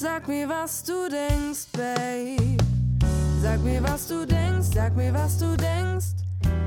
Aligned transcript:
Sag 0.00 0.28
mir, 0.28 0.48
was 0.48 0.84
du 0.84 1.08
denkst, 1.08 1.66
Babe. 1.72 2.56
Sag 3.42 3.60
mir, 3.64 3.82
was 3.82 4.06
du 4.06 4.24
denkst, 4.24 4.68
sag 4.72 4.94
mir, 4.94 5.12
was 5.12 5.38
du 5.38 5.56
denkst. 5.56 6.14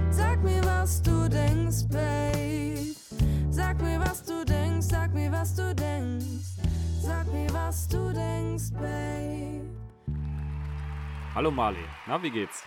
Sag 0.09 0.43
mir, 0.43 0.61
was 0.65 1.01
du 1.01 1.29
denkst, 1.29 1.87
Babe. 1.87 2.93
Sag 3.49 3.81
mir, 3.81 4.01
was 4.01 4.21
du 4.25 4.43
denkst, 4.43 4.85
sag 4.85 5.13
mir, 5.13 5.31
was 5.31 5.55
du 5.55 5.73
denkst. 5.73 6.59
Sag 7.01 7.25
mir, 7.31 7.47
was 7.53 7.87
du 7.87 8.11
denkst, 8.11 8.73
Babe. 8.73 9.63
Hallo 11.33 11.51
Marley, 11.51 11.87
na, 12.07 12.21
wie 12.21 12.31
geht's? 12.31 12.65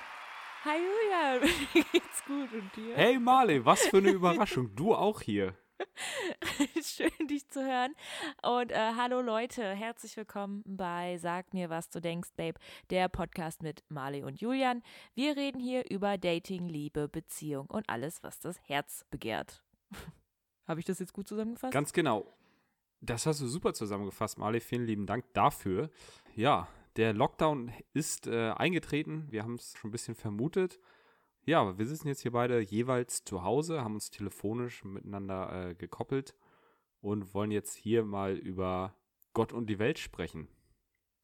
Hi 0.65 0.79
Julian, 0.79 1.43
mir 1.75 1.85
geht's 1.93 2.25
gut 2.27 2.51
und 2.55 2.75
dir? 2.75 2.97
Hey 2.97 3.19
Marley, 3.19 3.63
was 3.63 3.83
für 3.83 3.99
eine 3.99 4.13
Überraschung, 4.13 4.75
du 4.75 4.95
auch 4.95 5.21
hier. 5.21 5.53
Schön, 6.83 7.29
dich 7.29 7.49
zu 7.49 7.65
hören. 7.65 7.95
Und 8.43 8.71
äh, 8.71 8.93
hallo 8.97 9.21
Leute, 9.21 9.63
herzlich 9.63 10.17
willkommen 10.17 10.63
bei 10.67 11.19
Sag 11.19 11.53
mir, 11.53 11.71
was 11.71 11.91
du 11.91 12.01
denkst, 12.01 12.31
Babe, 12.37 12.59
der 12.91 13.09
Podcast 13.09 13.63
mit 13.63 13.83
Marley 13.89 14.23
und 14.23 14.41
Julian. 14.41 14.83
Wir 15.15 15.37
reden 15.37 15.61
hier 15.61 15.91
über 15.91 16.19
Dating, 16.19 16.69
Liebe, 16.69 17.09
Beziehung 17.09 17.67
und 17.67 17.89
alles, 17.89 18.23
was 18.23 18.41
das 18.41 18.59
Herz 18.63 19.05
begehrt. 19.11 19.63
Habe 20.67 20.81
ich 20.81 20.87
das 20.87 20.99
jetzt 20.99 21.13
gut 21.13 21.29
zusammengefasst? 21.29 21.73
Ganz 21.73 21.93
genau. 21.93 22.33
Das 23.01 23.27
hast 23.27 23.41
du 23.41 23.47
super 23.47 23.75
zusammengefasst, 23.75 24.39
Marley. 24.39 24.61
Vielen 24.61 24.87
lieben 24.87 25.07
Dank 25.07 25.27
dafür. 25.35 25.91
Ja, 26.35 26.69
der 26.97 27.13
Lockdown 27.13 27.73
ist 27.93 28.27
äh, 28.27 28.51
eingetreten. 28.53 29.27
Wir 29.31 29.43
haben 29.43 29.57
es 29.57 29.77
schon 29.77 29.89
ein 29.89 29.93
bisschen 29.93 30.15
vermutet. 30.15 30.79
Ja, 31.47 31.77
wir 31.79 31.87
sitzen 31.87 32.09
jetzt 32.09 32.21
hier 32.23 32.33
beide 32.33 32.61
jeweils 32.61 33.25
zu 33.25 33.43
Hause, 33.43 33.83
haben 33.83 33.95
uns 33.95 34.11
telefonisch 34.11 34.85
miteinander 34.85 35.71
äh, 35.71 35.75
gekoppelt 35.75 36.35
und 37.01 37.35
wollen 37.35 37.51
jetzt 37.51 37.75
hier 37.75 38.03
mal 38.05 38.35
über 38.35 38.95
Gott 39.35 39.53
und 39.53 39.67
die 39.69 39.79
Welt 39.79 39.99
sprechen. 39.99 40.49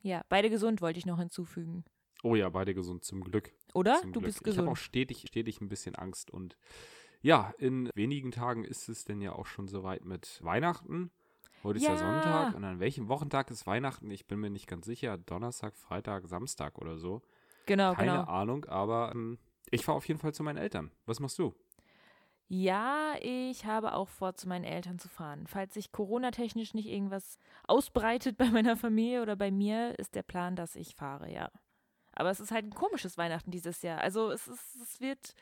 Ja, 0.02 0.22
beide 0.28 0.50
gesund 0.50 0.82
wollte 0.82 0.98
ich 0.98 1.06
noch 1.06 1.18
hinzufügen. 1.18 1.84
Oh 2.22 2.34
ja, 2.34 2.48
beide 2.50 2.74
gesund, 2.74 3.04
zum 3.04 3.22
Glück. 3.22 3.52
Oder? 3.72 3.96
Zum 4.00 4.12
du 4.12 4.20
Glück. 4.20 4.34
bist 4.34 4.46
Ich 4.46 4.58
habe 4.58 4.68
auch 4.68 4.74
gesund. 4.74 4.78
stetig, 4.84 5.24
stetig 5.26 5.60
ein 5.60 5.68
bisschen 5.68 5.94
Angst 5.94 6.30
und 6.30 6.56
ja, 7.22 7.52
in 7.58 7.90
wenigen 7.94 8.30
Tagen 8.30 8.64
ist 8.64 8.88
es 8.88 9.04
denn 9.04 9.20
ja 9.20 9.32
auch 9.32 9.46
schon 9.46 9.68
soweit 9.68 10.04
mit 10.04 10.42
Weihnachten. 10.42 11.10
Heute 11.62 11.78
ist 11.78 11.84
ja 11.84 11.92
Ja. 11.92 11.98
Sonntag 11.98 12.54
und 12.54 12.64
an 12.64 12.80
welchem 12.80 13.08
Wochentag 13.08 13.50
ist 13.50 13.66
Weihnachten? 13.66 14.10
Ich 14.10 14.26
bin 14.26 14.40
mir 14.40 14.48
nicht 14.48 14.66
ganz 14.66 14.86
sicher. 14.86 15.18
Donnerstag, 15.18 15.76
Freitag, 15.76 16.26
Samstag 16.28 16.78
oder 16.78 16.96
so. 16.98 17.20
Genau, 17.66 17.94
Keine 17.94 18.12
genau. 18.12 18.24
Ahnung, 18.24 18.64
aber 18.64 19.12
ähm, 19.14 19.38
ich 19.70 19.84
fahre 19.84 19.96
auf 19.96 20.08
jeden 20.08 20.20
Fall 20.20 20.34
zu 20.34 20.42
meinen 20.42 20.58
Eltern. 20.58 20.90
Was 21.06 21.20
machst 21.20 21.38
du? 21.38 21.54
Ja, 22.52 23.14
ich 23.22 23.64
habe 23.64 23.94
auch 23.94 24.08
vor, 24.08 24.34
zu 24.34 24.48
meinen 24.48 24.64
Eltern 24.64 24.98
zu 24.98 25.08
fahren. 25.08 25.46
Falls 25.46 25.74
sich 25.74 25.92
Corona-technisch 25.92 26.74
nicht 26.74 26.88
irgendwas 26.88 27.38
ausbreitet 27.68 28.36
bei 28.36 28.50
meiner 28.50 28.76
Familie 28.76 29.22
oder 29.22 29.36
bei 29.36 29.52
mir, 29.52 29.96
ist 30.00 30.16
der 30.16 30.24
Plan, 30.24 30.56
dass 30.56 30.74
ich 30.74 30.96
fahre, 30.96 31.32
ja. 31.32 31.52
Aber 32.12 32.30
es 32.30 32.40
ist 32.40 32.50
halt 32.50 32.64
ein 32.64 32.74
komisches 32.74 33.16
Weihnachten 33.16 33.52
dieses 33.52 33.82
Jahr. 33.82 34.00
Also 34.00 34.32
es, 34.32 34.48
ist, 34.48 34.74
es 34.82 35.00
wird 35.00 35.34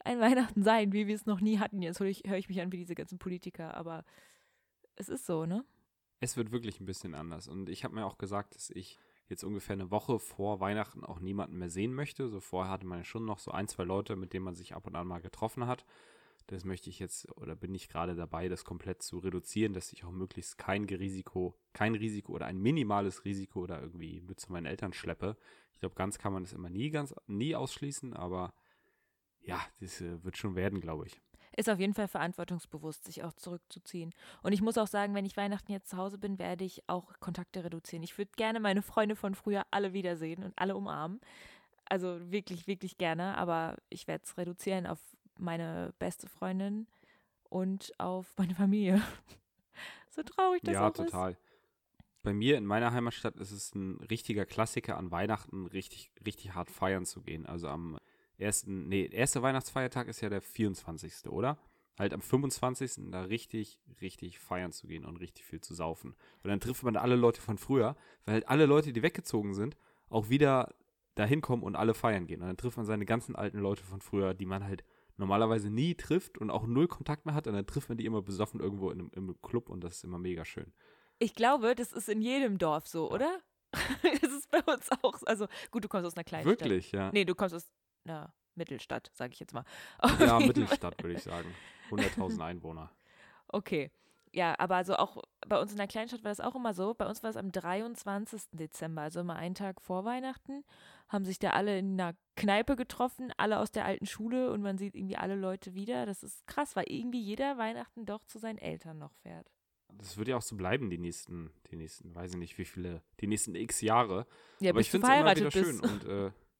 ein 0.00 0.18
Weihnachten 0.20 0.64
sein, 0.64 0.92
wie 0.92 1.06
wir 1.06 1.14
es 1.14 1.26
noch 1.26 1.40
nie 1.40 1.60
hatten. 1.60 1.80
Jetzt 1.80 2.00
höre 2.00 2.08
ich, 2.08 2.24
höre 2.26 2.38
ich 2.38 2.48
mich 2.48 2.60
an 2.60 2.72
wie 2.72 2.78
diese 2.78 2.96
ganzen 2.96 3.20
Politiker, 3.20 3.76
aber 3.76 4.04
es 4.96 5.08
ist 5.08 5.26
so, 5.26 5.46
ne? 5.46 5.64
Es 6.18 6.36
wird 6.36 6.50
wirklich 6.50 6.80
ein 6.80 6.86
bisschen 6.86 7.14
anders. 7.14 7.46
Und 7.46 7.68
ich 7.68 7.84
habe 7.84 7.94
mir 7.94 8.04
auch 8.04 8.18
gesagt, 8.18 8.56
dass 8.56 8.70
ich 8.70 8.98
jetzt 9.32 9.44
ungefähr 9.44 9.74
eine 9.74 9.90
Woche 9.90 10.18
vor 10.18 10.60
Weihnachten 10.60 11.04
auch 11.04 11.20
niemanden 11.20 11.58
mehr 11.58 11.70
sehen 11.70 11.94
möchte. 11.94 12.28
So 12.28 12.40
vorher 12.40 12.70
hatte 12.70 12.86
man 12.86 12.98
ja 12.98 13.04
schon 13.04 13.24
noch 13.24 13.38
so 13.38 13.50
ein, 13.50 13.66
zwei 13.66 13.84
Leute, 13.84 14.14
mit 14.14 14.32
denen 14.32 14.44
man 14.44 14.54
sich 14.54 14.74
ab 14.74 14.86
und 14.86 14.94
an 14.94 15.06
mal 15.06 15.20
getroffen 15.20 15.66
hat. 15.66 15.84
Das 16.46 16.64
möchte 16.64 16.90
ich 16.90 16.98
jetzt 16.98 17.30
oder 17.38 17.54
bin 17.54 17.74
ich 17.74 17.88
gerade 17.88 18.14
dabei, 18.14 18.48
das 18.48 18.64
komplett 18.64 19.02
zu 19.02 19.18
reduzieren, 19.18 19.74
dass 19.74 19.92
ich 19.92 20.04
auch 20.04 20.10
möglichst 20.10 20.58
kein 20.58 20.84
Risiko, 20.84 21.54
kein 21.72 21.94
Risiko 21.94 22.32
oder 22.32 22.46
ein 22.46 22.58
minimales 22.58 23.24
Risiko 23.24 23.60
oder 23.60 23.80
irgendwie 23.80 24.20
mit 24.20 24.40
zu 24.40 24.52
meinen 24.52 24.66
Eltern 24.66 24.92
schleppe. 24.92 25.36
Ich 25.72 25.80
glaube, 25.80 25.94
ganz 25.94 26.18
kann 26.18 26.32
man 26.32 26.42
das 26.42 26.52
immer 26.52 26.70
nie 26.70 26.90
ganz 26.90 27.14
nie 27.26 27.54
ausschließen, 27.54 28.14
aber 28.14 28.52
ja, 29.40 29.60
das 29.80 30.00
äh, 30.00 30.22
wird 30.24 30.36
schon 30.36 30.54
werden, 30.54 30.80
glaube 30.80 31.06
ich. 31.06 31.20
Ist 31.56 31.68
auf 31.68 31.78
jeden 31.78 31.94
Fall 31.94 32.08
verantwortungsbewusst, 32.08 33.04
sich 33.04 33.22
auch 33.24 33.32
zurückzuziehen. 33.34 34.14
Und 34.42 34.52
ich 34.52 34.62
muss 34.62 34.78
auch 34.78 34.86
sagen, 34.86 35.14
wenn 35.14 35.26
ich 35.26 35.36
Weihnachten 35.36 35.72
jetzt 35.72 35.90
zu 35.90 35.96
Hause 35.96 36.18
bin, 36.18 36.38
werde 36.38 36.64
ich 36.64 36.88
auch 36.88 37.12
Kontakte 37.20 37.62
reduzieren. 37.64 38.02
Ich 38.02 38.16
würde 38.16 38.30
gerne 38.36 38.58
meine 38.58 38.82
Freunde 38.82 39.16
von 39.16 39.34
früher 39.34 39.64
alle 39.70 39.92
wiedersehen 39.92 40.42
und 40.42 40.52
alle 40.56 40.76
umarmen. 40.76 41.20
Also 41.88 42.18
wirklich, 42.30 42.66
wirklich 42.66 42.96
gerne. 42.96 43.36
Aber 43.36 43.76
ich 43.90 44.08
werde 44.08 44.24
es 44.24 44.38
reduzieren 44.38 44.86
auf 44.86 44.98
meine 45.38 45.92
beste 45.98 46.28
Freundin 46.28 46.86
und 47.50 47.92
auf 47.98 48.32
meine 48.38 48.54
Familie. 48.54 49.02
so 50.10 50.22
traurig 50.22 50.62
das 50.62 50.74
ja, 50.74 50.88
auch 50.88 50.90
ist. 50.90 50.96
total. 50.96 51.36
Bei 52.22 52.32
mir 52.32 52.56
in 52.56 52.64
meiner 52.64 52.92
Heimatstadt 52.92 53.36
ist 53.36 53.50
es 53.50 53.74
ein 53.74 53.96
richtiger 54.08 54.46
Klassiker, 54.46 54.96
an 54.96 55.10
Weihnachten 55.10 55.66
richtig, 55.66 56.12
richtig 56.24 56.54
hart 56.54 56.70
feiern 56.70 57.04
zu 57.04 57.20
gehen. 57.20 57.46
Also 57.46 57.68
am 57.68 57.98
ersten, 58.42 58.88
nee, 58.88 59.08
erster 59.10 59.42
Weihnachtsfeiertag 59.42 60.08
ist 60.08 60.20
ja 60.20 60.28
der 60.28 60.42
24. 60.42 61.26
oder? 61.26 61.58
Halt 61.98 62.14
am 62.14 62.22
25. 62.22 63.10
da 63.10 63.22
richtig, 63.22 63.78
richtig 64.00 64.38
feiern 64.38 64.72
zu 64.72 64.86
gehen 64.86 65.04
und 65.04 65.18
richtig 65.18 65.44
viel 65.44 65.60
zu 65.60 65.74
saufen. 65.74 66.14
Und 66.42 66.50
dann 66.50 66.60
trifft 66.60 66.82
man 66.82 66.96
alle 66.96 67.16
Leute 67.16 67.40
von 67.40 67.58
früher, 67.58 67.96
weil 68.24 68.34
halt 68.34 68.48
alle 68.48 68.66
Leute, 68.66 68.92
die 68.92 69.02
weggezogen 69.02 69.54
sind, 69.54 69.76
auch 70.08 70.28
wieder 70.28 70.74
dahin 71.14 71.42
kommen 71.42 71.62
und 71.62 71.76
alle 71.76 71.94
feiern 71.94 72.26
gehen. 72.26 72.40
Und 72.40 72.48
dann 72.48 72.56
trifft 72.56 72.76
man 72.76 72.86
seine 72.86 73.04
ganzen 73.04 73.36
alten 73.36 73.58
Leute 73.58 73.84
von 73.84 74.00
früher, 74.00 74.34
die 74.34 74.46
man 74.46 74.64
halt 74.64 74.84
normalerweise 75.16 75.70
nie 75.70 75.94
trifft 75.94 76.38
und 76.38 76.50
auch 76.50 76.66
null 76.66 76.88
Kontakt 76.88 77.26
mehr 77.26 77.34
hat. 77.34 77.46
Und 77.46 77.54
dann 77.54 77.66
trifft 77.66 77.88
man 77.90 77.98
die 77.98 78.06
immer 78.06 78.22
besoffen 78.22 78.60
irgendwo 78.60 78.90
in 78.90 79.10
im 79.10 79.40
Club 79.42 79.68
und 79.68 79.84
das 79.84 79.96
ist 79.96 80.04
immer 80.04 80.18
mega 80.18 80.44
schön. 80.44 80.72
Ich 81.18 81.34
glaube, 81.34 81.74
das 81.74 81.92
ist 81.92 82.08
in 82.08 82.20
jedem 82.22 82.58
Dorf 82.58 82.88
so, 82.88 83.10
oder? 83.10 83.40
das 84.02 84.32
ist 84.32 84.50
bei 84.50 84.60
uns 84.62 84.88
auch. 85.02 85.18
so. 85.18 85.26
Also 85.26 85.46
gut, 85.70 85.84
du 85.84 85.88
kommst 85.88 86.06
aus 86.06 86.16
einer 86.16 86.24
kleinen 86.24 86.44
Stadt. 86.44 86.60
Wirklich, 86.60 86.92
ja. 86.92 87.10
Nee, 87.12 87.24
du 87.24 87.34
kommst 87.34 87.54
aus 87.54 87.70
einer 88.04 88.32
Mittelstadt, 88.54 89.10
sage 89.14 89.32
ich 89.32 89.40
jetzt 89.40 89.54
mal. 89.54 89.64
Ja, 90.02 90.08
Auf 90.08 90.18
Fall. 90.18 90.46
Mittelstadt, 90.46 91.02
würde 91.02 91.16
ich 91.16 91.22
sagen. 91.22 91.54
100.000 91.90 92.40
Einwohner. 92.44 92.90
Okay. 93.48 93.90
Ja, 94.34 94.58
aber 94.58 94.76
also 94.76 94.96
auch 94.96 95.22
bei 95.46 95.60
uns 95.60 95.72
in 95.72 95.76
der 95.76 95.86
Kleinstadt 95.86 96.24
war 96.24 96.30
das 96.30 96.40
auch 96.40 96.54
immer 96.54 96.72
so. 96.72 96.94
Bei 96.94 97.06
uns 97.06 97.22
war 97.22 97.28
es 97.28 97.36
am 97.36 97.52
23. 97.52 98.42
Dezember, 98.52 99.02
also 99.02 99.20
immer 99.20 99.36
einen 99.36 99.54
Tag 99.54 99.82
vor 99.82 100.06
Weihnachten, 100.06 100.64
haben 101.08 101.26
sich 101.26 101.38
da 101.38 101.50
alle 101.50 101.78
in 101.78 102.00
einer 102.00 102.16
Kneipe 102.36 102.74
getroffen, 102.76 103.30
alle 103.36 103.58
aus 103.58 103.72
der 103.72 103.84
alten 103.84 104.06
Schule 104.06 104.50
und 104.50 104.62
man 104.62 104.78
sieht 104.78 104.94
irgendwie 104.94 105.18
alle 105.18 105.34
Leute 105.34 105.74
wieder. 105.74 106.06
Das 106.06 106.22
ist 106.22 106.46
krass, 106.46 106.76
weil 106.76 106.86
irgendwie 106.88 107.20
jeder 107.20 107.58
Weihnachten 107.58 108.06
doch 108.06 108.24
zu 108.24 108.38
seinen 108.38 108.56
Eltern 108.56 108.98
noch 108.98 109.12
fährt. 109.16 109.50
Das 109.98 110.16
wird 110.16 110.28
ja 110.28 110.38
auch 110.38 110.42
so 110.42 110.56
bleiben, 110.56 110.88
die 110.88 110.96
nächsten, 110.96 111.52
die 111.70 111.76
nächsten, 111.76 112.14
weiß 112.14 112.32
ich 112.32 112.38
nicht, 112.38 112.56
wie 112.56 112.64
viele, 112.64 113.02
die 113.20 113.26
nächsten 113.26 113.54
x 113.54 113.82
Jahre. 113.82 114.26
Ja, 114.60 114.70
Aber 114.70 114.80
ich 114.80 114.90
finde 114.90 115.06
es 115.06 115.20
immer 115.20 115.36
wieder 115.36 115.50
schön. 115.50 115.78
Und 115.80 116.04
äh, 116.04 116.30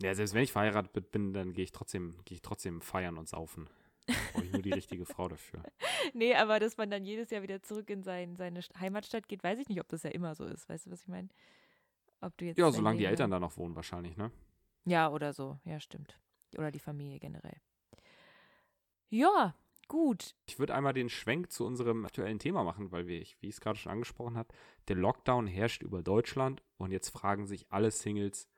ja, 0.00 0.14
selbst 0.14 0.34
wenn 0.34 0.42
ich 0.42 0.52
verheiratet 0.52 1.10
bin, 1.12 1.32
dann 1.32 1.52
gehe 1.52 1.64
ich 1.64 1.72
trotzdem, 1.72 2.16
gehe 2.24 2.36
ich 2.36 2.42
trotzdem 2.42 2.80
feiern 2.80 3.18
und 3.18 3.28
saufen. 3.28 3.68
Brauche 4.32 4.44
ich 4.44 4.52
nur 4.52 4.62
die 4.62 4.72
richtige 4.72 5.04
Frau 5.06 5.28
dafür. 5.28 5.62
nee, 6.12 6.34
aber 6.34 6.58
dass 6.58 6.76
man 6.76 6.90
dann 6.90 7.04
jedes 7.04 7.30
Jahr 7.30 7.42
wieder 7.42 7.62
zurück 7.62 7.88
in 7.88 8.02
sein, 8.02 8.34
seine 8.36 8.60
St- 8.60 8.78
Heimatstadt 8.80 9.28
geht, 9.28 9.44
weiß 9.44 9.58
ich 9.60 9.68
nicht, 9.68 9.80
ob 9.80 9.88
das 9.88 10.02
ja 10.02 10.10
immer 10.10 10.34
so 10.34 10.44
ist. 10.44 10.68
Weißt 10.68 10.86
du, 10.86 10.90
was 10.90 11.02
ich 11.02 11.08
meine? 11.08 11.28
Ob 12.20 12.36
du 12.36 12.44
jetzt 12.46 12.58
Ja, 12.58 12.70
solange 12.72 12.98
die 12.98 13.04
Eltern 13.04 13.30
da 13.30 13.38
noch 13.38 13.56
wohnen, 13.56 13.76
wahrscheinlich, 13.76 14.16
ne? 14.16 14.30
Ja, 14.84 15.08
oder 15.10 15.32
so. 15.32 15.58
Ja, 15.64 15.78
stimmt. 15.78 16.18
Oder 16.58 16.70
die 16.72 16.80
Familie 16.80 17.20
generell. 17.20 17.56
Ja, 19.10 19.54
gut. 19.88 20.34
Ich 20.46 20.58
würde 20.58 20.74
einmal 20.74 20.92
den 20.94 21.08
Schwenk 21.08 21.50
zu 21.52 21.64
unserem 21.66 22.04
aktuellen 22.04 22.38
Thema 22.38 22.64
machen, 22.64 22.90
weil 22.92 23.06
wir, 23.06 23.20
ich- 23.20 23.36
wie 23.40 23.48
ich 23.48 23.54
es 23.54 23.60
gerade 23.60 23.78
schon 23.78 23.92
angesprochen 23.92 24.36
habe, 24.36 24.52
der 24.88 24.96
Lockdown 24.96 25.46
herrscht 25.46 25.82
über 25.82 26.02
Deutschland 26.02 26.62
und 26.78 26.90
jetzt 26.90 27.10
fragen 27.10 27.46
sich 27.46 27.70
alle 27.70 27.90
Singles 27.90 28.48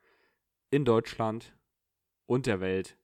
in 0.75 0.83
Deutschland 0.83 1.55
und 2.25 2.47
der 2.47 2.59
Welt, 2.59 2.97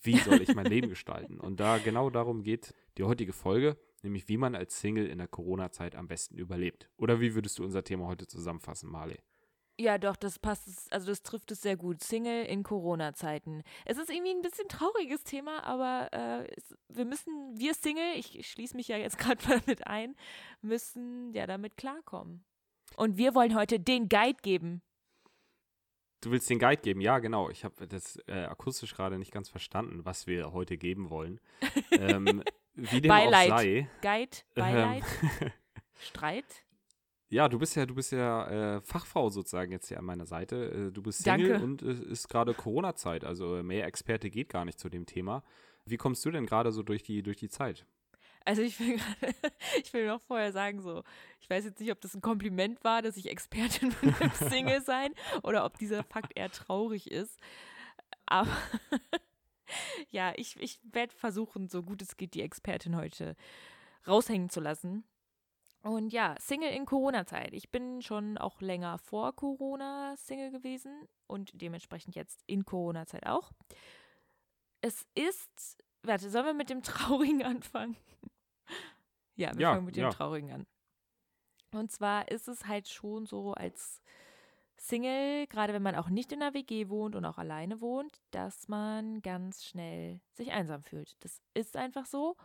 wie 0.00 0.16
soll 0.16 0.40
ich 0.40 0.54
mein 0.54 0.64
Leben 0.64 0.88
gestalten? 0.88 1.38
Und 1.38 1.60
da 1.60 1.76
genau 1.76 2.08
darum 2.08 2.42
geht 2.42 2.72
die 2.96 3.04
heutige 3.04 3.34
Folge, 3.34 3.76
nämlich 4.02 4.28
wie 4.28 4.38
man 4.38 4.54
als 4.54 4.80
Single 4.80 5.06
in 5.06 5.18
der 5.18 5.28
Corona-Zeit 5.28 5.94
am 5.94 6.08
besten 6.08 6.38
überlebt. 6.38 6.88
Oder 6.96 7.20
wie 7.20 7.34
würdest 7.34 7.58
du 7.58 7.64
unser 7.64 7.84
Thema 7.84 8.06
heute 8.06 8.26
zusammenfassen, 8.26 8.90
Marley? 8.90 9.18
Ja, 9.78 9.98
doch, 9.98 10.16
das 10.16 10.38
passt, 10.38 10.90
also 10.90 11.06
das 11.08 11.22
trifft 11.22 11.50
es 11.50 11.60
sehr 11.60 11.76
gut. 11.76 12.02
Single 12.02 12.46
in 12.46 12.62
Corona-Zeiten. 12.62 13.62
Es 13.84 13.98
ist 13.98 14.08
irgendwie 14.08 14.32
ein 14.32 14.40
bisschen 14.40 14.68
trauriges 14.68 15.22
Thema, 15.22 15.64
aber 15.64 16.08
äh, 16.12 16.50
es, 16.56 16.74
wir 16.88 17.04
müssen, 17.04 17.58
wir 17.58 17.74
Single, 17.74 18.14
ich, 18.16 18.38
ich 18.38 18.48
schließe 18.48 18.74
mich 18.74 18.88
ja 18.88 18.96
jetzt 18.96 19.18
gerade 19.18 19.46
mal 19.46 19.60
mit 19.66 19.86
ein, 19.86 20.16
müssen 20.62 21.34
ja 21.34 21.46
damit 21.46 21.76
klarkommen. 21.76 22.42
Und 22.96 23.18
wir 23.18 23.34
wollen 23.34 23.54
heute 23.54 23.78
den 23.78 24.08
Guide 24.08 24.38
geben. 24.40 24.80
Du 26.22 26.30
willst 26.30 26.48
den 26.48 26.60
Guide 26.60 26.80
geben? 26.80 27.00
Ja, 27.00 27.18
genau. 27.18 27.50
Ich 27.50 27.64
habe 27.64 27.86
das 27.88 28.16
äh, 28.28 28.44
akustisch 28.44 28.94
gerade 28.94 29.18
nicht 29.18 29.32
ganz 29.32 29.48
verstanden, 29.48 30.04
was 30.04 30.28
wir 30.28 30.52
heute 30.52 30.76
geben 30.78 31.10
wollen. 31.10 31.40
ähm, 31.90 32.44
wie 32.74 33.00
dem 33.00 33.08
Beileid. 33.08 33.50
auch 33.50 33.58
sei. 33.58 33.88
Guide, 34.00 34.36
ähm, 34.54 34.62
Beileid, 34.62 35.04
Streit. 36.00 36.44
Ja, 37.28 37.48
du 37.48 37.58
bist 37.58 37.74
ja, 37.74 37.86
du 37.86 37.94
bist 37.94 38.12
ja 38.12 38.76
äh, 38.76 38.80
Fachfrau 38.82 39.30
sozusagen 39.30 39.72
jetzt 39.72 39.88
hier 39.88 39.98
an 39.98 40.04
meiner 40.04 40.26
Seite. 40.26 40.70
Äh, 40.70 40.92
du 40.92 41.02
bist 41.02 41.24
Single 41.24 41.48
Danke. 41.48 41.64
und 41.64 41.82
es 41.82 41.98
ist 41.98 42.28
gerade 42.28 42.54
Corona-Zeit, 42.54 43.24
also 43.24 43.56
äh, 43.56 43.62
mehr 43.64 43.86
Experte 43.86 44.30
geht 44.30 44.48
gar 44.48 44.64
nicht 44.64 44.78
zu 44.78 44.88
dem 44.88 45.06
Thema. 45.06 45.42
Wie 45.84 45.96
kommst 45.96 46.24
du 46.24 46.30
denn 46.30 46.46
gerade 46.46 46.70
so 46.70 46.84
durch 46.84 47.02
die, 47.02 47.22
durch 47.22 47.38
die 47.38 47.48
Zeit? 47.48 47.84
Also 48.44 48.62
ich 48.62 48.78
will, 48.80 48.96
grade, 49.20 49.34
ich 49.82 49.92
will 49.92 50.06
noch 50.06 50.20
vorher 50.20 50.52
sagen, 50.52 50.80
so, 50.80 51.02
ich 51.40 51.48
weiß 51.48 51.64
jetzt 51.64 51.80
nicht, 51.80 51.92
ob 51.92 52.00
das 52.00 52.14
ein 52.14 52.20
Kompliment 52.20 52.82
war, 52.84 53.02
dass 53.02 53.16
ich 53.16 53.28
Expertin 53.28 53.92
bin 54.00 54.14
im 54.20 54.30
Single 54.48 54.82
sein 54.82 55.14
oder 55.42 55.64
ob 55.64 55.78
dieser 55.78 56.02
Fakt 56.02 56.32
eher 56.36 56.50
traurig 56.50 57.10
ist. 57.10 57.38
Aber 58.26 58.56
ja, 60.10 60.32
ich, 60.36 60.56
ich 60.60 60.80
werde 60.82 61.14
versuchen, 61.14 61.68
so 61.68 61.82
gut 61.82 62.02
es 62.02 62.16
geht, 62.16 62.34
die 62.34 62.42
Expertin 62.42 62.96
heute 62.96 63.36
raushängen 64.06 64.48
zu 64.48 64.60
lassen. 64.60 65.04
Und 65.82 66.12
ja, 66.12 66.36
Single 66.38 66.70
in 66.70 66.86
Corona-Zeit. 66.86 67.52
Ich 67.52 67.70
bin 67.70 68.02
schon 68.02 68.38
auch 68.38 68.60
länger 68.60 68.98
vor 68.98 69.34
Corona 69.34 70.16
Single 70.16 70.52
gewesen 70.52 71.08
und 71.26 71.50
dementsprechend 71.60 72.14
jetzt 72.14 72.40
in 72.46 72.64
Corona-Zeit 72.64 73.26
auch. 73.26 73.50
Es 74.80 75.04
ist, 75.14 75.82
warte, 76.02 76.30
sollen 76.30 76.46
wir 76.46 76.54
mit 76.54 76.70
dem 76.70 76.82
Traurigen 76.82 77.42
anfangen? 77.44 77.96
ja, 79.36 79.52
wir 79.56 79.60
Ja, 79.60 79.72
fangen 79.72 79.86
mit 79.86 79.96
dem 79.96 80.04
ja. 80.04 80.10
Traurigen 80.10 80.52
an. 80.52 80.66
Und 81.72 81.90
zwar 81.90 82.30
ist 82.30 82.48
es 82.48 82.66
halt 82.66 82.88
schon 82.88 83.26
so 83.26 83.52
als 83.54 84.02
Single, 84.76 85.46
gerade 85.46 85.72
wenn 85.72 85.82
man 85.82 85.94
auch 85.94 86.08
nicht 86.08 86.32
in 86.32 86.42
einer 86.42 86.54
WG 86.54 86.88
wohnt 86.88 87.14
und 87.14 87.24
auch 87.24 87.38
alleine 87.38 87.80
wohnt, 87.80 88.20
dass 88.30 88.68
man 88.68 89.22
ganz 89.22 89.64
schnell 89.64 90.20
sich 90.32 90.52
einsam 90.52 90.82
fühlt. 90.82 91.16
Das 91.24 91.40
ist 91.54 91.76
einfach 91.76 92.04
so. 92.06 92.36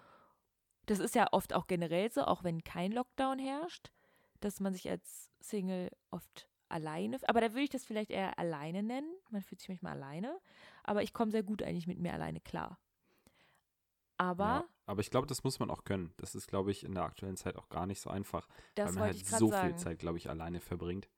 Das 0.86 1.00
ist 1.00 1.15
ja 1.15 1.27
oft 1.31 1.54
auch 1.54 1.68
generell 1.68 2.12
so, 2.12 2.24
auch 2.24 2.44
wenn 2.44 2.63
kein 2.63 2.92
Lockdown 2.92 3.39
herrscht, 3.39 3.92
dass 4.39 4.59
man 4.59 4.74
sich 4.74 4.89
als 4.89 5.30
Single 5.42 5.92
oft 6.12 6.48
alleine, 6.69 7.18
aber 7.27 7.42
da 7.42 7.51
würde 7.51 7.63
ich 7.63 7.69
das 7.69 7.86
vielleicht 7.86 8.12
eher 8.12 8.38
alleine 8.39 8.83
nennen. 8.83 9.09
Man 9.30 9.42
fühlt 9.42 9.59
sich 9.59 9.69
manchmal 9.69 9.94
alleine, 9.94 10.39
aber 10.83 11.01
ich 11.04 11.13
komme 11.13 11.31
sehr 11.31 11.44
gut 11.44 11.63
eigentlich 11.63 11.88
mit 11.88 12.00
mir 12.00 12.13
alleine 12.13 12.39
klar. 12.42 12.77
Aber 14.17 14.43
Ja, 14.43 14.65
aber 14.85 15.01
ich 15.01 15.11
glaube, 15.11 15.27
das 15.27 15.43
muss 15.43 15.59
man 15.59 15.69
auch 15.69 15.83
können. 15.83 16.13
Das 16.17 16.33
ist, 16.35 16.47
glaube 16.47 16.71
ich, 16.71 16.83
in 16.83 16.93
der 16.93 17.03
aktuellen 17.03 17.37
Zeit 17.37 17.55
auch 17.55 17.69
gar 17.69 17.85
nicht 17.85 18.01
so 18.01 18.09
einfach, 18.09 18.47
das 18.75 18.87
weil 18.87 18.93
man 18.95 19.03
halt 19.03 19.25
so 19.25 19.49
sagen. 19.49 19.67
viel 19.67 19.77
Zeit, 19.77 19.99
glaube 19.99 20.17
ich, 20.17 20.29
alleine 20.29 20.59
verbringt. 20.59 21.09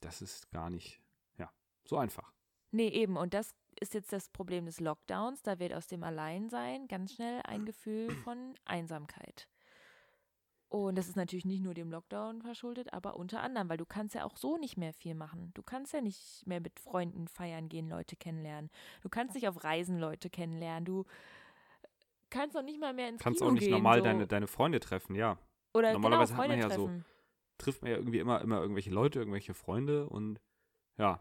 Das 0.00 0.20
ist 0.20 0.50
gar 0.50 0.68
nicht, 0.68 1.00
ja, 1.38 1.50
so 1.84 1.96
einfach. 1.96 2.32
Nee, 2.72 2.88
eben. 2.88 3.16
Und 3.16 3.34
das 3.34 3.54
ist 3.80 3.94
jetzt 3.94 4.12
das 4.12 4.28
Problem 4.28 4.66
des 4.66 4.80
Lockdowns. 4.80 5.42
Da 5.42 5.58
wird 5.58 5.72
aus 5.72 5.86
dem 5.86 6.02
Alleinsein 6.02 6.88
ganz 6.88 7.14
schnell 7.14 7.40
ein 7.44 7.64
Gefühl 7.64 8.10
von 8.24 8.54
Einsamkeit. 8.64 9.48
Und 10.68 10.96
das 10.96 11.06
ist 11.06 11.16
natürlich 11.16 11.44
nicht 11.44 11.62
nur 11.62 11.74
dem 11.74 11.90
Lockdown 11.90 12.40
verschuldet, 12.40 12.94
aber 12.94 13.16
unter 13.16 13.42
anderem, 13.42 13.68
weil 13.68 13.76
du 13.76 13.84
kannst 13.84 14.14
ja 14.14 14.24
auch 14.24 14.38
so 14.38 14.56
nicht 14.56 14.78
mehr 14.78 14.94
viel 14.94 15.14
machen. 15.14 15.50
Du 15.52 15.62
kannst 15.62 15.92
ja 15.92 16.00
nicht 16.00 16.46
mehr 16.46 16.60
mit 16.62 16.80
Freunden 16.80 17.28
feiern 17.28 17.68
gehen, 17.68 17.90
Leute 17.90 18.16
kennenlernen. 18.16 18.70
Du 19.02 19.10
kannst 19.10 19.34
nicht 19.34 19.46
auf 19.48 19.64
Reisen 19.64 19.98
Leute 19.98 20.30
kennenlernen. 20.30 20.86
Du 20.86 21.04
kannst 22.32 22.56
auch 22.56 22.62
nicht 22.62 22.80
mal 22.80 22.92
mehr 22.92 23.08
ins 23.08 23.22
Kannst 23.22 23.38
Kino 23.38 23.50
auch 23.50 23.54
nicht 23.54 23.64
gehen, 23.64 23.72
normal 23.72 23.98
so. 23.98 24.04
deine, 24.04 24.26
deine 24.26 24.46
Freunde 24.46 24.80
treffen, 24.80 25.14
ja. 25.14 25.38
Oder 25.74 25.92
normalerweise 25.92 26.32
genau, 26.32 26.42
hat 26.42 26.48
man 26.48 26.58
ja 26.58 26.70
so- 26.70 26.86
treffen. 26.86 27.04
Trifft 27.58 27.82
man 27.82 27.90
ja 27.92 27.98
irgendwie 27.98 28.18
immer, 28.18 28.40
immer 28.40 28.60
irgendwelche 28.60 28.90
Leute, 28.90 29.20
irgendwelche 29.20 29.54
Freunde 29.54 30.08
und 30.08 30.40
ja. 30.98 31.20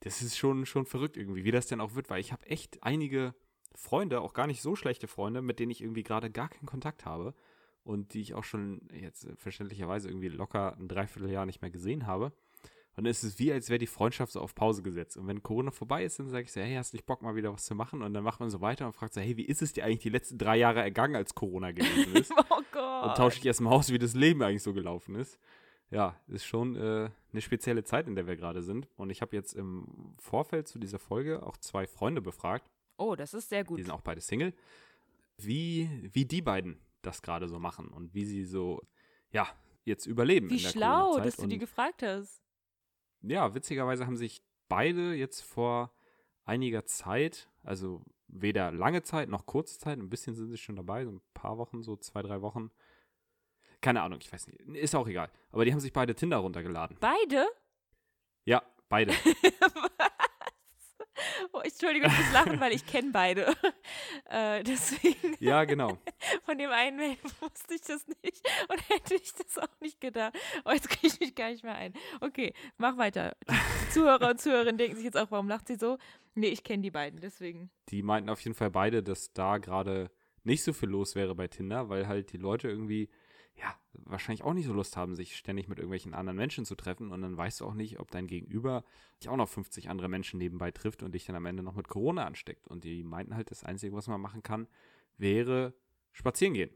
Das 0.00 0.20
ist 0.22 0.36
schon, 0.36 0.66
schon 0.66 0.84
verrückt 0.86 1.16
irgendwie, 1.16 1.44
wie 1.44 1.50
das 1.50 1.66
denn 1.66 1.80
auch 1.80 1.94
wird, 1.94 2.10
weil 2.10 2.20
ich 2.20 2.30
habe 2.30 2.46
echt 2.46 2.82
einige 2.82 3.34
Freunde, 3.74 4.20
auch 4.20 4.34
gar 4.34 4.46
nicht 4.46 4.60
so 4.62 4.76
schlechte 4.76 5.08
Freunde, 5.08 5.42
mit 5.42 5.58
denen 5.58 5.72
ich 5.72 5.80
irgendwie 5.80 6.02
gerade 6.02 6.30
gar 6.30 6.48
keinen 6.48 6.66
Kontakt 6.66 7.06
habe 7.06 7.34
und 7.82 8.14
die 8.14 8.20
ich 8.20 8.34
auch 8.34 8.44
schon 8.44 8.88
jetzt 8.92 9.28
verständlicherweise 9.36 10.08
irgendwie 10.08 10.28
locker 10.28 10.76
ein 10.76 10.88
Dreivierteljahr 10.88 11.46
nicht 11.46 11.62
mehr 11.62 11.70
gesehen 11.70 12.06
habe. 12.06 12.32
Und 12.96 13.06
es 13.06 13.24
ist 13.24 13.38
wie, 13.38 13.52
als 13.52 13.68
wäre 13.70 13.78
die 13.78 13.88
Freundschaft 13.88 14.32
so 14.32 14.40
auf 14.40 14.54
Pause 14.54 14.82
gesetzt. 14.82 15.16
Und 15.16 15.26
wenn 15.26 15.42
Corona 15.42 15.72
vorbei 15.72 16.04
ist, 16.04 16.18
dann 16.20 16.28
sage 16.28 16.44
ich 16.44 16.52
so, 16.52 16.60
hey, 16.60 16.76
hast 16.76 16.92
du 16.92 16.96
nicht 16.96 17.06
Bock, 17.06 17.22
mal 17.22 17.34
wieder 17.34 17.52
was 17.52 17.64
zu 17.64 17.74
machen? 17.74 18.02
Und 18.02 18.14
dann 18.14 18.22
macht 18.22 18.38
man 18.38 18.50
so 18.50 18.60
weiter 18.60 18.86
und 18.86 18.92
fragt 18.92 19.14
so, 19.14 19.20
hey, 19.20 19.36
wie 19.36 19.44
ist 19.44 19.62
es 19.62 19.72
dir 19.72 19.84
eigentlich 19.84 20.00
die 20.00 20.10
letzten 20.10 20.38
drei 20.38 20.56
Jahre 20.56 20.80
ergangen, 20.80 21.16
als 21.16 21.34
Corona 21.34 21.72
gewesen 21.72 22.14
ist? 22.14 22.32
Oh 22.50 22.60
Gott. 22.72 23.08
und 23.08 23.16
tausche 23.16 23.38
ich 23.38 23.46
erstmal 23.46 23.72
aus, 23.72 23.90
wie 23.90 23.98
das 23.98 24.14
Leben 24.14 24.42
eigentlich 24.42 24.62
so 24.62 24.72
gelaufen 24.72 25.16
ist. 25.16 25.38
Ja, 25.90 26.18
ist 26.28 26.44
schon 26.44 26.76
äh, 26.76 27.10
eine 27.32 27.40
spezielle 27.40 27.84
Zeit, 27.84 28.06
in 28.06 28.14
der 28.14 28.26
wir 28.26 28.36
gerade 28.36 28.62
sind. 28.62 28.88
Und 28.96 29.10
ich 29.10 29.22
habe 29.22 29.36
jetzt 29.36 29.54
im 29.54 30.14
Vorfeld 30.18 30.68
zu 30.68 30.78
dieser 30.78 30.98
Folge 30.98 31.42
auch 31.42 31.56
zwei 31.56 31.86
Freunde 31.86 32.20
befragt, 32.20 32.70
oh, 32.96 33.16
das 33.16 33.34
ist 33.34 33.48
sehr 33.48 33.64
gut. 33.64 33.78
die 33.78 33.82
sind 33.82 33.92
auch 33.92 34.00
beide 34.00 34.20
Single, 34.20 34.54
wie, 35.36 35.88
wie 36.12 36.24
die 36.24 36.42
beiden 36.42 36.78
das 37.02 37.22
gerade 37.22 37.48
so 37.48 37.58
machen 37.58 37.88
und 37.88 38.14
wie 38.14 38.24
sie 38.24 38.44
so, 38.44 38.82
ja, 39.30 39.48
jetzt 39.84 40.06
überleben. 40.06 40.48
Wie 40.48 40.58
schlau, 40.60 41.18
dass 41.18 41.36
du 41.36 41.46
die 41.46 41.58
gefragt 41.58 42.02
hast. 42.02 42.43
Ja, 43.28 43.54
witzigerweise 43.54 44.06
haben 44.06 44.16
sich 44.16 44.42
beide 44.68 45.14
jetzt 45.14 45.42
vor 45.42 45.92
einiger 46.44 46.84
Zeit, 46.84 47.48
also 47.62 48.02
weder 48.28 48.72
lange 48.72 49.02
Zeit 49.02 49.28
noch 49.28 49.46
kurze 49.46 49.78
Zeit, 49.78 49.98
ein 49.98 50.10
bisschen 50.10 50.34
sind 50.34 50.48
sie 50.48 50.58
schon 50.58 50.76
dabei, 50.76 51.04
so 51.04 51.12
ein 51.12 51.20
paar 51.34 51.58
Wochen, 51.58 51.82
so 51.82 51.96
zwei, 51.96 52.22
drei 52.22 52.42
Wochen. 52.42 52.70
Keine 53.80 54.02
Ahnung, 54.02 54.18
ich 54.22 54.32
weiß 54.32 54.46
nicht, 54.46 54.60
ist 54.60 54.94
auch 54.94 55.06
egal. 55.06 55.30
Aber 55.50 55.64
die 55.64 55.72
haben 55.72 55.80
sich 55.80 55.92
beide 55.92 56.14
Tinder 56.14 56.38
runtergeladen. 56.38 56.96
Beide? 57.00 57.46
Ja, 58.44 58.62
beide. 58.88 59.12
Oh, 61.52 61.60
Entschuldigung 61.60 62.10
fürs 62.10 62.32
Lachen, 62.32 62.60
weil 62.60 62.72
ich 62.72 62.86
kenne 62.86 63.10
beide. 63.12 63.46
äh, 64.30 64.62
deswegen, 64.64 65.36
Ja, 65.40 65.64
genau. 65.64 65.98
von 66.44 66.58
dem 66.58 66.70
einen 66.70 66.96
Mail 66.96 67.16
wusste 67.40 67.74
ich 67.74 67.82
das 67.82 68.06
nicht 68.22 68.42
und 68.68 68.88
hätte 68.90 69.14
ich 69.14 69.32
das 69.34 69.58
auch 69.58 69.80
nicht 69.80 70.00
gedacht. 70.00 70.34
Oh, 70.64 70.70
jetzt 70.72 70.88
kriege 70.88 71.06
ich 71.08 71.20
mich 71.20 71.34
gar 71.34 71.50
nicht 71.50 71.64
mehr 71.64 71.76
ein. 71.76 71.92
Okay, 72.20 72.52
mach 72.78 72.96
weiter. 72.96 73.36
Die 73.48 73.90
Zuhörer 73.90 74.30
und 74.30 74.40
Zuhörerinnen 74.40 74.78
denken 74.78 74.96
sich 74.96 75.04
jetzt 75.04 75.16
auch, 75.16 75.30
warum 75.30 75.48
lacht 75.48 75.68
sie 75.68 75.76
so? 75.76 75.98
Nee, 76.34 76.48
ich 76.48 76.64
kenne 76.64 76.82
die 76.82 76.90
beiden, 76.90 77.20
deswegen. 77.20 77.70
Die 77.90 78.02
meinten 78.02 78.28
auf 78.28 78.40
jeden 78.40 78.56
Fall 78.56 78.70
beide, 78.70 79.02
dass 79.02 79.32
da 79.32 79.58
gerade 79.58 80.10
nicht 80.42 80.64
so 80.64 80.72
viel 80.72 80.88
los 80.88 81.14
wäre 81.14 81.34
bei 81.34 81.48
Tinder, 81.48 81.88
weil 81.88 82.08
halt 82.08 82.32
die 82.32 82.38
Leute 82.38 82.68
irgendwie, 82.68 83.08
ja, 83.56 83.74
wahrscheinlich 83.92 84.42
auch 84.42 84.52
nicht 84.52 84.66
so 84.66 84.72
Lust 84.72 84.96
haben, 84.96 85.14
sich 85.14 85.36
ständig 85.36 85.68
mit 85.68 85.78
irgendwelchen 85.78 86.14
anderen 86.14 86.36
Menschen 86.36 86.64
zu 86.64 86.74
treffen 86.74 87.12
und 87.12 87.22
dann 87.22 87.36
weißt 87.36 87.60
du 87.60 87.66
auch 87.66 87.74
nicht, 87.74 88.00
ob 88.00 88.10
dein 88.10 88.26
Gegenüber 88.26 88.84
dich 89.20 89.28
auch 89.28 89.36
noch 89.36 89.48
50 89.48 89.88
andere 89.88 90.08
Menschen 90.08 90.38
nebenbei 90.38 90.70
trifft 90.70 91.02
und 91.02 91.14
dich 91.14 91.24
dann 91.24 91.36
am 91.36 91.46
Ende 91.46 91.62
noch 91.62 91.74
mit 91.74 91.88
Corona 91.88 92.26
ansteckt. 92.26 92.66
Und 92.66 92.84
die 92.84 93.04
meinten 93.04 93.34
halt, 93.34 93.50
das 93.50 93.64
Einzige, 93.64 93.94
was 93.94 94.08
man 94.08 94.20
machen 94.20 94.42
kann, 94.42 94.66
wäre 95.16 95.74
spazieren 96.12 96.54
gehen. 96.54 96.70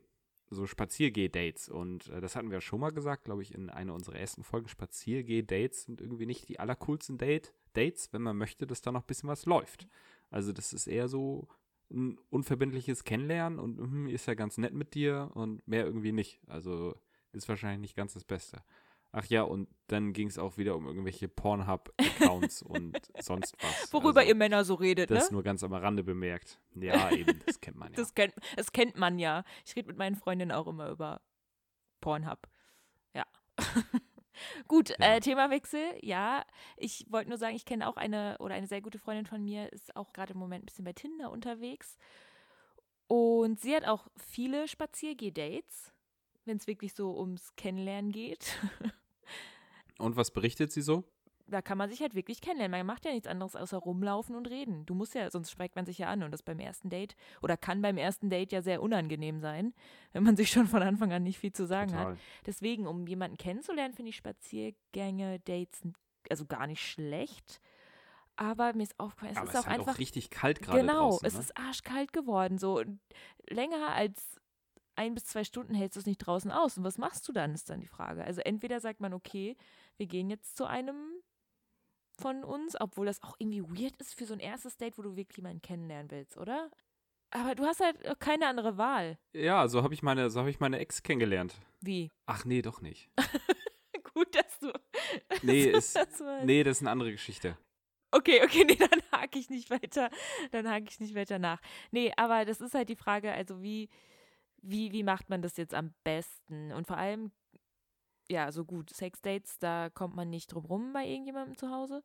So 0.51 0.67
Spaziergeh-Dates. 0.67 1.69
Und 1.69 2.09
äh, 2.09 2.21
das 2.21 2.35
hatten 2.35 2.51
wir 2.51 2.61
schon 2.61 2.81
mal 2.81 2.91
gesagt, 2.91 3.25
glaube 3.25 3.43
ich, 3.43 3.55
in 3.55 3.69
einer 3.69 3.93
unserer 3.93 4.17
ersten 4.17 4.45
Folgen. 4.45 4.69
Spaziergeh-Dates 4.69 5.85
sind 5.85 6.01
irgendwie 6.01 6.27
nicht 6.27 6.49
die 6.49 6.59
allercoolsten 6.59 7.19
Date 7.19 7.53
Dates, 7.75 8.13
wenn 8.13 8.23
man 8.23 8.37
möchte, 8.37 8.67
dass 8.67 8.81
da 8.81 8.93
noch 8.93 9.03
ein 9.03 9.07
bisschen 9.07 9.29
was 9.29 9.45
läuft. 9.45 9.87
Also 10.31 10.53
das 10.53 10.73
ist 10.73 10.87
eher 10.87 11.09
so 11.09 11.49
ein 11.91 12.19
unverbindliches 12.31 13.05
Kennenlernen 13.05 13.59
und 13.59 13.79
hm, 13.79 14.09
ist 14.09 14.27
ja 14.27 14.35
ganz 14.35 14.59
nett 14.59 14.75
mit 14.75 14.95
dir 14.95 15.31
und 15.35 15.67
mehr 15.67 15.85
irgendwie 15.85 16.13
nicht. 16.13 16.41
Also 16.47 16.95
ist 17.33 17.49
wahrscheinlich 17.49 17.81
nicht 17.81 17.97
ganz 17.97 18.15
das 18.15 18.25
Beste. 18.25 18.63
Ach 19.11 19.25
ja, 19.27 19.43
und 19.43 19.69
dann 19.87 20.13
ging 20.13 20.29
es 20.29 20.39
auch 20.39 20.59
wieder 20.59 20.77
um 20.77 20.87
irgendwelche 20.87 21.29
Pornhub-Accounts 21.29 22.63
und 22.63 22.99
sonst 23.21 23.57
was. 23.63 23.93
Worüber 23.93 24.21
also, 24.21 24.29
ihr 24.29 24.35
Männer 24.35 24.65
so 24.65 24.75
redet, 24.75 25.11
Das 25.11 25.31
ne? 25.31 25.35
nur 25.35 25.43
ganz 25.43 25.65
am 25.65 25.73
Rande 25.73 26.05
bemerkt. 26.05 26.61
Ja, 26.75 27.11
eben, 27.11 27.41
das 27.47 27.61
kennt 27.61 27.79
man 27.79 27.89
ja. 27.93 27.97
Das 27.97 28.15
kennt, 28.15 28.35
das 28.57 28.73
kennt 28.73 28.97
man 28.99 29.19
ja. 29.19 29.45
Ich 29.65 29.75
rede 29.77 29.89
mit 29.89 29.97
meinen 29.97 30.17
Freundinnen 30.17 30.53
auch 30.53 30.67
immer 30.67 30.91
über 30.91 31.23
Pornhub. 32.01 32.49
Ja. 33.15 33.25
Gut, 34.67 34.91
Ja. 34.91 35.17
Äh, 35.17 35.21
Themawechsel. 35.21 35.99
Ja, 36.03 36.45
ich 36.77 37.07
wollte 37.09 37.29
nur 37.29 37.39
sagen, 37.39 37.57
ich 37.57 37.65
kenne 37.65 37.89
auch 37.89 37.97
eine 37.97 38.37
oder 38.39 38.55
eine 38.55 38.67
sehr 38.67 38.81
gute 38.81 38.99
Freundin 38.99 39.27
von 39.27 39.45
mir, 39.45 39.73
ist 39.73 39.95
auch 39.97 40.13
gerade 40.13 40.33
im 40.35 40.39
Moment 40.39 40.65
ein 40.65 40.67
bisschen 40.67 40.85
bei 40.85 40.93
Tinder 40.93 41.31
unterwegs. 41.31 41.97
Und 43.07 43.61
sie 43.61 43.75
hat 43.75 43.87
auch 43.87 44.09
viele 44.17 44.69
Spaziergeh-Dates, 44.69 45.93
wenn 46.45 46.59
es 46.59 46.67
wirklich 46.67 46.95
so 46.95 47.19
ums 47.19 47.55
Kennenlernen 47.57 48.13
geht. 48.13 48.59
Und 49.99 50.17
was 50.17 50.31
berichtet 50.31 50.73
sie 50.73 50.83
so? 50.83 51.05
Da 51.51 51.63
kann 51.63 51.79
man 51.79 51.89
sich 51.91 52.01
halt 52.01 52.15
wirklich 52.15 52.41
kennenlernen. 52.41 52.79
Man 52.79 52.87
macht 52.87 53.05
ja 53.05 53.13
nichts 53.13 53.27
anderes 53.27 53.57
außer 53.57 53.79
rumlaufen 53.79 54.37
und 54.37 54.49
reden. 54.49 54.85
Du 54.87 54.95
musst 54.95 55.15
ja, 55.15 55.31
sonst 55.31 55.51
schweigt 55.51 55.77
man 55.77 55.87
sich 55.87 55.99
ja 55.99 56.09
an 56.09 56.23
und 56.23 56.31
das 56.31 56.43
beim 56.43 56.59
ersten 56.59 56.91
Date 56.91 57.17
oder 57.43 57.57
kann 57.57 57.83
beim 57.83 57.97
ersten 57.97 58.31
Date 58.31 58.53
ja 58.53 58.63
sehr 58.63 58.83
unangenehm 58.83 59.41
sein, 59.41 59.75
wenn 60.13 60.23
man 60.23 60.37
sich 60.37 60.51
schon 60.51 60.67
von 60.67 60.83
Anfang 60.83 61.13
an 61.13 61.23
nicht 61.23 61.39
viel 61.39 61.53
zu 61.53 61.67
sagen 61.67 61.93
hat. 61.95 62.09
Total. 62.09 62.19
Deswegen, 62.47 62.87
um 62.87 63.07
jemanden 63.07 63.37
kennenzulernen, 63.37 63.95
finde 63.95 64.11
ich 64.11 64.17
Spaziergänge, 64.17 65.41
Dates 65.41 65.83
also 66.31 66.47
gar 66.47 66.67
nicht 66.67 66.87
schlecht. 66.87 67.61
Aber 68.37 68.73
mir 68.73 68.85
ist 68.85 68.99
aufgefallen, 69.01 69.33
es 69.33 69.39
Aber 69.39 69.49
ist 69.49 69.55
es 69.55 69.61
auch 69.61 69.67
halt 69.67 69.81
einfach 69.81 69.95
auch 69.95 69.99
richtig 69.99 70.31
kalt 70.31 70.63
gerade 70.63 70.81
genau, 70.81 71.11
draußen. 71.11 71.27
es 71.27 71.35
ne? 71.35 71.41
ist 71.41 71.59
arschkalt 71.59 72.13
geworden. 72.13 72.59
So 72.59 72.83
länger 73.49 73.95
als 73.95 74.39
ein 74.95 75.15
bis 75.15 75.25
zwei 75.25 75.45
Stunden 75.45 75.75
hältst 75.75 75.97
du 75.97 76.01
es 76.01 76.07
nicht 76.07 76.19
draußen 76.19 76.51
aus. 76.51 76.79
Und 76.79 76.85
was 76.85 76.99
machst 76.99 77.27
du 77.29 77.33
dann, 77.33 77.55
ist 77.55 77.71
dann 77.71 77.81
die 77.81 77.87
Frage. 77.87 78.25
Also 78.25 78.41
entweder 78.43 78.81
sagt 78.81 79.01
man, 79.01 79.13
okay, 79.13 79.57
wir 79.97 80.07
gehen 80.07 80.31
jetzt 80.31 80.57
zu 80.57 80.67
einem 80.67 80.97
von 82.21 82.45
uns, 82.45 82.81
obwohl 82.81 83.07
das 83.07 83.23
auch 83.23 83.37
irgendwie 83.39 83.63
weird 83.63 83.97
ist 83.97 84.15
für 84.15 84.27
so 84.27 84.35
ein 84.35 84.41
erstes 84.41 84.77
Date, 84.77 84.99
wo 84.99 85.03
du 85.03 85.17
wirklich 85.17 85.39
jemanden 85.39 85.63
kennenlernen 85.63 86.11
willst, 86.11 86.37
oder? 86.37 86.71
Aber 87.31 87.55
du 87.55 87.65
hast 87.65 87.81
halt 87.81 88.09
auch 88.09 88.19
keine 88.19 88.47
andere 88.47 88.79
Wahl. 88.79 89.19
Ja, 89.35 89.69
so 89.69 89.83
habe 89.83 89.95
ich 89.95 90.03
meine, 90.03 90.31
so 90.31 90.41
habe 90.41 90.51
ich 90.51 90.61
meine 90.61 90.79
Ex 90.79 91.03
kennengelernt. 91.03 91.55
Wie? 91.81 92.11
Ach 92.27 92.45
nee, 92.45 92.63
doch 92.63 92.81
nicht. 92.81 93.11
Gut, 94.15 94.35
dass 94.35 94.59
du. 94.59 94.73
Nee, 95.43 95.65
ist, 95.71 95.95
das 95.95 96.23
nee, 96.45 96.65
das 96.65 96.79
ist 96.79 96.83
eine 96.83 96.91
andere 96.91 97.13
Geschichte. 97.13 97.57
Okay, 98.11 98.43
okay, 98.43 98.65
nee, 98.65 98.75
dann 98.77 99.03
hake 99.13 99.39
ich 99.39 99.51
nicht 99.51 99.71
weiter. 99.71 100.11
Dann 100.51 100.69
hake 100.69 100.87
ich 100.89 100.99
nicht 100.99 101.15
weiter 101.15 101.39
nach. 101.39 101.61
Nee, 101.91 102.13
aber 102.17 102.45
das 102.45 102.61
ist 102.61 102.75
halt 102.75 102.89
die 102.89 102.97
Frage, 102.97 103.31
also 103.33 103.63
wie, 103.63 103.91
wie, 104.63 104.93
wie 104.93 105.03
macht 105.03 105.29
man 105.29 105.43
das 105.43 105.57
jetzt 105.57 105.75
am 105.75 105.95
besten? 106.05 106.73
Und 106.73 106.87
vor 106.87 106.97
allem, 106.97 107.31
ja, 108.29 108.53
so 108.53 108.65
gut, 108.65 108.91
Sexdates, 108.91 109.59
da 109.59 109.91
kommt 109.91 110.17
man 110.17 110.31
nicht 110.31 110.53
drum 110.53 110.65
rum 110.65 110.93
bei 110.93 111.07
irgendjemandem 111.07 111.57
zu 111.57 111.71
Hause. 111.71 112.03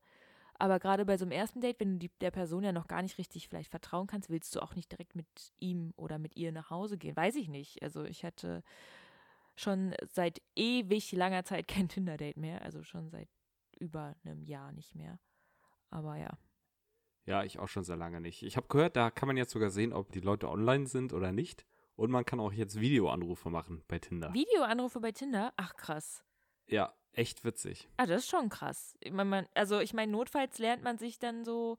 Aber 0.59 0.79
gerade 0.79 1.05
bei 1.05 1.17
so 1.17 1.25
einem 1.25 1.31
ersten 1.31 1.61
Date, 1.61 1.79
wenn 1.79 1.99
du 1.99 2.07
der 2.21 2.31
Person 2.31 2.63
ja 2.63 2.71
noch 2.71 2.87
gar 2.87 3.01
nicht 3.01 3.17
richtig 3.17 3.47
vielleicht 3.47 3.69
vertrauen 3.69 4.07
kannst, 4.07 4.29
willst 4.29 4.55
du 4.55 4.61
auch 4.61 4.75
nicht 4.75 4.91
direkt 4.91 5.15
mit 5.15 5.27
ihm 5.59 5.93
oder 5.97 6.19
mit 6.19 6.35
ihr 6.37 6.51
nach 6.51 6.69
Hause 6.69 6.97
gehen. 6.97 7.15
Weiß 7.15 7.35
ich 7.35 7.49
nicht. 7.49 7.81
Also 7.81 8.03
ich 8.03 8.23
hatte 8.23 8.63
schon 9.55 9.93
seit 10.09 10.41
ewig 10.55 11.11
langer 11.11 11.43
Zeit 11.43 11.67
kein 11.67 11.89
Tinder-Date 11.89 12.37
mehr. 12.37 12.61
Also 12.61 12.83
schon 12.83 13.09
seit 13.09 13.29
über 13.79 14.15
einem 14.23 14.43
Jahr 14.43 14.71
nicht 14.71 14.95
mehr. 14.95 15.19
Aber 15.89 16.17
ja. 16.17 16.37
Ja, 17.25 17.43
ich 17.43 17.57
auch 17.57 17.69
schon 17.69 17.83
sehr 17.83 17.95
lange 17.95 18.21
nicht. 18.21 18.43
Ich 18.43 18.57
habe 18.57 18.67
gehört, 18.67 18.95
da 18.95 19.09
kann 19.09 19.27
man 19.27 19.37
jetzt 19.37 19.51
sogar 19.51 19.69
sehen, 19.69 19.93
ob 19.93 20.11
die 20.11 20.19
Leute 20.19 20.49
online 20.49 20.87
sind 20.87 21.13
oder 21.13 21.31
nicht. 21.31 21.65
Und 21.95 22.09
man 22.11 22.25
kann 22.25 22.39
auch 22.39 22.51
jetzt 22.53 22.79
Videoanrufe 22.79 23.49
machen 23.49 23.83
bei 23.87 23.99
Tinder. 23.99 24.33
Videoanrufe 24.33 24.99
bei 24.99 25.11
Tinder? 25.11 25.53
Ach 25.57 25.75
krass. 25.75 26.23
Ja, 26.67 26.93
echt 27.13 27.43
witzig. 27.45 27.87
Ah, 27.97 28.05
das 28.05 28.23
ist 28.23 28.29
schon 28.29 28.49
krass. 28.49 28.95
Ich 28.99 29.11
mein, 29.11 29.29
man, 29.29 29.45
also 29.53 29.79
ich 29.79 29.93
meine, 29.93 30.11
notfalls 30.11 30.57
lernt 30.57 30.83
man 30.83 30.97
sich 30.97 31.19
dann 31.19 31.43
so 31.45 31.77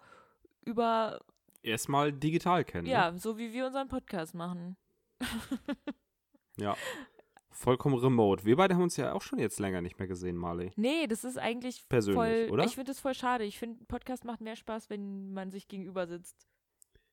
über. 0.65 1.21
Erstmal 1.63 2.13
digital 2.13 2.65
kennen. 2.65 2.87
Ja, 2.87 3.11
Ne? 3.11 3.19
so 3.19 3.39
wie 3.39 3.53
wir 3.53 3.67
unseren 3.67 3.89
Podcast 3.89 4.35
machen. 4.35 4.77
Ja. 6.57 6.77
Vollkommen 7.51 7.97
remote. 7.97 8.45
Wir 8.45 8.57
beide 8.57 8.75
haben 8.75 8.83
uns 8.83 8.97
ja 8.97 9.13
auch 9.13 9.23
schon 9.23 9.39
jetzt 9.39 9.61
länger 9.61 9.81
nicht 9.81 9.99
mehr 9.99 10.09
gesehen, 10.09 10.37
Marley. 10.37 10.73
Nee, 10.77 11.07
das 11.07 11.25
ist 11.25 11.39
eigentlich 11.39 11.89
Persönlich, 11.89 12.17
voll. 12.17 12.49
oder? 12.51 12.65
Ich 12.65 12.75
finde 12.75 12.91
das 12.91 13.01
voll 13.01 13.15
schade. 13.15 13.45
Ich 13.45 13.59
finde, 13.59 13.85
Podcast 13.87 14.25
macht 14.25 14.41
mehr 14.41 14.57
Spaß, 14.57 14.91
wenn 14.91 15.33
man 15.33 15.51
sich 15.51 15.69
gegenüber 15.69 16.07
sitzt. 16.07 16.47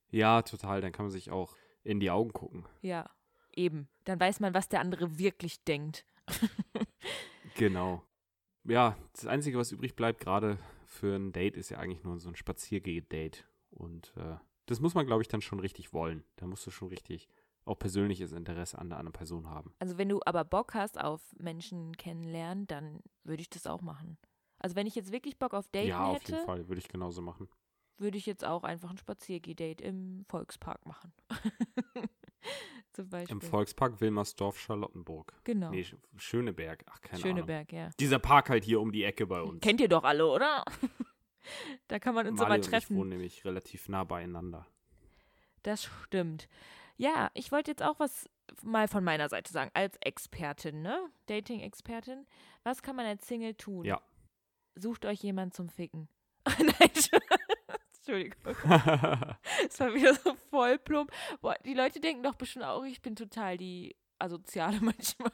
Ja, 0.09 0.41
total. 0.41 0.81
Dann 0.81 0.91
kann 0.91 1.05
man 1.05 1.11
sich 1.11 1.31
auch 1.31 1.55
in 1.83 1.99
die 1.99 2.11
Augen 2.11 2.33
gucken. 2.33 2.65
Ja, 2.81 3.09
eben. 3.53 3.87
Dann 4.05 4.19
weiß 4.19 4.39
man, 4.39 4.53
was 4.53 4.69
der 4.69 4.79
andere 4.79 5.17
wirklich 5.17 5.63
denkt. 5.63 6.05
Genau. 7.55 8.03
Ja, 8.63 8.97
das 9.13 9.25
Einzige, 9.25 9.57
was 9.57 9.71
übrig 9.71 9.95
bleibt, 9.95 10.19
gerade 10.19 10.57
für 10.85 11.15
ein 11.15 11.31
Date, 11.31 11.57
ist 11.57 11.69
ja 11.69 11.79
eigentlich 11.79 12.03
nur 12.03 12.19
so 12.19 12.29
ein 12.29 12.35
Spaziergeh-Date. 12.35 13.45
Und 13.71 14.13
äh, 14.17 14.35
das 14.67 14.79
muss 14.79 14.93
man, 14.93 15.05
glaube 15.05 15.21
ich, 15.21 15.27
dann 15.27 15.41
schon 15.41 15.59
richtig 15.59 15.93
wollen. 15.93 16.23
Da 16.35 16.45
musst 16.45 16.65
du 16.65 16.71
schon 16.71 16.89
richtig 16.89 17.27
auch 17.65 17.77
persönliches 17.77 18.31
Interesse 18.31 18.79
an 18.79 18.89
der 18.89 18.97
anderen 18.97 19.13
Person 19.13 19.47
haben. 19.47 19.73
Also 19.79 19.97
wenn 19.97 20.09
du 20.09 20.19
aber 20.25 20.43
Bock 20.43 20.73
hast 20.73 20.99
auf 20.99 21.21
Menschen 21.37 21.95
kennenlernen, 21.95 22.67
dann 22.67 23.01
würde 23.23 23.41
ich 23.41 23.49
das 23.49 23.67
auch 23.67 23.81
machen. 23.81 24.17
Also 24.57 24.75
wenn 24.75 24.87
ich 24.87 24.95
jetzt 24.95 25.11
wirklich 25.11 25.37
Bock 25.37 25.53
auf 25.53 25.67
Daten 25.69 25.87
ja, 25.87 26.05
auf 26.05 26.15
hätte, 26.15 26.31
jeden 26.33 26.45
Fall. 26.45 26.67
Würde 26.67 26.79
ich 26.79 26.87
genauso 26.87 27.21
machen. 27.21 27.47
Würde 28.01 28.17
ich 28.17 28.25
jetzt 28.25 28.43
auch 28.43 28.63
einfach 28.63 28.89
ein 28.89 28.97
Spaziergeh-Date 28.97 29.79
im 29.81 30.25
Volkspark 30.27 30.85
machen. 30.85 31.13
Zum 32.93 33.09
Beispiel. 33.09 33.31
Im 33.31 33.41
Volkspark 33.41 34.01
Wilmersdorf, 34.01 34.59
Charlottenburg. 34.59 35.33
genau. 35.45 35.69
Nee, 35.71 35.81
Sch- 35.83 35.95
Schöneberg. 36.17 36.83
Ach, 36.89 36.99
keine 37.01 37.23
Ahnung. 37.23 37.37
Schöneberg, 37.37 37.71
ja. 37.71 37.89
Dieser 37.99 38.19
Park 38.19 38.49
halt 38.49 38.65
hier 38.65 38.81
um 38.81 38.91
die 38.91 39.03
Ecke 39.05 39.25
bei 39.27 39.41
uns. 39.41 39.61
Kennt 39.61 39.79
ihr 39.79 39.87
doch 39.87 40.03
alle, 40.03 40.27
oder? 40.27 40.65
da 41.87 41.99
kann 41.99 42.15
man 42.15 42.27
uns 42.27 42.39
Marley 42.39 42.45
aber 42.47 42.55
und 42.55 42.65
ich 42.65 42.69
treffen. 42.71 42.97
wohnen 42.97 43.09
nämlich 43.11 43.45
relativ 43.45 43.87
nah 43.87 44.03
beieinander. 44.03 44.67
Das 45.63 45.83
stimmt. 45.85 46.49
Ja, 46.97 47.31
ich 47.33 47.51
wollte 47.51 47.71
jetzt 47.71 47.83
auch 47.83 47.99
was 47.99 48.29
mal 48.63 48.87
von 48.89 49.03
meiner 49.03 49.29
Seite 49.29 49.51
sagen, 49.53 49.71
als 49.73 49.95
Expertin, 50.01 50.81
ne? 50.81 50.99
Dating-Expertin. 51.27 52.27
Was 52.63 52.81
kann 52.81 52.95
man 52.97 53.05
als 53.05 53.25
Single 53.27 53.53
tun? 53.55 53.85
Ja. 53.85 54.01
Sucht 54.75 55.05
euch 55.05 55.21
jemand 55.23 55.53
zum 55.53 55.69
Ficken. 55.69 56.09
Nein, 56.59 56.89
Entschuldigung. 58.01 58.55
Das 59.63 59.79
war 59.79 59.93
wieder 59.93 60.15
so 60.15 60.33
voll 60.49 60.79
plump. 60.79 61.11
Boah, 61.41 61.55
die 61.65 61.73
Leute 61.73 61.99
denken 61.99 62.23
doch 62.23 62.35
bestimmt 62.35 62.65
auch, 62.65 62.83
ich 62.83 63.01
bin 63.01 63.15
total 63.15 63.57
die 63.57 63.95
Asoziale 64.17 64.79
manchmal. 64.81 65.31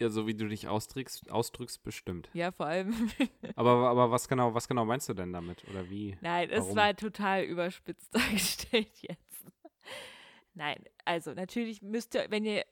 ja, 0.00 0.08
so 0.08 0.26
wie 0.26 0.34
du 0.34 0.48
dich 0.48 0.68
ausdrückst, 0.68 1.30
ausdrückst 1.30 1.82
bestimmt. 1.82 2.30
Ja, 2.32 2.52
vor 2.52 2.66
allem. 2.66 3.10
Aber, 3.56 3.90
aber 3.90 4.10
was 4.10 4.28
genau, 4.28 4.54
was 4.54 4.66
genau 4.66 4.84
meinst 4.86 5.08
du 5.08 5.14
denn 5.14 5.32
damit? 5.32 5.62
Oder 5.68 5.90
wie? 5.90 6.16
Nein, 6.22 6.48
es 6.50 6.64
Warum? 6.64 6.76
war 6.76 6.96
total 6.96 7.44
überspitzt 7.44 8.14
dargestellt 8.14 8.96
jetzt. 9.00 9.46
Nein, 10.54 10.82
also 11.04 11.32
natürlich 11.34 11.82
müsst 11.82 12.14
ihr, 12.14 12.30
wenn 12.30 12.44
ihr 12.44 12.64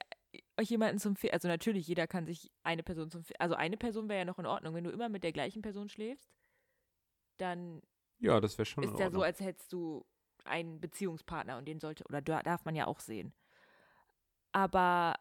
euch 0.57 0.71
jemanden 0.71 0.99
zum 0.99 1.17
Fi 1.17 1.31
also 1.31 1.49
natürlich, 1.49 1.87
jeder 1.87 2.07
kann 2.07 2.25
sich 2.25 2.51
eine 2.63 2.83
Person 2.83 3.11
zum 3.11 3.25
Fi 3.25 3.35
also 3.39 3.55
eine 3.55 3.77
Person 3.77 4.09
wäre 4.09 4.21
ja 4.21 4.25
noch 4.25 4.39
in 4.39 4.47
Ordnung. 4.47 4.75
Wenn 4.75 4.85
du 4.85 4.91
immer 4.91 5.09
mit 5.09 5.23
der 5.23 5.33
gleichen 5.33 5.61
Person 5.61 5.89
schläfst, 5.89 6.31
dann 7.41 7.83
Ja, 8.19 8.41
das 8.41 8.59
wäre 8.59 8.67
schon 8.67 8.85
ist 8.85 8.99
ja 8.99 9.11
so, 9.11 9.23
als 9.23 9.41
hättest 9.41 9.73
du 9.73 10.05
einen 10.45 10.81
Beziehungspartner 10.81 11.59
und 11.59 11.67
den 11.67 11.81
sollte, 11.81 12.05
oder 12.05 12.21
da- 12.23 12.43
darf 12.43 12.65
man 12.65 12.75
ja 12.75 12.87
auch 12.87 13.01
sehen. 13.01 13.33
Aber 14.53 15.15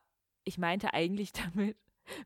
ich 0.43 0.57
meinte 0.57 0.93
eigentlich 0.93 1.31
damit, 1.33 1.77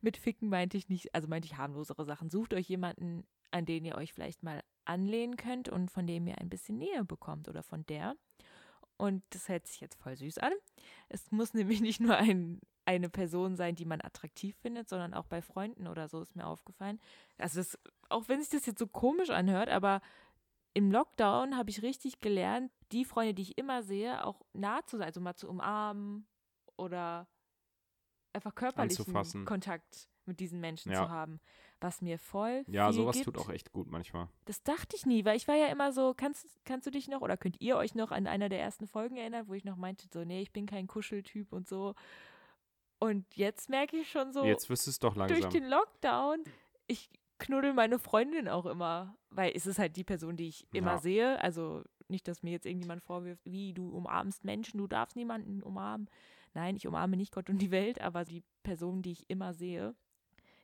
mit 0.02 0.18
Ficken 0.18 0.50
meinte 0.50 0.78
ich 0.78 0.90
nicht, 0.90 1.14
also 1.14 1.28
meinte 1.28 1.46
ich 1.48 1.58
harmlosere 1.58 2.06
Sachen. 2.06 2.30
Sucht 2.30 2.54
euch 2.54 2.68
jemanden, 2.70 3.26
an 3.52 3.66
den 3.66 3.86
ihr 3.86 3.96
euch 3.96 4.14
vielleicht 4.14 4.44
mal 4.44 4.64
anlehnen 4.86 5.38
könnt 5.38 5.70
und 5.70 5.92
von 5.92 6.08
dem 6.08 6.28
ihr 6.28 6.38
ein 6.40 6.50
bisschen 6.50 6.78
Nähe 6.78 7.04
bekommt 7.06 7.48
oder 7.48 7.64
von 7.64 7.86
der. 7.86 8.16
Und 8.98 9.24
das 9.32 9.50
hört 9.50 9.68
sich 9.68 9.82
jetzt 9.82 9.96
voll 10.02 10.16
süß 10.16 10.38
an. 10.38 10.54
Es 11.10 11.32
muss 11.32 11.54
nämlich 11.54 11.82
nicht 11.82 12.00
nur 12.00 12.16
ein, 12.16 12.60
eine 12.86 13.10
Person 13.10 13.56
sein, 13.56 13.76
die 13.76 13.86
man 13.86 14.02
attraktiv 14.02 14.56
findet, 14.58 14.90
sondern 14.90 15.14
auch 15.14 15.26
bei 15.26 15.42
Freunden 15.42 15.88
oder 15.88 16.08
so 16.08 16.22
ist 16.22 16.36
mir 16.36 16.46
aufgefallen. 16.46 17.00
Also 17.38 17.60
das, 17.60 17.80
auch 18.10 18.28
wenn 18.28 18.42
sich 18.42 18.50
das 18.50 18.66
jetzt 18.66 18.80
so 18.80 18.88
komisch 18.88 19.30
anhört, 19.30 19.70
aber 19.70 20.02
im 20.74 20.92
Lockdown 20.92 21.56
habe 21.56 21.70
ich 21.70 21.82
richtig 21.82 22.20
gelernt, 22.20 22.72
die 22.92 23.06
Freunde, 23.06 23.34
die 23.34 23.44
ich 23.44 23.58
immer 23.58 23.84
sehe, 23.84 24.26
auch 24.26 24.42
nah 24.54 24.86
zu 24.86 24.98
sein, 24.98 25.06
also 25.08 25.22
mal 25.22 25.36
zu 25.36 25.48
umarmen 25.48 26.28
oder 26.76 27.28
einfach 28.34 28.56
körperlichen. 28.56 29.46
Kontakt 29.46 30.10
mit 30.26 30.40
diesen 30.40 30.60
Menschen 30.60 30.92
Ja. 30.92 31.06
zu 31.06 31.10
haben, 31.12 31.40
was 31.80 32.02
mir 32.02 32.18
voll 32.18 32.64
Ja, 32.68 32.92
sowas 32.94 33.16
gibt. 33.16 33.26
tut 33.26 33.38
auch 33.38 33.50
echt 33.50 33.72
gut 33.74 33.88
manchmal. 33.88 34.30
Das 34.46 34.64
dachte 34.64 34.96
ich 34.96 35.06
nie, 35.06 35.26
weil 35.26 35.36
ich 35.38 35.48
war 35.48 35.56
ja 35.56 35.68
immer 35.68 35.92
so, 35.92 36.14
kannst, 36.16 36.48
kannst 36.66 36.88
du 36.88 36.92
dich 36.92 37.08
noch 37.08 37.22
oder 37.22 37.38
könnt 37.38 37.60
ihr 37.62 37.78
euch 37.78 37.94
noch 37.94 38.12
an 38.12 38.26
einer 38.26 38.50
der 38.50 38.62
ersten 38.62 38.88
Folgen 38.88 39.18
erinnern, 39.18 39.48
wo 39.48 39.54
ich 39.54 39.66
noch 39.66 39.76
meinte, 39.76 40.08
so, 40.12 40.24
nee, 40.24 40.42
ich 40.42 40.52
bin 40.52 40.66
kein 40.66 40.88
Kuscheltyp 40.88 41.52
und 41.52 41.68
so. 41.68 41.94
Und 43.04 43.36
jetzt 43.36 43.70
merke 43.70 43.98
ich 43.98 44.10
schon 44.10 44.32
so, 44.32 44.46
Jetzt 44.46 44.70
wirst 44.70 44.88
du 44.88 44.92
es 44.92 45.00
doch 45.00 45.14
durch 45.16 45.30
langsam. 45.30 45.52
den 45.52 45.66
Lockdown, 45.68 46.44
ich 46.88 47.10
knuddel 47.38 47.74
meine 47.74 48.00
Freundin 48.00 48.48
auch 48.48 48.66
immer, 48.66 49.18
weil 49.30 49.52
es 49.54 49.66
ist 49.68 49.78
halt 49.78 49.98
die 49.98 50.06
Person, 50.06 50.38
die 50.38 50.48
ich 50.48 50.66
immer 50.74 50.94
Ja. 50.94 50.98
sehe. 51.00 51.42
Also 51.42 51.84
nicht, 52.08 52.28
dass 52.30 52.44
mir 52.44 52.52
jetzt 52.52 52.66
irgendjemand 52.66 53.04
vorwirft, 53.04 53.44
wie 53.46 53.74
du 53.74 53.90
umarmst 53.90 54.46
Menschen, 54.46 54.78
du 54.78 54.88
darfst 54.88 55.18
niemanden 55.18 55.62
umarmen. 55.62 56.10
Nein, 56.54 56.78
ich 56.78 56.88
umarme 56.88 57.18
nicht 57.18 57.34
Gott 57.34 57.50
und 57.50 57.58
die 57.58 57.72
Welt, 57.72 58.00
aber 58.00 58.24
die 58.24 58.44
Person, 58.62 59.02
die 59.02 59.12
ich 59.12 59.30
immer 59.30 59.54
sehe, 59.54 59.96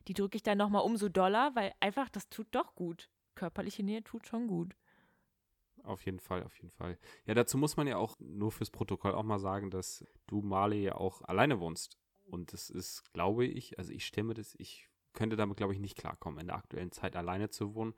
die 0.07 0.13
drücke 0.13 0.37
ich 0.37 0.43
dann 0.43 0.57
nochmal 0.57 0.83
umso 0.83 1.09
doller, 1.09 1.51
weil 1.55 1.73
einfach 1.81 2.07
das 2.09 2.29
tut 2.29 2.47
doch 2.51 2.73
gut. 2.75 3.09
Körperliche 3.35 3.83
Nähe 3.83 4.03
tut 4.03 4.27
schon 4.27 4.47
gut. 4.47 4.75
Auf 5.83 6.05
jeden 6.05 6.19
Fall, 6.19 6.43
auf 6.43 6.55
jeden 6.57 6.71
Fall. 6.71 6.97
Ja, 7.25 7.33
dazu 7.33 7.57
muss 7.57 7.75
man 7.77 7.87
ja 7.87 7.97
auch 7.97 8.15
nur 8.19 8.51
fürs 8.51 8.69
Protokoll 8.69 9.13
auch 9.13 9.23
mal 9.23 9.39
sagen, 9.39 9.71
dass 9.71 10.05
du, 10.27 10.41
Marley, 10.41 10.83
ja 10.83 10.95
auch 10.95 11.21
alleine 11.23 11.59
wohnst. 11.59 11.97
Und 12.29 12.53
das 12.53 12.69
ist, 12.69 13.11
glaube 13.13 13.45
ich, 13.45 13.77
also 13.79 13.91
ich 13.91 14.05
stimme 14.05 14.33
das, 14.33 14.55
ich 14.57 14.87
könnte 15.13 15.35
damit, 15.35 15.57
glaube 15.57 15.73
ich, 15.73 15.79
nicht 15.79 15.97
klarkommen, 15.97 16.39
in 16.39 16.47
der 16.47 16.55
aktuellen 16.55 16.91
Zeit 16.91 17.15
alleine 17.15 17.49
zu 17.49 17.75
wohnen. 17.75 17.93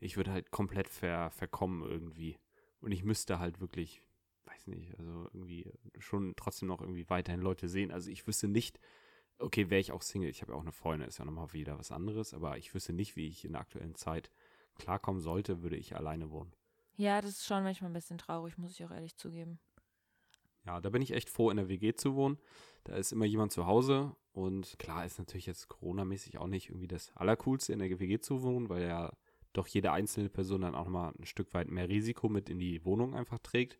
Ich 0.00 0.16
würde 0.16 0.32
halt 0.32 0.50
komplett 0.50 0.88
ver, 0.88 1.30
verkommen 1.30 1.82
irgendwie. 1.82 2.38
Und 2.80 2.92
ich 2.92 3.04
müsste 3.04 3.38
halt 3.38 3.60
wirklich, 3.60 4.02
weiß 4.44 4.66
nicht, 4.66 4.98
also 4.98 5.28
irgendwie 5.32 5.72
schon 5.98 6.34
trotzdem 6.36 6.68
noch 6.68 6.80
irgendwie 6.80 7.08
weiterhin 7.08 7.40
Leute 7.40 7.68
sehen. 7.68 7.90
Also 7.90 8.10
ich 8.10 8.26
wüsste 8.26 8.48
nicht, 8.48 8.80
okay, 9.38 9.70
wäre 9.70 9.80
ich 9.80 9.92
auch 9.92 10.02
Single, 10.02 10.30
ich 10.30 10.42
habe 10.42 10.52
ja 10.52 10.58
auch 10.58 10.62
eine 10.62 10.72
Freundin, 10.72 11.08
ist 11.08 11.18
ja 11.18 11.24
nochmal 11.24 11.52
wieder 11.52 11.78
was 11.78 11.92
anderes, 11.92 12.34
aber 12.34 12.58
ich 12.58 12.74
wüsste 12.74 12.92
nicht, 12.92 13.16
wie 13.16 13.28
ich 13.28 13.44
in 13.44 13.52
der 13.52 13.60
aktuellen 13.60 13.94
Zeit 13.94 14.30
klarkommen 14.76 15.20
sollte, 15.20 15.62
würde 15.62 15.76
ich 15.76 15.96
alleine 15.96 16.30
wohnen. 16.30 16.52
Ja, 16.96 17.20
das 17.20 17.32
ist 17.32 17.46
schon 17.46 17.62
manchmal 17.62 17.90
ein 17.90 17.94
bisschen 17.94 18.18
traurig, 18.18 18.56
muss 18.58 18.72
ich 18.72 18.84
auch 18.84 18.90
ehrlich 18.90 19.16
zugeben. 19.16 19.58
Ja, 20.66 20.80
da 20.80 20.90
bin 20.90 21.02
ich 21.02 21.12
echt 21.12 21.28
froh, 21.28 21.50
in 21.50 21.56
der 21.56 21.68
WG 21.68 21.94
zu 21.94 22.14
wohnen. 22.14 22.38
Da 22.84 22.96
ist 22.96 23.12
immer 23.12 23.24
jemand 23.24 23.52
zu 23.52 23.66
Hause 23.66 24.14
und 24.32 24.78
klar 24.78 25.04
ist 25.04 25.18
natürlich 25.18 25.46
jetzt 25.46 25.68
Corona-mäßig 25.68 26.38
auch 26.38 26.46
nicht 26.46 26.68
irgendwie 26.70 26.88
das 26.88 27.14
Allercoolste, 27.16 27.72
in 27.72 27.78
der 27.78 27.98
WG 27.98 28.18
zu 28.18 28.42
wohnen, 28.42 28.68
weil 28.68 28.86
ja 28.86 29.12
doch 29.52 29.66
jede 29.66 29.92
einzelne 29.92 30.28
Person 30.28 30.62
dann 30.62 30.74
auch 30.74 30.84
nochmal 30.84 31.14
ein 31.18 31.26
Stück 31.26 31.54
weit 31.54 31.70
mehr 31.70 31.88
Risiko 31.88 32.28
mit 32.28 32.50
in 32.50 32.58
die 32.58 32.84
Wohnung 32.84 33.14
einfach 33.14 33.38
trägt. 33.38 33.78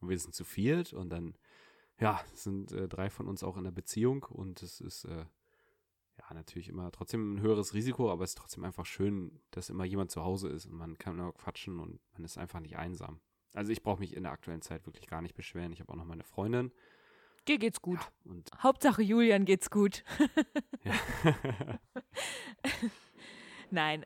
Und 0.00 0.10
wir 0.10 0.18
sind 0.18 0.34
zu 0.34 0.44
viert 0.44 0.92
und 0.92 1.08
dann, 1.08 1.36
ja, 1.98 2.20
sind 2.34 2.72
äh, 2.72 2.86
drei 2.86 3.08
von 3.08 3.26
uns 3.26 3.42
auch 3.42 3.56
in 3.56 3.64
der 3.64 3.70
Beziehung 3.70 4.24
und 4.24 4.62
es 4.62 4.80
ist, 4.80 5.04
äh, 5.04 5.24
ja, 6.18 6.34
natürlich 6.34 6.68
immer 6.68 6.92
trotzdem 6.92 7.34
ein 7.34 7.40
höheres 7.40 7.72
Risiko, 7.72 8.10
aber 8.10 8.24
es 8.24 8.30
ist 8.30 8.38
trotzdem 8.38 8.64
einfach 8.64 8.84
schön, 8.84 9.40
dass 9.50 9.70
immer 9.70 9.84
jemand 9.84 10.10
zu 10.10 10.22
Hause 10.22 10.48
ist 10.48 10.66
und 10.66 10.76
man 10.76 10.98
kann 10.98 11.14
immer 11.14 11.32
quatschen 11.32 11.78
und 11.78 12.00
man 12.12 12.24
ist 12.24 12.36
einfach 12.36 12.60
nicht 12.60 12.76
einsam. 12.76 13.20
Also 13.56 13.72
ich 13.72 13.82
brauche 13.82 14.00
mich 14.00 14.14
in 14.14 14.24
der 14.24 14.32
aktuellen 14.32 14.60
Zeit 14.60 14.84
wirklich 14.86 15.06
gar 15.06 15.22
nicht 15.22 15.34
beschweren. 15.34 15.72
Ich 15.72 15.80
habe 15.80 15.90
auch 15.90 15.96
noch 15.96 16.04
meine 16.04 16.24
Freundin. 16.24 16.72
Dir 17.48 17.58
geht's 17.58 17.80
gut. 17.80 17.98
Ja, 18.00 18.30
und 18.32 18.50
Hauptsache 18.62 19.02
Julian 19.02 19.44
geht's 19.46 19.70
gut. 19.70 20.04
Nein. 23.70 24.04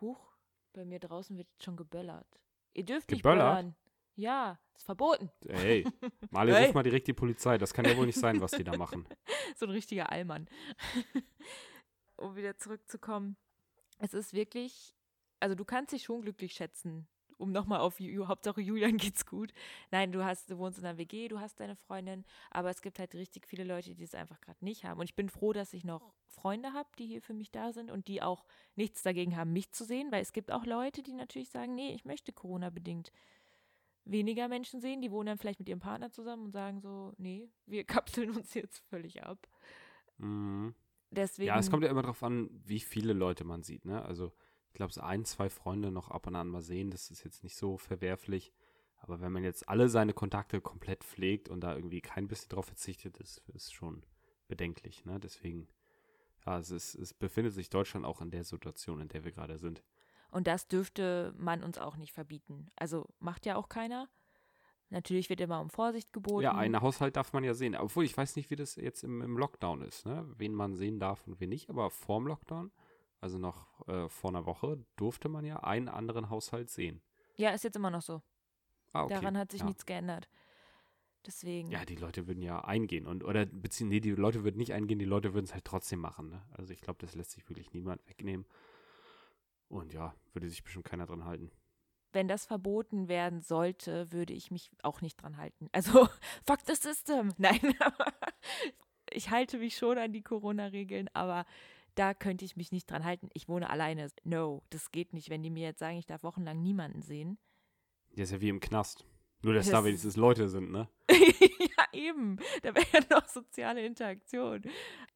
Huch, 0.00 0.20
bei 0.72 0.84
mir 0.84 1.00
draußen 1.00 1.36
wird 1.36 1.48
schon 1.62 1.76
geböllert. 1.76 2.26
Ihr 2.72 2.84
dürft 2.84 3.10
nicht 3.10 3.22
Geböllert? 3.22 3.56
böllern. 3.56 3.76
Ja, 4.16 4.60
ist 4.76 4.84
verboten. 4.84 5.30
Hey, 5.48 5.84
Mali, 6.30 6.52
Hey. 6.52 6.66
ruf 6.66 6.74
mal 6.74 6.82
direkt 6.84 7.08
die 7.08 7.12
Polizei. 7.14 7.58
Das 7.58 7.74
kann 7.74 7.84
ja 7.84 7.96
wohl 7.96 8.06
nicht 8.06 8.18
sein, 8.18 8.40
was 8.40 8.52
die 8.52 8.62
da 8.64 8.76
machen. 8.76 9.08
so 9.56 9.66
ein 9.66 9.70
richtiger 9.72 10.12
Allmann. 10.12 10.48
um 12.16 12.36
wieder 12.36 12.56
zurückzukommen. 12.56 13.36
Es 13.98 14.14
ist 14.14 14.32
wirklich, 14.32 14.94
also 15.40 15.56
du 15.56 15.64
kannst 15.64 15.92
dich 15.92 16.04
schon 16.04 16.22
glücklich 16.22 16.52
schätzen. 16.52 17.08
Um 17.44 17.52
nochmal 17.52 17.80
auf 17.80 18.00
Ju- 18.00 18.26
Hauptsache 18.26 18.60
Julian 18.60 18.96
geht's 18.96 19.26
gut. 19.26 19.52
Nein, 19.90 20.12
du 20.12 20.24
hast, 20.24 20.50
du 20.50 20.58
wohnst 20.58 20.78
in 20.78 20.84
einer 20.86 20.98
WG, 20.98 21.28
du 21.28 21.38
hast 21.40 21.60
deine 21.60 21.76
Freundin, 21.76 22.24
aber 22.50 22.70
es 22.70 22.80
gibt 22.82 22.98
halt 22.98 23.14
richtig 23.14 23.46
viele 23.46 23.64
Leute, 23.64 23.94
die 23.94 24.02
es 24.02 24.14
einfach 24.14 24.40
gerade 24.40 24.64
nicht 24.64 24.84
haben. 24.84 24.98
Und 24.98 25.04
ich 25.04 25.14
bin 25.14 25.28
froh, 25.28 25.52
dass 25.52 25.72
ich 25.74 25.84
noch 25.84 26.14
Freunde 26.26 26.72
habe, 26.72 26.88
die 26.98 27.06
hier 27.06 27.20
für 27.22 27.34
mich 27.34 27.50
da 27.50 27.72
sind 27.72 27.90
und 27.90 28.08
die 28.08 28.22
auch 28.22 28.44
nichts 28.76 29.02
dagegen 29.02 29.36
haben, 29.36 29.52
mich 29.52 29.70
zu 29.72 29.84
sehen, 29.84 30.10
weil 30.10 30.22
es 30.22 30.32
gibt 30.32 30.50
auch 30.50 30.64
Leute, 30.64 31.02
die 31.02 31.12
natürlich 31.12 31.50
sagen, 31.50 31.74
nee, 31.74 31.92
ich 31.94 32.04
möchte 32.04 32.32
Corona-bedingt 32.32 33.12
weniger 34.04 34.48
Menschen 34.48 34.80
sehen, 34.80 35.00
die 35.00 35.10
wohnen 35.10 35.26
dann 35.26 35.38
vielleicht 35.38 35.58
mit 35.60 35.68
ihrem 35.68 35.80
Partner 35.80 36.10
zusammen 36.10 36.44
und 36.46 36.52
sagen 36.52 36.80
so, 36.80 37.12
nee, 37.18 37.48
wir 37.66 37.84
kapseln 38.28 38.30
uns 38.30 38.54
jetzt 38.54 38.78
völlig 38.88 39.22
ab. 39.22 39.46
Mhm. 40.18 40.74
Deswegen, 41.10 41.46
Ja, 41.48 41.58
es 41.58 41.70
kommt 41.70 41.84
ja 41.84 41.90
immer 41.90 42.02
darauf 42.02 42.22
an, 42.22 42.48
wie 42.64 42.80
viele 42.80 43.12
Leute 43.12 43.44
man 43.44 43.62
sieht, 43.62 43.84
ne? 43.84 44.02
Also, 44.04 44.32
ich 44.74 44.76
glaube, 44.76 44.92
so 44.92 45.02
ein, 45.02 45.24
zwei 45.24 45.48
Freunde 45.48 45.92
noch 45.92 46.10
ab 46.10 46.26
und 46.26 46.34
an 46.34 46.48
mal 46.48 46.60
sehen, 46.60 46.90
das 46.90 47.08
ist 47.12 47.22
jetzt 47.22 47.44
nicht 47.44 47.54
so 47.54 47.78
verwerflich. 47.78 48.52
Aber 48.96 49.20
wenn 49.20 49.30
man 49.30 49.44
jetzt 49.44 49.68
alle 49.68 49.88
seine 49.88 50.12
Kontakte 50.12 50.60
komplett 50.60 51.04
pflegt 51.04 51.48
und 51.48 51.60
da 51.60 51.76
irgendwie 51.76 52.00
kein 52.00 52.26
bisschen 52.26 52.48
drauf 52.48 52.66
verzichtet, 52.66 53.18
ist, 53.18 53.40
ist 53.54 53.72
schon 53.72 54.02
bedenklich, 54.48 55.04
ne? 55.04 55.20
Deswegen, 55.20 55.68
ja, 56.44 56.58
es, 56.58 56.72
ist, 56.72 56.96
es 56.96 57.14
befindet 57.14 57.52
sich 57.52 57.70
Deutschland 57.70 58.04
auch 58.04 58.20
in 58.20 58.32
der 58.32 58.42
Situation, 58.42 59.00
in 59.00 59.06
der 59.06 59.24
wir 59.24 59.30
gerade 59.30 59.58
sind. 59.58 59.84
Und 60.32 60.48
das 60.48 60.66
dürfte 60.66 61.32
man 61.36 61.62
uns 61.62 61.78
auch 61.78 61.96
nicht 61.96 62.12
verbieten. 62.12 62.66
Also 62.74 63.06
macht 63.20 63.46
ja 63.46 63.54
auch 63.54 63.68
keiner. 63.68 64.08
Natürlich 64.90 65.30
wird 65.30 65.40
immer 65.40 65.60
um 65.60 65.70
Vorsicht 65.70 66.12
geboten. 66.12 66.42
Ja, 66.42 66.56
einen 66.56 66.80
Haushalt 66.80 67.14
darf 67.14 67.32
man 67.32 67.44
ja 67.44 67.54
sehen. 67.54 67.76
Obwohl, 67.76 68.04
ich 68.04 68.16
weiß 68.16 68.34
nicht, 68.34 68.50
wie 68.50 68.56
das 68.56 68.74
jetzt 68.74 69.04
im, 69.04 69.22
im 69.22 69.38
Lockdown 69.38 69.82
ist, 69.82 70.04
ne? 70.04 70.28
Wen 70.36 70.52
man 70.52 70.74
sehen 70.74 70.98
darf 70.98 71.24
und 71.28 71.38
wen 71.38 71.50
nicht. 71.50 71.70
Aber 71.70 71.90
vorm 71.90 72.26
Lockdown, 72.26 72.72
also 73.24 73.38
noch 73.38 73.88
äh, 73.88 74.06
vor 74.10 74.30
einer 74.30 74.44
Woche, 74.44 74.84
durfte 74.96 75.30
man 75.30 75.46
ja 75.46 75.64
einen 75.64 75.88
anderen 75.88 76.28
Haushalt 76.28 76.68
sehen. 76.68 77.00
Ja, 77.36 77.52
ist 77.52 77.64
jetzt 77.64 77.74
immer 77.74 77.90
noch 77.90 78.02
so. 78.02 78.20
Ah, 78.92 79.04
okay. 79.04 79.14
Daran 79.14 79.38
hat 79.38 79.50
sich 79.50 79.60
ja. 79.60 79.66
nichts 79.66 79.86
geändert. 79.86 80.28
Deswegen. 81.26 81.70
Ja, 81.70 81.86
die 81.86 81.96
Leute 81.96 82.26
würden 82.26 82.42
ja 82.42 82.62
eingehen 82.62 83.06
und 83.06 83.24
oder 83.24 83.46
beziehungsweise 83.46 83.94
nee, 83.94 84.00
die 84.00 84.10
Leute 84.10 84.44
würden 84.44 84.58
nicht 84.58 84.74
eingehen, 84.74 84.98
die 84.98 85.06
Leute 85.06 85.32
würden 85.32 85.46
es 85.46 85.54
halt 85.54 85.64
trotzdem 85.64 86.00
machen. 86.00 86.28
Ne? 86.28 86.42
Also 86.52 86.74
ich 86.74 86.82
glaube, 86.82 86.98
das 87.00 87.14
lässt 87.14 87.30
sich 87.30 87.48
wirklich 87.48 87.72
niemand 87.72 88.06
wegnehmen. 88.06 88.44
Und 89.68 89.94
ja, 89.94 90.14
würde 90.34 90.50
sich 90.50 90.62
bestimmt 90.62 90.84
keiner 90.84 91.06
dran 91.06 91.24
halten. 91.24 91.50
Wenn 92.12 92.28
das 92.28 92.44
verboten 92.44 93.08
werden 93.08 93.40
sollte, 93.40 94.12
würde 94.12 94.34
ich 94.34 94.50
mich 94.50 94.70
auch 94.82 95.00
nicht 95.00 95.16
dran 95.16 95.38
halten. 95.38 95.70
Also, 95.72 96.08
fuck 96.46 96.60
the 96.66 96.74
system. 96.74 97.32
Nein, 97.38 97.74
aber 97.80 98.12
ich 99.10 99.30
halte 99.30 99.56
mich 99.56 99.78
schon 99.78 99.96
an 99.96 100.12
die 100.12 100.22
Corona-Regeln, 100.22 101.08
aber 101.14 101.46
da 101.94 102.14
könnte 102.14 102.44
ich 102.44 102.56
mich 102.56 102.72
nicht 102.72 102.90
dran 102.90 103.04
halten. 103.04 103.28
Ich 103.34 103.48
wohne 103.48 103.70
alleine. 103.70 104.08
No, 104.24 104.62
das 104.70 104.90
geht 104.90 105.12
nicht. 105.12 105.30
Wenn 105.30 105.42
die 105.42 105.50
mir 105.50 105.64
jetzt 105.68 105.78
sagen, 105.80 105.96
ich 105.96 106.06
darf 106.06 106.22
wochenlang 106.22 106.62
niemanden 106.62 107.02
sehen. 107.02 107.38
Der 108.16 108.24
ist 108.24 108.30
ja 108.32 108.40
wie 108.40 108.48
im 108.48 108.60
Knast. 108.60 109.06
Nur, 109.42 109.52
dass 109.54 109.66
Das 109.66 109.72
da 109.72 109.84
wenigstens 109.84 110.16
Leute 110.16 110.48
sind, 110.48 110.70
ne? 110.70 110.88
ja, 111.10 111.84
eben. 111.92 112.36
Da 112.62 112.74
wäre 112.74 112.86
ja 112.94 113.00
noch 113.10 113.28
soziale 113.28 113.84
Interaktion. 113.84 114.62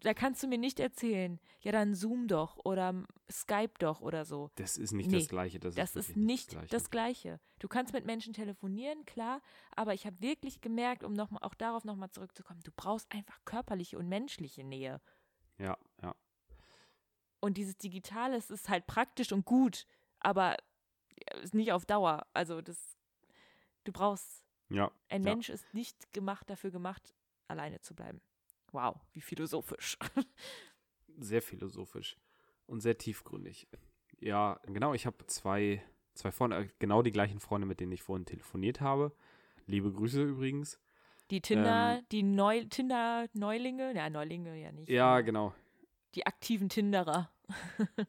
Da 0.02 0.12
kannst 0.12 0.42
du 0.42 0.48
mir 0.48 0.58
nicht 0.58 0.80
erzählen, 0.80 1.40
ja, 1.60 1.72
dann 1.72 1.94
Zoom 1.94 2.28
doch 2.28 2.58
oder 2.64 3.06
Skype 3.30 3.72
doch 3.78 4.02
oder 4.02 4.26
so. 4.26 4.50
Das 4.56 4.76
ist 4.76 4.92
nicht 4.92 5.10
Nee, 5.10 5.18
das 5.20 5.28
Gleiche. 5.28 5.58
Das, 5.58 5.74
Das 5.74 5.96
ist, 5.96 6.10
ist 6.10 6.16
nicht 6.16 6.50
Gleiche. 6.50 6.68
das 6.68 6.90
Gleiche. 6.90 7.40
Du 7.58 7.68
kannst 7.68 7.94
mit 7.94 8.04
Menschen 8.04 8.34
telefonieren, 8.34 9.06
klar, 9.06 9.40
aber 9.74 9.94
ich 9.94 10.04
habe 10.04 10.20
wirklich 10.20 10.60
gemerkt, 10.60 11.04
um 11.04 11.14
noch 11.14 11.30
mal, 11.30 11.40
auch 11.40 11.54
darauf 11.54 11.84
nochmal 11.84 12.10
zurückzukommen, 12.10 12.60
du 12.64 12.70
brauchst 12.76 13.10
einfach 13.12 13.40
körperliche 13.46 13.96
und 13.98 14.08
menschliche 14.08 14.62
Nähe. 14.62 15.00
Ja, 15.56 15.78
ja. 16.02 16.14
Und 17.40 17.56
dieses 17.56 17.76
Digitale, 17.78 18.36
es 18.36 18.50
ist 18.50 18.68
halt 18.68 18.86
praktisch 18.86 19.32
und 19.32 19.44
gut, 19.44 19.86
aber 20.20 20.56
ist 21.42 21.54
nicht 21.54 21.72
auf 21.72 21.86
Dauer. 21.86 22.26
Also 22.32 22.60
das, 22.60 22.96
du 23.84 23.92
brauchst, 23.92 24.44
Ja. 24.68 24.90
ein 25.08 25.24
ja. 25.24 25.30
Mensch 25.34 25.48
ist 25.48 25.72
nicht 25.74 26.12
gemacht, 26.12 26.48
dafür 26.50 26.70
gemacht, 26.70 27.14
alleine 27.46 27.80
zu 27.80 27.94
bleiben. 27.94 28.20
Wow, 28.72 28.96
wie 29.12 29.20
philosophisch. 29.20 29.96
Sehr 31.16 31.42
philosophisch 31.42 32.16
und 32.66 32.80
sehr 32.80 32.96
tiefgründig. 32.96 33.66
Ja, 34.20 34.60
genau, 34.66 34.94
ich 34.94 35.06
habe 35.06 35.26
zwei, 35.26 35.82
zwei 36.14 36.30
Freunde, 36.30 36.56
äh, 36.64 36.68
genau 36.78 37.02
die 37.02 37.10
gleichen 37.10 37.40
Freunde, 37.40 37.66
mit 37.66 37.80
denen 37.80 37.92
ich 37.92 38.02
vorhin 38.02 38.26
telefoniert 38.26 38.80
habe. 38.80 39.12
Liebe 39.66 39.90
Grüße 39.92 40.22
übrigens. 40.22 40.78
Die 41.30 41.40
Tinder, 41.40 41.98
Ähm, 41.98 42.06
die 42.12 42.22
Neu 42.22 42.64
Tinder-Neulinge, 42.64 43.94
ja, 43.94 44.08
Neulinge 44.10 44.54
ja 44.60 44.70
nicht. 44.70 44.88
Ja, 44.88 45.20
genau. 45.22 45.54
Die 46.14 46.26
aktiven 46.26 46.68
Tinderer. 46.68 47.30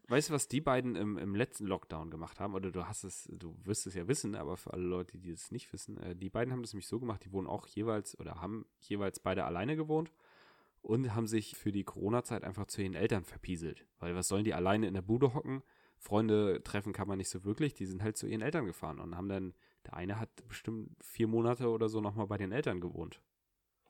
Weißt 0.08 0.30
du, 0.30 0.34
was 0.34 0.48
die 0.48 0.62
beiden 0.62 0.96
im, 0.96 1.18
im 1.18 1.36
letzten 1.36 1.66
Lockdown 1.66 2.10
gemacht 2.10 2.40
haben? 2.40 2.56
Oder 2.56 2.72
du 2.72 2.88
hast 2.88 3.04
es, 3.04 3.30
du 3.32 3.56
wirst 3.64 3.88
es 3.88 3.94
ja 3.94 4.08
wissen, 4.08 4.36
aber 4.36 4.58
für 4.58 4.74
alle 4.74 4.84
Leute, 4.84 5.18
die 5.18 5.32
es 5.32 5.52
nicht 5.52 5.72
wissen, 5.72 5.98
äh, 5.98 6.16
die 6.16 6.30
beiden 6.30 6.52
haben 6.52 6.62
das 6.62 6.74
nämlich 6.74 6.88
so 6.88 7.00
gemacht, 7.00 7.24
die 7.24 7.32
wohnen 7.32 7.48
auch 7.48 7.68
jeweils 7.68 8.20
oder 8.20 8.42
haben 8.42 8.66
jeweils 8.80 9.20
beide 9.20 9.46
alleine 9.46 9.76
gewohnt 9.76 10.12
und 10.82 11.14
haben 11.14 11.28
sich 11.28 11.56
für 11.58 11.72
die 11.72 11.84
Corona-Zeit 11.84 12.44
einfach 12.44 12.68
zu 12.68 12.82
ihren 12.82 12.96
Eltern 12.96 13.24
verpieselt. 13.24 13.86
Weil 14.00 14.16
was 14.16 14.28
sollen 14.28 14.44
die 14.44 14.54
alleine 14.54 14.88
in 14.88 14.94
der 14.94 15.02
Bude 15.02 15.34
hocken? 15.34 15.64
Freunde 15.98 16.64
treffen 16.64 16.94
kann 16.94 17.08
man 17.08 17.18
nicht 17.18 17.30
so 17.30 17.44
wirklich, 17.44 17.74
die 17.74 17.86
sind 17.86 18.02
halt 18.02 18.18
zu 18.18 18.28
ihren 18.28 18.42
Eltern 18.42 18.66
gefahren 18.66 19.00
und 19.00 19.16
haben 19.18 19.28
dann, 19.28 19.54
der 19.86 19.96
eine 19.96 20.20
hat 20.20 20.30
bestimmt 20.48 20.92
vier 21.04 21.28
Monate 21.28 21.70
oder 21.70 21.90
so 21.90 22.00
nochmal 22.00 22.28
bei 22.28 22.38
den 22.38 22.54
Eltern 22.54 22.80
gewohnt. 22.80 23.22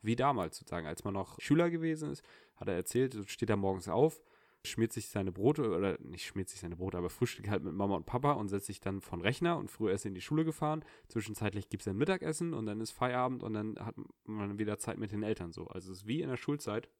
Wie 0.02 0.16
damals 0.16 0.56
sozusagen, 0.58 0.86
als 0.86 1.04
man 1.04 1.14
noch 1.14 1.38
Schüler 1.40 1.70
gewesen 1.70 2.10
ist, 2.10 2.24
hat 2.56 2.68
er 2.68 2.74
erzählt, 2.74 3.16
steht 3.30 3.50
er 3.50 3.56
morgens 3.56 3.88
auf, 3.88 4.20
schmiert 4.64 4.92
sich 4.92 5.08
seine 5.08 5.32
Brote, 5.32 5.70
oder 5.70 5.98
nicht 6.00 6.24
schmiert 6.26 6.48
sich 6.48 6.60
seine 6.60 6.76
Brote, 6.76 6.98
aber 6.98 7.10
frühstückt 7.10 7.48
halt 7.48 7.62
mit 7.62 7.72
Mama 7.72 7.96
und 7.96 8.06
Papa 8.06 8.32
und 8.32 8.48
setzt 8.48 8.66
sich 8.66 8.80
dann 8.80 9.00
von 9.00 9.20
Rechner 9.20 9.56
und 9.56 9.70
früher 9.70 9.92
ist 9.92 10.04
er 10.04 10.10
in 10.10 10.14
die 10.14 10.20
Schule 10.20 10.44
gefahren. 10.44 10.84
Zwischenzeitlich 11.08 11.68
gibt 11.68 11.82
es 11.82 11.84
dann 11.86 11.96
Mittagessen 11.96 12.52
und 12.52 12.66
dann 12.66 12.80
ist 12.80 12.90
Feierabend 12.90 13.42
und 13.42 13.54
dann 13.54 13.78
hat 13.78 13.96
man 14.24 14.58
wieder 14.58 14.78
Zeit 14.78 14.98
mit 14.98 15.12
den 15.12 15.22
Eltern 15.22 15.52
so. 15.52 15.66
Also 15.68 15.92
es 15.92 16.00
ist 16.00 16.06
wie 16.06 16.20
in 16.20 16.28
der 16.28 16.36
Schulzeit 16.36 16.90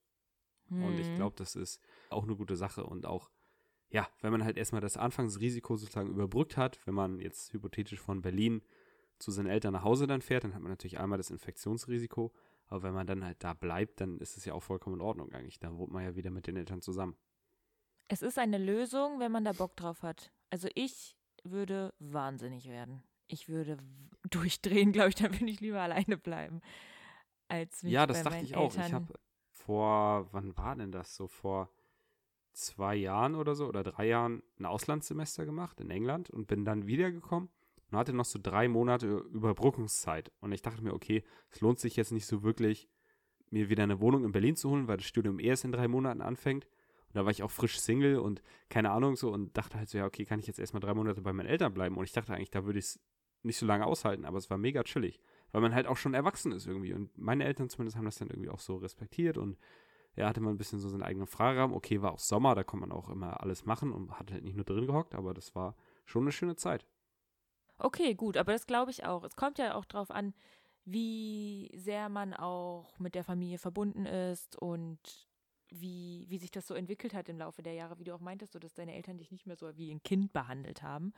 und 0.78 0.98
ich 0.98 1.06
Hm. 1.08 1.14
glaube, 1.14 1.36
das 1.36 1.56
ist 1.56 1.80
auch 2.08 2.24
eine 2.24 2.36
gute 2.36 2.56
Sache 2.56 2.84
und 2.84 3.04
auch, 3.06 3.30
ja, 3.90 4.08
wenn 4.20 4.32
man 4.32 4.44
halt 4.44 4.56
erstmal 4.56 4.80
das 4.80 4.96
Anfangsrisiko 4.96 5.76
sozusagen 5.76 6.10
überbrückt 6.10 6.56
hat, 6.56 6.80
wenn 6.86 6.94
man 6.94 7.18
jetzt 7.18 7.52
hypothetisch 7.52 8.00
von 8.00 8.22
Berlin 8.22 8.62
zu 9.18 9.30
seinen 9.32 9.48
Eltern 9.48 9.74
nach 9.74 9.84
Hause 9.84 10.06
dann 10.06 10.22
fährt, 10.22 10.44
dann 10.44 10.54
hat 10.54 10.62
man 10.62 10.70
natürlich 10.72 10.98
einmal 10.98 11.18
das 11.18 11.30
Infektionsrisiko, 11.30 12.32
aber 12.68 12.84
wenn 12.84 12.94
man 12.94 13.06
dann 13.06 13.24
halt 13.24 13.42
da 13.44 13.52
bleibt, 13.52 14.00
dann 14.00 14.18
ist 14.18 14.36
es 14.36 14.44
ja 14.44 14.54
auch 14.54 14.62
vollkommen 14.62 14.96
in 14.96 15.02
Ordnung 15.02 15.32
eigentlich. 15.32 15.58
Dann 15.58 15.76
wohnt 15.76 15.92
man 15.92 16.04
ja 16.04 16.14
wieder 16.14 16.30
mit 16.30 16.46
den 16.46 16.56
Eltern 16.56 16.80
zusammen. 16.80 17.16
Es 18.12 18.22
ist 18.22 18.38
eine 18.40 18.58
Lösung, 18.58 19.20
wenn 19.20 19.30
man 19.30 19.44
da 19.44 19.52
Bock 19.52 19.76
drauf 19.76 20.02
hat. 20.02 20.32
Also 20.50 20.68
ich 20.74 21.16
würde 21.44 21.94
wahnsinnig 22.00 22.68
werden. 22.68 23.04
Ich 23.28 23.48
würde 23.48 23.78
durchdrehen, 24.28 24.90
glaube 24.90 25.10
ich, 25.10 25.14
dann 25.16 25.32
würde 25.32 25.50
ich 25.50 25.60
lieber 25.60 25.80
alleine 25.80 26.16
bleiben. 26.18 26.60
Als 27.46 27.84
mich 27.84 27.92
ja, 27.92 28.06
das 28.06 28.24
dachte 28.24 28.44
ich 28.44 28.56
auch. 28.56 28.72
Ich 28.72 28.78
Eltern- 28.78 28.92
habe 28.94 29.14
vor, 29.52 30.26
wann 30.32 30.56
war 30.58 30.74
denn 30.74 30.90
das? 30.90 31.14
So 31.14 31.28
vor 31.28 31.70
zwei 32.52 32.96
Jahren 32.96 33.36
oder 33.36 33.54
so 33.54 33.68
oder 33.68 33.84
drei 33.84 34.08
Jahren 34.08 34.42
ein 34.58 34.66
Auslandssemester 34.66 35.46
gemacht 35.46 35.80
in 35.80 35.88
England 35.90 36.30
und 36.30 36.48
bin 36.48 36.64
dann 36.64 36.88
wiedergekommen 36.88 37.48
und 37.92 37.96
hatte 37.96 38.12
noch 38.12 38.24
so 38.24 38.40
drei 38.42 38.66
Monate 38.66 39.06
Überbrückungszeit. 39.06 40.32
Und 40.40 40.50
ich 40.50 40.62
dachte 40.62 40.82
mir, 40.82 40.94
okay, 40.94 41.22
es 41.50 41.60
lohnt 41.60 41.78
sich 41.78 41.94
jetzt 41.94 42.10
nicht 42.10 42.26
so 42.26 42.42
wirklich, 42.42 42.88
mir 43.50 43.68
wieder 43.68 43.84
eine 43.84 44.00
Wohnung 44.00 44.24
in 44.24 44.32
Berlin 44.32 44.56
zu 44.56 44.68
holen, 44.70 44.88
weil 44.88 44.96
das 44.96 45.06
Studium 45.06 45.38
erst 45.38 45.64
in 45.64 45.70
drei 45.70 45.86
Monaten 45.86 46.22
anfängt. 46.22 46.66
Und 47.10 47.16
da 47.16 47.24
war 47.24 47.30
ich 47.30 47.42
auch 47.42 47.50
frisch 47.50 47.80
Single 47.80 48.18
und 48.18 48.40
keine 48.68 48.90
Ahnung 48.90 49.16
so 49.16 49.32
und 49.32 49.56
dachte 49.56 49.78
halt 49.78 49.88
so, 49.88 49.98
ja, 49.98 50.06
okay, 50.06 50.24
kann 50.24 50.38
ich 50.38 50.46
jetzt 50.46 50.60
erstmal 50.60 50.80
drei 50.80 50.94
Monate 50.94 51.20
bei 51.20 51.32
meinen 51.32 51.48
Eltern 51.48 51.74
bleiben? 51.74 51.96
Und 51.96 52.04
ich 52.04 52.12
dachte 52.12 52.32
eigentlich, 52.32 52.50
da 52.50 52.64
würde 52.64 52.78
ich 52.78 52.84
es 52.84 53.00
nicht 53.42 53.58
so 53.58 53.66
lange 53.66 53.84
aushalten, 53.84 54.24
aber 54.24 54.38
es 54.38 54.48
war 54.48 54.58
mega 54.58 54.84
chillig, 54.84 55.20
weil 55.50 55.60
man 55.60 55.74
halt 55.74 55.86
auch 55.86 55.96
schon 55.96 56.14
erwachsen 56.14 56.52
ist 56.52 56.66
irgendwie. 56.66 56.94
Und 56.94 57.16
meine 57.18 57.44
Eltern 57.44 57.68
zumindest 57.68 57.96
haben 57.96 58.04
das 58.04 58.16
dann 58.16 58.28
irgendwie 58.28 58.50
auch 58.50 58.60
so 58.60 58.76
respektiert 58.76 59.38
und 59.38 59.58
ja, 60.16 60.28
hatte 60.28 60.40
man 60.40 60.54
ein 60.54 60.58
bisschen 60.58 60.78
so 60.80 60.88
seinen 60.88 61.02
eigenen 61.02 61.26
Freiraum. 61.26 61.72
Okay, 61.72 62.02
war 62.02 62.12
auch 62.12 62.18
Sommer, 62.18 62.54
da 62.54 62.64
konnte 62.64 62.86
man 62.86 62.96
auch 62.96 63.08
immer 63.08 63.40
alles 63.40 63.64
machen 63.64 63.92
und 63.92 64.18
hat 64.18 64.30
halt 64.30 64.44
nicht 64.44 64.56
nur 64.56 64.64
drin 64.64 64.86
gehockt, 64.86 65.14
aber 65.14 65.34
das 65.34 65.54
war 65.54 65.76
schon 66.04 66.22
eine 66.22 66.32
schöne 66.32 66.56
Zeit. 66.56 66.86
Okay, 67.78 68.14
gut, 68.14 68.36
aber 68.36 68.52
das 68.52 68.66
glaube 68.66 68.90
ich 68.90 69.04
auch. 69.04 69.24
Es 69.24 69.36
kommt 69.36 69.58
ja 69.58 69.74
auch 69.74 69.84
darauf 69.84 70.10
an, 70.10 70.34
wie 70.84 71.70
sehr 71.74 72.08
man 72.08 72.34
auch 72.34 72.98
mit 72.98 73.14
der 73.14 73.24
Familie 73.24 73.58
verbunden 73.58 74.06
ist 74.06 74.56
und 74.56 75.29
wie, 75.70 76.26
wie 76.28 76.38
sich 76.38 76.50
das 76.50 76.66
so 76.66 76.74
entwickelt 76.74 77.14
hat 77.14 77.28
im 77.28 77.38
Laufe 77.38 77.62
der 77.62 77.74
Jahre, 77.74 77.98
wie 77.98 78.04
du 78.04 78.14
auch 78.14 78.20
meintest, 78.20 78.52
so 78.52 78.58
dass 78.58 78.74
deine 78.74 78.94
Eltern 78.94 79.18
dich 79.18 79.30
nicht 79.30 79.46
mehr 79.46 79.56
so 79.56 79.76
wie 79.76 79.90
ein 79.92 80.02
Kind 80.02 80.32
behandelt 80.32 80.82
haben, 80.82 81.12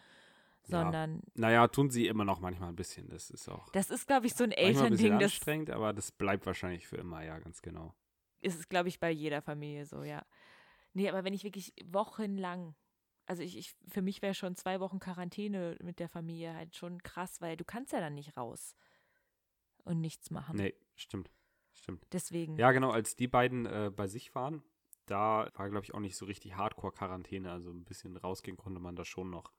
Ja. 0.67 0.83
sondern 0.83 1.23
Naja, 1.35 1.67
tun 1.69 1.91
sie 1.91 2.07
immer 2.07 2.25
noch 2.25 2.41
manchmal 2.41 2.69
ein 2.69 2.77
bisschen. 2.77 3.09
Das 3.09 3.31
ist 3.31 3.49
auch 3.49 3.71
das 3.73 3.91
ist, 3.91 4.07
glaube 4.07 4.27
ich, 4.27 4.35
so 4.35 4.45
ein 4.45 4.51
manchmal 4.51 4.67
ein 4.69 4.93
Elternding, 4.93 5.13
das 5.19 5.33
anstrengend, 5.33 5.71
aber 5.71 5.93
das 5.93 6.13
bleibt 6.13 6.47
wahrscheinlich 6.47 6.87
für 6.87 6.97
immer, 6.97 7.23
ja, 7.25 7.39
ganz 7.39 7.63
genau. 7.63 7.95
ist 8.41 8.59
es, 8.59 8.69
glaube 8.69 8.89
ich, 8.89 9.01
bei 9.01 9.11
jeder 9.11 9.41
Familie 9.43 9.87
so, 9.87 10.03
ja. 10.03 10.25
Nee, 10.95 11.09
aber 11.09 11.25
wenn 11.25 11.33
ich 11.35 11.45
wirklich 11.45 11.73
wochenlang 11.87 12.75
Also 13.27 13.43
ich, 13.43 13.57
ich 13.57 13.75
für 13.89 14.03
mich 14.03 14.21
wäre 14.21 14.35
schon 14.35 14.57
zwei 14.57 14.81
Wochen 14.81 14.99
Quarantäne 14.99 15.79
mit 15.83 15.99
der 16.01 16.09
Familie 16.09 16.55
halt 16.55 16.75
schon 16.77 17.03
krass, 17.03 17.41
weil 17.41 17.57
du 17.57 17.65
kannst 17.65 17.93
ja 17.93 18.01
dann 18.01 18.15
nicht 18.15 18.37
raus 18.37 18.75
und 19.85 20.01
nichts 20.01 20.31
machen. 20.31 20.57
Nee, 20.57 20.75
stimmt. 20.97 21.31
Stimmt. 21.75 22.07
Deswegen. 22.13 22.57
Ja, 22.57 22.73
genau, 22.73 22.91
als 22.91 23.17
die 23.17 23.29
beiden 23.29 23.67
äh, 23.67 23.91
bei 23.95 24.07
sich 24.07 24.35
waren, 24.35 24.63
da 25.07 25.51
war, 25.55 25.71
glaube 25.71 25.85
ich, 25.85 25.95
auch 25.95 26.01
nicht 26.01 26.17
so 26.17 26.27
richtig 26.27 26.57
Hardcore-Quarantäne. 26.57 27.51
Also 27.51 27.71
ein 27.71 27.85
bisschen 27.85 28.17
rausgehen 28.17 28.57
konnte 28.57 28.81
man 28.81 28.97
da 28.97 29.05
schon 29.05 29.31
noch. 29.31 29.53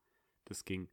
Das 0.45 0.65
ging. 0.65 0.89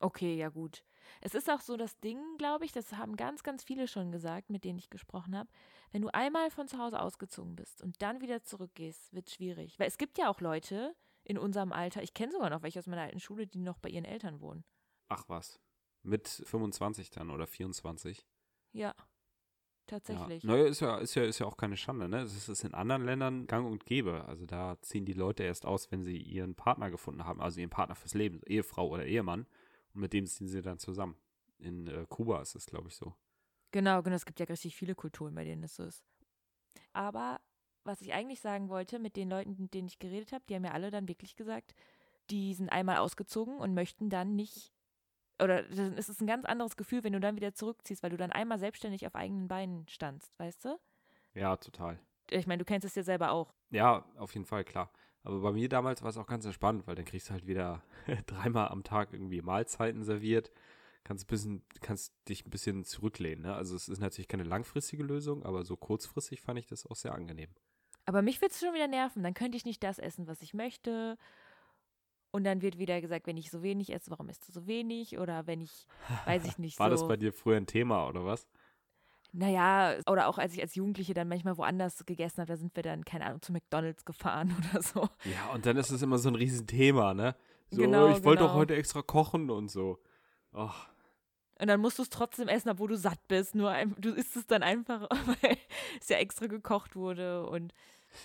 Okay, 0.00 0.34
ja 0.34 0.48
gut. 0.48 0.82
Es 1.20 1.34
ist 1.34 1.50
auch 1.50 1.60
so 1.60 1.76
das 1.76 1.98
Ding, 2.00 2.18
glaube 2.38 2.64
ich, 2.64 2.72
das 2.72 2.92
haben 2.92 3.16
ganz, 3.16 3.42
ganz 3.42 3.64
viele 3.64 3.86
schon 3.86 4.12
gesagt, 4.12 4.48
mit 4.48 4.64
denen 4.64 4.78
ich 4.78 4.88
gesprochen 4.88 5.36
habe. 5.36 5.50
Wenn 5.92 6.02
du 6.02 6.08
einmal 6.08 6.50
von 6.50 6.68
zu 6.68 6.78
Hause 6.78 7.00
ausgezogen 7.00 7.56
bist 7.56 7.82
und 7.82 8.00
dann 8.00 8.20
wieder 8.20 8.42
zurückgehst, 8.42 9.12
wird 9.12 9.28
es 9.28 9.34
schwierig. 9.34 9.78
Weil 9.78 9.88
es 9.88 9.98
gibt 9.98 10.16
ja 10.16 10.30
auch 10.30 10.40
Leute 10.40 10.94
in 11.24 11.36
unserem 11.36 11.72
Alter, 11.72 12.02
ich 12.02 12.14
kenne 12.14 12.32
sogar 12.32 12.48
noch 12.48 12.62
welche 12.62 12.78
aus 12.78 12.86
meiner 12.86 13.02
alten 13.02 13.20
Schule, 13.20 13.46
die 13.46 13.58
noch 13.58 13.78
bei 13.78 13.90
ihren 13.90 14.06
Eltern 14.06 14.40
wohnen. 14.40 14.64
Ach 15.08 15.24
was. 15.28 15.60
Mit 16.02 16.28
25 16.28 17.10
dann 17.10 17.30
oder 17.30 17.46
24? 17.46 18.26
Ja. 18.72 18.94
Tatsächlich. 19.90 20.44
Ja. 20.44 20.50
Naja, 20.50 20.66
ist 20.66 20.80
ja, 20.80 20.98
ist, 20.98 21.16
ja, 21.16 21.24
ist 21.24 21.40
ja 21.40 21.46
auch 21.46 21.56
keine 21.56 21.76
Schande, 21.76 22.08
ne? 22.08 22.20
Es 22.20 22.48
ist 22.48 22.62
in 22.62 22.74
anderen 22.74 23.04
Ländern 23.04 23.48
gang 23.48 23.66
und 23.66 23.84
gäbe. 23.86 24.24
Also 24.26 24.46
da 24.46 24.80
ziehen 24.82 25.04
die 25.04 25.14
Leute 25.14 25.42
erst 25.42 25.66
aus, 25.66 25.90
wenn 25.90 26.04
sie 26.04 26.16
ihren 26.16 26.54
Partner 26.54 26.92
gefunden 26.92 27.24
haben, 27.24 27.40
also 27.40 27.58
ihren 27.58 27.70
Partner 27.70 27.96
fürs 27.96 28.14
Leben, 28.14 28.40
Ehefrau 28.46 28.88
oder 28.88 29.04
Ehemann. 29.04 29.46
Und 29.92 30.00
mit 30.02 30.12
dem 30.12 30.26
ziehen 30.26 30.46
sie 30.46 30.62
dann 30.62 30.78
zusammen. 30.78 31.16
In 31.58 31.88
äh, 31.88 32.06
Kuba 32.08 32.40
ist 32.40 32.54
es, 32.54 32.66
glaube 32.66 32.86
ich, 32.86 32.94
so. 32.94 33.14
Genau, 33.72 34.00
genau. 34.02 34.14
Es 34.14 34.24
gibt 34.24 34.38
ja 34.38 34.46
richtig 34.46 34.76
viele 34.76 34.94
Kulturen, 34.94 35.34
bei 35.34 35.42
denen 35.42 35.62
das 35.62 35.74
so 35.74 35.82
ist. 35.82 36.04
Aber 36.92 37.40
was 37.82 38.00
ich 38.00 38.12
eigentlich 38.12 38.40
sagen 38.40 38.68
wollte, 38.68 39.00
mit 39.00 39.16
den 39.16 39.28
Leuten, 39.28 39.56
mit 39.58 39.74
denen 39.74 39.88
ich 39.88 39.98
geredet 39.98 40.30
habe, 40.30 40.44
die 40.48 40.54
haben 40.54 40.64
ja 40.64 40.70
alle 40.70 40.92
dann 40.92 41.08
wirklich 41.08 41.34
gesagt, 41.34 41.74
die 42.30 42.54
sind 42.54 42.68
einmal 42.68 42.98
ausgezogen 42.98 43.56
und 43.56 43.74
möchten 43.74 44.08
dann 44.08 44.36
nicht, 44.36 44.72
oder 45.42 45.68
es 45.70 46.08
ist 46.08 46.20
ein 46.20 46.26
ganz 46.26 46.44
anderes 46.44 46.76
Gefühl, 46.76 47.04
wenn 47.04 47.12
du 47.12 47.20
dann 47.20 47.36
wieder 47.36 47.54
zurückziehst, 47.54 48.02
weil 48.02 48.10
du 48.10 48.16
dann 48.16 48.32
einmal 48.32 48.58
selbstständig 48.58 49.06
auf 49.06 49.14
eigenen 49.14 49.48
Beinen 49.48 49.86
standst, 49.88 50.38
weißt 50.38 50.64
du? 50.64 50.78
Ja, 51.34 51.56
total. 51.56 51.98
Ich 52.30 52.46
meine, 52.46 52.58
du 52.58 52.64
kennst 52.64 52.84
es 52.84 52.94
ja 52.94 53.02
selber 53.02 53.32
auch. 53.32 53.52
Ja, 53.70 54.04
auf 54.16 54.34
jeden 54.34 54.46
Fall, 54.46 54.64
klar. 54.64 54.92
Aber 55.22 55.40
bei 55.40 55.52
mir 55.52 55.68
damals 55.68 56.02
war 56.02 56.10
es 56.10 56.16
auch 56.16 56.26
ganz 56.26 56.44
entspannt, 56.44 56.86
weil 56.86 56.94
dann 56.94 57.04
kriegst 57.04 57.28
du 57.28 57.32
halt 57.32 57.46
wieder 57.46 57.82
dreimal 58.26 58.68
am 58.68 58.84
Tag 58.84 59.12
irgendwie 59.12 59.42
Mahlzeiten 59.42 60.02
serviert. 60.04 60.50
Kannst, 61.04 61.26
bisschen, 61.26 61.62
kannst 61.80 62.14
dich 62.28 62.46
ein 62.46 62.50
bisschen 62.50 62.84
zurücklehnen. 62.84 63.42
Ne? 63.42 63.54
Also 63.54 63.74
es 63.74 63.88
ist 63.88 64.00
natürlich 64.00 64.28
keine 64.28 64.44
langfristige 64.44 65.02
Lösung, 65.02 65.44
aber 65.44 65.64
so 65.64 65.76
kurzfristig 65.76 66.42
fand 66.42 66.58
ich 66.58 66.66
das 66.66 66.86
auch 66.86 66.96
sehr 66.96 67.14
angenehm. 67.14 67.50
Aber 68.04 68.22
mich 68.22 68.40
würde 68.40 68.52
es 68.52 68.60
schon 68.60 68.74
wieder 68.74 68.88
nerven. 68.88 69.22
Dann 69.22 69.34
könnte 69.34 69.56
ich 69.56 69.64
nicht 69.64 69.82
das 69.82 69.98
essen, 69.98 70.26
was 70.26 70.42
ich 70.42 70.54
möchte. 70.54 71.16
Und 72.32 72.44
dann 72.44 72.62
wird 72.62 72.78
wieder 72.78 73.00
gesagt, 73.00 73.26
wenn 73.26 73.36
ich 73.36 73.50
so 73.50 73.62
wenig 73.62 73.92
esse, 73.92 74.10
warum 74.10 74.28
isst 74.28 74.46
du 74.48 74.52
so 74.52 74.66
wenig? 74.66 75.18
Oder 75.18 75.46
wenn 75.46 75.60
ich, 75.60 75.86
weiß 76.26 76.44
ich 76.46 76.58
nicht, 76.58 76.78
War 76.78 76.88
so. 76.90 76.96
das 76.96 77.08
bei 77.08 77.16
dir 77.16 77.32
früher 77.32 77.56
ein 77.56 77.66
Thema 77.66 78.06
oder 78.06 78.24
was? 78.24 78.46
Naja, 79.32 79.94
oder 80.08 80.26
auch 80.28 80.38
als 80.38 80.54
ich 80.54 80.60
als 80.60 80.74
Jugendliche 80.74 81.14
dann 81.14 81.28
manchmal 81.28 81.56
woanders 81.56 82.04
gegessen 82.04 82.38
habe, 82.38 82.48
da 82.48 82.56
sind 82.56 82.74
wir 82.74 82.82
dann, 82.82 83.04
keine 83.04 83.26
Ahnung, 83.26 83.40
zu 83.42 83.52
McDonalds 83.52 84.04
gefahren 84.04 84.54
oder 84.72 84.82
so. 84.82 85.08
Ja, 85.24 85.52
und 85.54 85.66
dann 85.66 85.76
ist 85.76 85.90
es 85.90 86.02
immer 86.02 86.18
so 86.18 86.28
ein 86.28 86.34
Riesenthema, 86.34 87.14
ne? 87.14 87.36
So, 87.70 87.82
Genau, 87.82 88.08
ich 88.10 88.24
wollte 88.24 88.42
doch 88.42 88.48
genau. 88.48 88.60
heute 88.60 88.74
extra 88.74 89.02
kochen 89.02 89.48
und 89.50 89.70
so. 89.70 89.98
Och, 90.52 90.74
Und 91.60 91.68
dann 91.68 91.80
musst 91.80 91.98
du 91.98 92.02
es 92.02 92.10
trotzdem 92.10 92.48
essen, 92.48 92.70
obwohl 92.70 92.88
du 92.88 92.96
satt 92.96 93.20
bist. 93.28 93.54
Nur 93.54 93.70
ein, 93.70 93.94
du 93.98 94.10
isst 94.12 94.36
es 94.36 94.46
dann 94.48 94.64
einfach, 94.64 95.08
weil 95.42 95.56
es 96.00 96.08
ja 96.08 96.16
extra 96.16 96.46
gekocht 96.48 96.96
wurde. 96.96 97.46
Und 97.46 97.72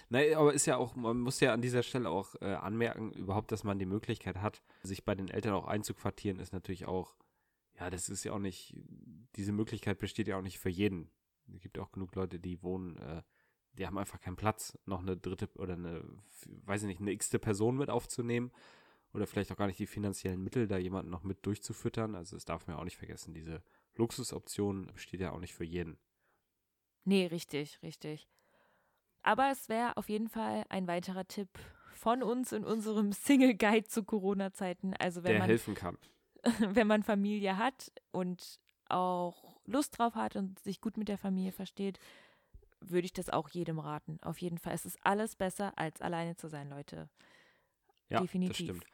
Nein, 0.09 0.33
aber 0.35 0.53
ist 0.53 0.65
ja 0.65 0.77
auch, 0.77 0.95
man 0.95 1.19
muss 1.19 1.39
ja 1.39 1.53
an 1.53 1.61
dieser 1.61 1.83
Stelle 1.83 2.09
auch 2.09 2.35
äh, 2.41 2.53
anmerken, 2.53 3.11
überhaupt, 3.11 3.51
dass 3.51 3.63
man 3.63 3.79
die 3.79 3.85
Möglichkeit 3.85 4.37
hat, 4.37 4.61
sich 4.83 5.05
bei 5.05 5.15
den 5.15 5.29
Eltern 5.29 5.53
auch 5.53 5.67
einzuquartieren, 5.67 6.39
ist 6.39 6.53
natürlich 6.53 6.85
auch, 6.85 7.15
ja, 7.79 7.89
das 7.89 8.09
ist 8.09 8.23
ja 8.23 8.33
auch 8.33 8.39
nicht, 8.39 8.75
diese 9.35 9.51
Möglichkeit 9.51 9.99
besteht 9.99 10.27
ja 10.27 10.37
auch 10.37 10.41
nicht 10.41 10.59
für 10.59 10.69
jeden. 10.69 11.09
Es 11.53 11.61
gibt 11.61 11.77
auch 11.77 11.91
genug 11.91 12.15
Leute, 12.15 12.39
die 12.39 12.61
wohnen, 12.63 12.97
äh, 12.97 13.21
die 13.73 13.85
haben 13.85 13.97
einfach 13.97 14.19
keinen 14.19 14.37
Platz, 14.37 14.77
noch 14.85 15.01
eine 15.01 15.17
dritte 15.17 15.49
oder 15.55 15.73
eine, 15.73 16.03
weiß 16.65 16.83
ich 16.83 16.87
nicht, 16.87 17.01
eine 17.01 17.11
x-te 17.11 17.39
Person 17.39 17.77
mit 17.77 17.89
aufzunehmen 17.89 18.51
oder 19.13 19.27
vielleicht 19.27 19.51
auch 19.51 19.57
gar 19.57 19.67
nicht 19.67 19.79
die 19.79 19.87
finanziellen 19.87 20.43
Mittel, 20.43 20.67
da 20.67 20.77
jemanden 20.77 21.11
noch 21.11 21.23
mit 21.23 21.45
durchzufüttern. 21.45 22.15
Also 22.15 22.35
das 22.35 22.45
darf 22.45 22.67
man 22.67 22.75
ja 22.75 22.79
auch 22.79 22.85
nicht 22.85 22.97
vergessen. 22.97 23.33
Diese 23.33 23.61
Luxusoption 23.95 24.87
besteht 24.93 25.21
ja 25.21 25.31
auch 25.31 25.39
nicht 25.39 25.53
für 25.53 25.63
jeden. 25.63 25.97
nee, 27.03 27.25
richtig, 27.27 27.81
richtig. 27.83 28.27
Aber 29.25 29.49
es 29.49 29.69
wäre 29.69 29.97
auf 29.97 30.07
jeden 30.07 30.29
Fall 30.29 30.65
ein 30.69 30.87
weiterer 30.87 31.27
Tipp 31.27 31.49
von 31.93 32.21
uns 32.21 32.51
in 32.51 32.63
unserem 32.63 33.11
Single 33.11 33.55
Guide 33.55 33.87
zu 33.87 34.03
Corona-Zeiten. 34.03 34.93
Also 34.99 35.23
wenn 35.23 35.31
der 35.31 35.39
man 35.39 35.49
helfen 35.49 35.73
kann. 35.73 35.97
wenn 36.59 36.85
man 36.85 37.01
Familie 37.01 37.57
hat 37.57 37.91
und 38.11 38.59
auch 38.87 39.59
Lust 39.65 39.97
drauf 39.97 40.13
hat 40.13 40.35
und 40.35 40.59
sich 40.59 40.79
gut 40.79 40.97
mit 40.97 41.07
der 41.07 41.17
Familie 41.17 41.51
versteht, 41.51 41.97
würde 42.79 43.05
ich 43.05 43.13
das 43.13 43.31
auch 43.31 43.49
jedem 43.49 43.79
raten. 43.79 44.19
Auf 44.21 44.37
jeden 44.37 44.59
Fall. 44.59 44.75
Es 44.75 44.85
ist 44.85 44.99
alles 45.01 45.35
besser, 45.35 45.73
als 45.75 46.01
alleine 46.01 46.35
zu 46.35 46.47
sein, 46.47 46.69
Leute. 46.69 47.09
Ja, 48.09 48.21
Definitiv. 48.21 48.57
das 48.57 48.63
stimmt. 48.63 48.85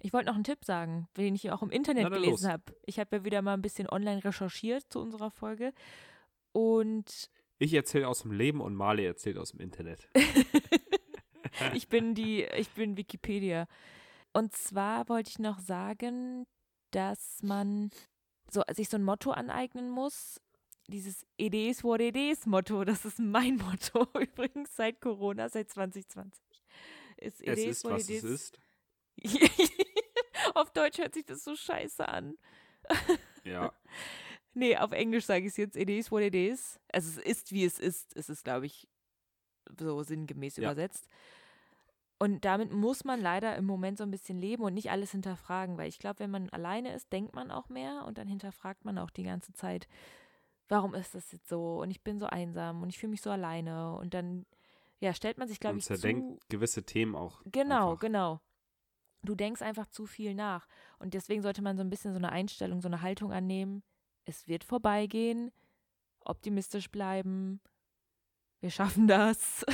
Ich 0.00 0.12
wollte 0.12 0.26
noch 0.26 0.34
einen 0.34 0.42
Tipp 0.42 0.64
sagen, 0.64 1.06
den 1.16 1.36
ich 1.36 1.52
auch 1.52 1.62
im 1.62 1.70
Internet 1.70 2.02
Na 2.02 2.08
gelesen 2.08 2.50
habe. 2.50 2.64
Ich 2.84 2.98
habe 2.98 3.18
ja 3.18 3.24
wieder 3.24 3.42
mal 3.42 3.54
ein 3.54 3.62
bisschen 3.62 3.88
online 3.88 4.24
recherchiert 4.24 4.92
zu 4.92 4.98
unserer 4.98 5.30
Folge. 5.30 5.72
Und 6.50 7.30
Ich 7.62 7.74
erzähle 7.74 8.08
aus 8.08 8.22
dem 8.22 8.32
Leben 8.32 8.60
und 8.60 8.74
Marley 8.74 9.06
erzählt 9.06 9.38
aus 9.38 9.52
dem 9.52 9.60
Internet. 9.60 10.08
ich 11.74 11.88
bin 11.88 12.16
die, 12.16 12.42
ich 12.42 12.68
bin 12.70 12.96
Wikipedia. 12.96 13.68
Und 14.32 14.52
zwar 14.52 15.08
wollte 15.08 15.30
ich 15.30 15.38
noch 15.38 15.60
sagen, 15.60 16.44
dass 16.90 17.40
man 17.44 17.90
so, 18.50 18.64
sich 18.72 18.88
so 18.88 18.96
ein 18.96 19.04
Motto 19.04 19.30
aneignen 19.30 19.90
muss. 19.90 20.40
Dieses 20.88 21.24
what 21.84 22.00
it 22.00 22.16
is 22.16 22.46
Motto, 22.46 22.84
das 22.84 23.04
ist 23.04 23.20
mein 23.20 23.58
Motto 23.58 24.08
übrigens 24.20 24.74
seit 24.74 25.00
Corona, 25.00 25.48
seit 25.48 25.70
2020. 25.70 26.42
Ist 27.18 27.42
es 27.42 27.58
is 27.60 27.64
ist, 27.64 27.84
was 27.84 28.10
es 28.10 28.24
ist. 28.24 28.58
Auf 30.54 30.72
Deutsch 30.72 30.98
hört 30.98 31.14
sich 31.14 31.26
das 31.26 31.44
so 31.44 31.54
scheiße 31.54 32.08
an. 32.08 32.36
Ja, 33.44 33.72
Nee, 34.54 34.76
auf 34.76 34.92
Englisch 34.92 35.24
sage 35.24 35.40
ich 35.46 35.52
es 35.52 35.56
jetzt, 35.56 35.76
it 35.76 35.88
is 35.88 36.10
what 36.10 36.22
it 36.22 36.34
is. 36.34 36.78
Also 36.92 37.08
es 37.20 37.26
ist, 37.26 37.52
wie 37.52 37.64
es 37.64 37.78
ist. 37.78 38.14
Es 38.16 38.28
ist, 38.28 38.44
glaube 38.44 38.66
ich, 38.66 38.88
so 39.78 40.02
sinngemäß 40.02 40.56
Ja. 40.56 40.64
übersetzt. 40.64 41.08
Und 42.18 42.44
damit 42.44 42.72
muss 42.72 43.04
man 43.04 43.20
leider 43.20 43.56
im 43.56 43.64
Moment 43.64 43.98
so 43.98 44.04
ein 44.04 44.10
bisschen 44.12 44.38
leben 44.38 44.62
und 44.62 44.74
nicht 44.74 44.90
alles 44.92 45.10
hinterfragen, 45.10 45.76
weil 45.76 45.88
ich 45.88 45.98
glaube, 45.98 46.20
wenn 46.20 46.30
man 46.30 46.50
alleine 46.50 46.94
ist, 46.94 47.12
denkt 47.12 47.34
man 47.34 47.50
auch 47.50 47.68
mehr 47.68 48.04
und 48.06 48.16
dann 48.16 48.28
hinterfragt 48.28 48.84
man 48.84 48.96
auch 48.98 49.10
die 49.10 49.24
ganze 49.24 49.52
Zeit, 49.54 49.88
warum 50.68 50.94
ist 50.94 51.16
das 51.16 51.32
jetzt 51.32 51.48
so 51.48 51.80
und 51.80 51.90
ich 51.90 52.02
bin 52.02 52.20
so 52.20 52.26
einsam 52.26 52.80
und 52.82 52.90
ich 52.90 52.98
fühle 52.98 53.10
mich 53.10 53.22
so 53.22 53.30
alleine 53.30 53.96
und 53.96 54.14
dann, 54.14 54.46
ja, 55.00 55.14
stellt 55.14 55.36
man 55.36 55.48
sich, 55.48 55.58
glaube 55.58 55.74
und 55.74 55.78
ich, 55.80 55.86
zerdenkt 55.86 56.42
zu, 56.42 56.48
gewisse 56.48 56.84
Themen 56.84 57.16
auch. 57.16 57.42
Genau, 57.46 57.90
einfach. 57.90 58.00
genau. 58.00 58.40
Du 59.24 59.34
denkst 59.34 59.62
einfach 59.62 59.86
zu 59.88 60.06
viel 60.06 60.34
nach. 60.34 60.68
Und 61.00 61.14
deswegen 61.14 61.42
sollte 61.42 61.62
man 61.62 61.76
so 61.76 61.82
ein 61.82 61.90
bisschen 61.90 62.12
so 62.12 62.18
eine 62.18 62.30
Einstellung, 62.30 62.80
so 62.80 62.88
eine 62.88 63.02
Haltung 63.02 63.32
annehmen. 63.32 63.82
Es 64.24 64.46
wird 64.48 64.64
vorbeigehen. 64.64 65.52
Optimistisch 66.20 66.90
bleiben. 66.90 67.60
Wir 68.60 68.70
schaffen 68.70 69.08
das. 69.08 69.64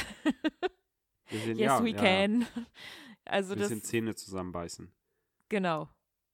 Wir 1.27 1.41
sind, 1.41 1.59
yes, 1.59 1.67
ja, 1.67 1.85
we 1.85 1.91
ja, 1.91 1.97
can. 1.97 2.47
Also 3.27 3.53
Ein 3.53 3.59
das, 3.59 3.69
bisschen 3.69 3.85
Zähne 3.85 4.15
zusammenbeißen. 4.15 4.91
genau. 5.49 5.89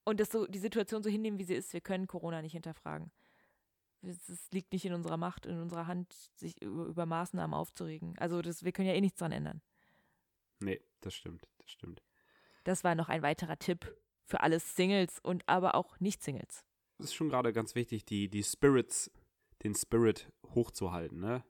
Und 0.07 0.21
das 0.21 0.31
so, 0.31 0.47
die 0.47 0.59
Situation 0.59 1.03
so 1.03 1.09
hinnehmen, 1.09 1.39
wie 1.39 1.45
sie 1.45 1.55
ist. 1.55 1.73
Wir 1.73 1.81
können 1.81 2.07
Corona 2.07 2.43
nicht 2.43 2.53
hinterfragen. 2.53 3.11
Es, 4.03 4.29
es 4.29 4.51
liegt 4.53 4.71
nicht 4.75 4.85
in 4.85 4.93
unserer 4.93 5.17
Macht, 5.17 5.47
in 5.47 5.59
unserer 5.59 5.87
Hand, 5.87 6.13
sich 6.35 6.61
über, 6.61 6.85
über 6.85 7.07
Maßnahmen 7.07 7.55
aufzuregen. 7.55 8.15
Also 8.19 8.43
das, 8.43 8.65
wir 8.65 8.73
können 8.73 8.89
ja 8.89 8.95
eh 8.95 9.01
nichts 9.01 9.19
dran 9.19 9.33
ändern. 9.33 9.63
Nee, 10.61 10.81
das 11.01 11.15
stimmt, 11.15 11.49
das 11.57 11.71
stimmt. 11.71 12.03
Das 12.65 12.85
war 12.85 12.95
noch 12.95 13.09
ein 13.09 13.23
weiterer 13.23 13.59
Tipp 13.59 13.97
für 14.25 14.41
alle 14.43 14.61
Singles 14.61 15.19
und 15.21 15.49
aber 15.49 15.75
auch 15.75 15.99
Nicht-Singles. 16.01 16.65
Es 16.99 17.07
ist 17.07 17.15
schon 17.15 17.29
gerade 17.29 17.53
ganz 17.53 17.75
wichtig, 17.75 18.05
die, 18.05 18.29
die 18.29 18.43
Spirits, 18.43 19.11
den 19.63 19.75
Spirit 19.75 20.31
hochzuhalten, 20.55 21.21
ne? 21.21 21.45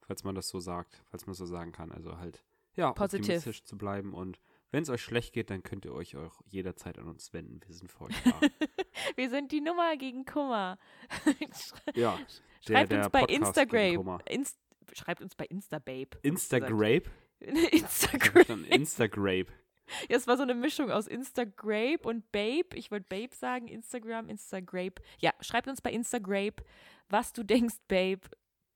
Falls 0.00 0.24
man 0.24 0.34
das 0.34 0.48
so 0.48 0.60
sagt, 0.60 1.02
falls 1.10 1.26
man 1.26 1.34
so 1.34 1.46
sagen 1.46 1.72
kann. 1.72 1.90
Also 1.90 2.18
halt, 2.18 2.44
ja, 2.74 2.92
Positiv. 2.92 3.20
optimistisch 3.26 3.64
zu 3.64 3.76
bleiben 3.76 4.14
und 4.14 4.40
wenn 4.70 4.82
es 4.82 4.90
euch 4.90 5.02
schlecht 5.02 5.32
geht, 5.32 5.50
dann 5.50 5.62
könnt 5.62 5.84
ihr 5.84 5.94
euch 5.94 6.16
auch 6.16 6.40
jederzeit 6.44 6.98
an 6.98 7.08
uns 7.08 7.32
wenden. 7.32 7.60
Wir 7.66 7.74
sind 7.74 7.90
für 7.90 8.02
euch 8.02 8.22
da. 8.24 8.40
Wir 9.16 9.30
sind 9.30 9.52
die 9.52 9.60
Nummer 9.60 9.96
gegen 9.96 10.24
Kummer. 10.24 10.78
ja, 11.94 12.18
Schreibt 12.66 12.92
der 12.92 12.98
uns 12.98 13.10
bei 13.10 13.22
Instagram. 13.22 14.20
Inst 14.26 14.58
schreibt 14.92 15.22
uns 15.22 15.34
bei 15.34 15.46
Instababe. 15.46 16.18
Instagrape? 16.22 17.10
Instagram. 17.40 18.64
Instagrape. 18.70 19.52
Ja, 20.08 20.16
es 20.16 20.26
war 20.26 20.36
so 20.36 20.42
eine 20.42 20.54
Mischung 20.54 20.90
aus 20.90 21.06
Instagrape 21.06 22.00
und 22.02 22.30
Babe. 22.32 22.74
Ich 22.74 22.90
wollte 22.90 23.06
Babe 23.08 23.34
sagen, 23.34 23.68
Instagram, 23.68 24.28
Instagrape. 24.28 25.02
Ja, 25.20 25.32
schreibt 25.40 25.68
uns 25.68 25.80
bei 25.80 25.92
Instagrape, 25.92 26.64
was 27.08 27.32
du 27.32 27.42
denkst, 27.42 27.76
Babe, 27.88 28.22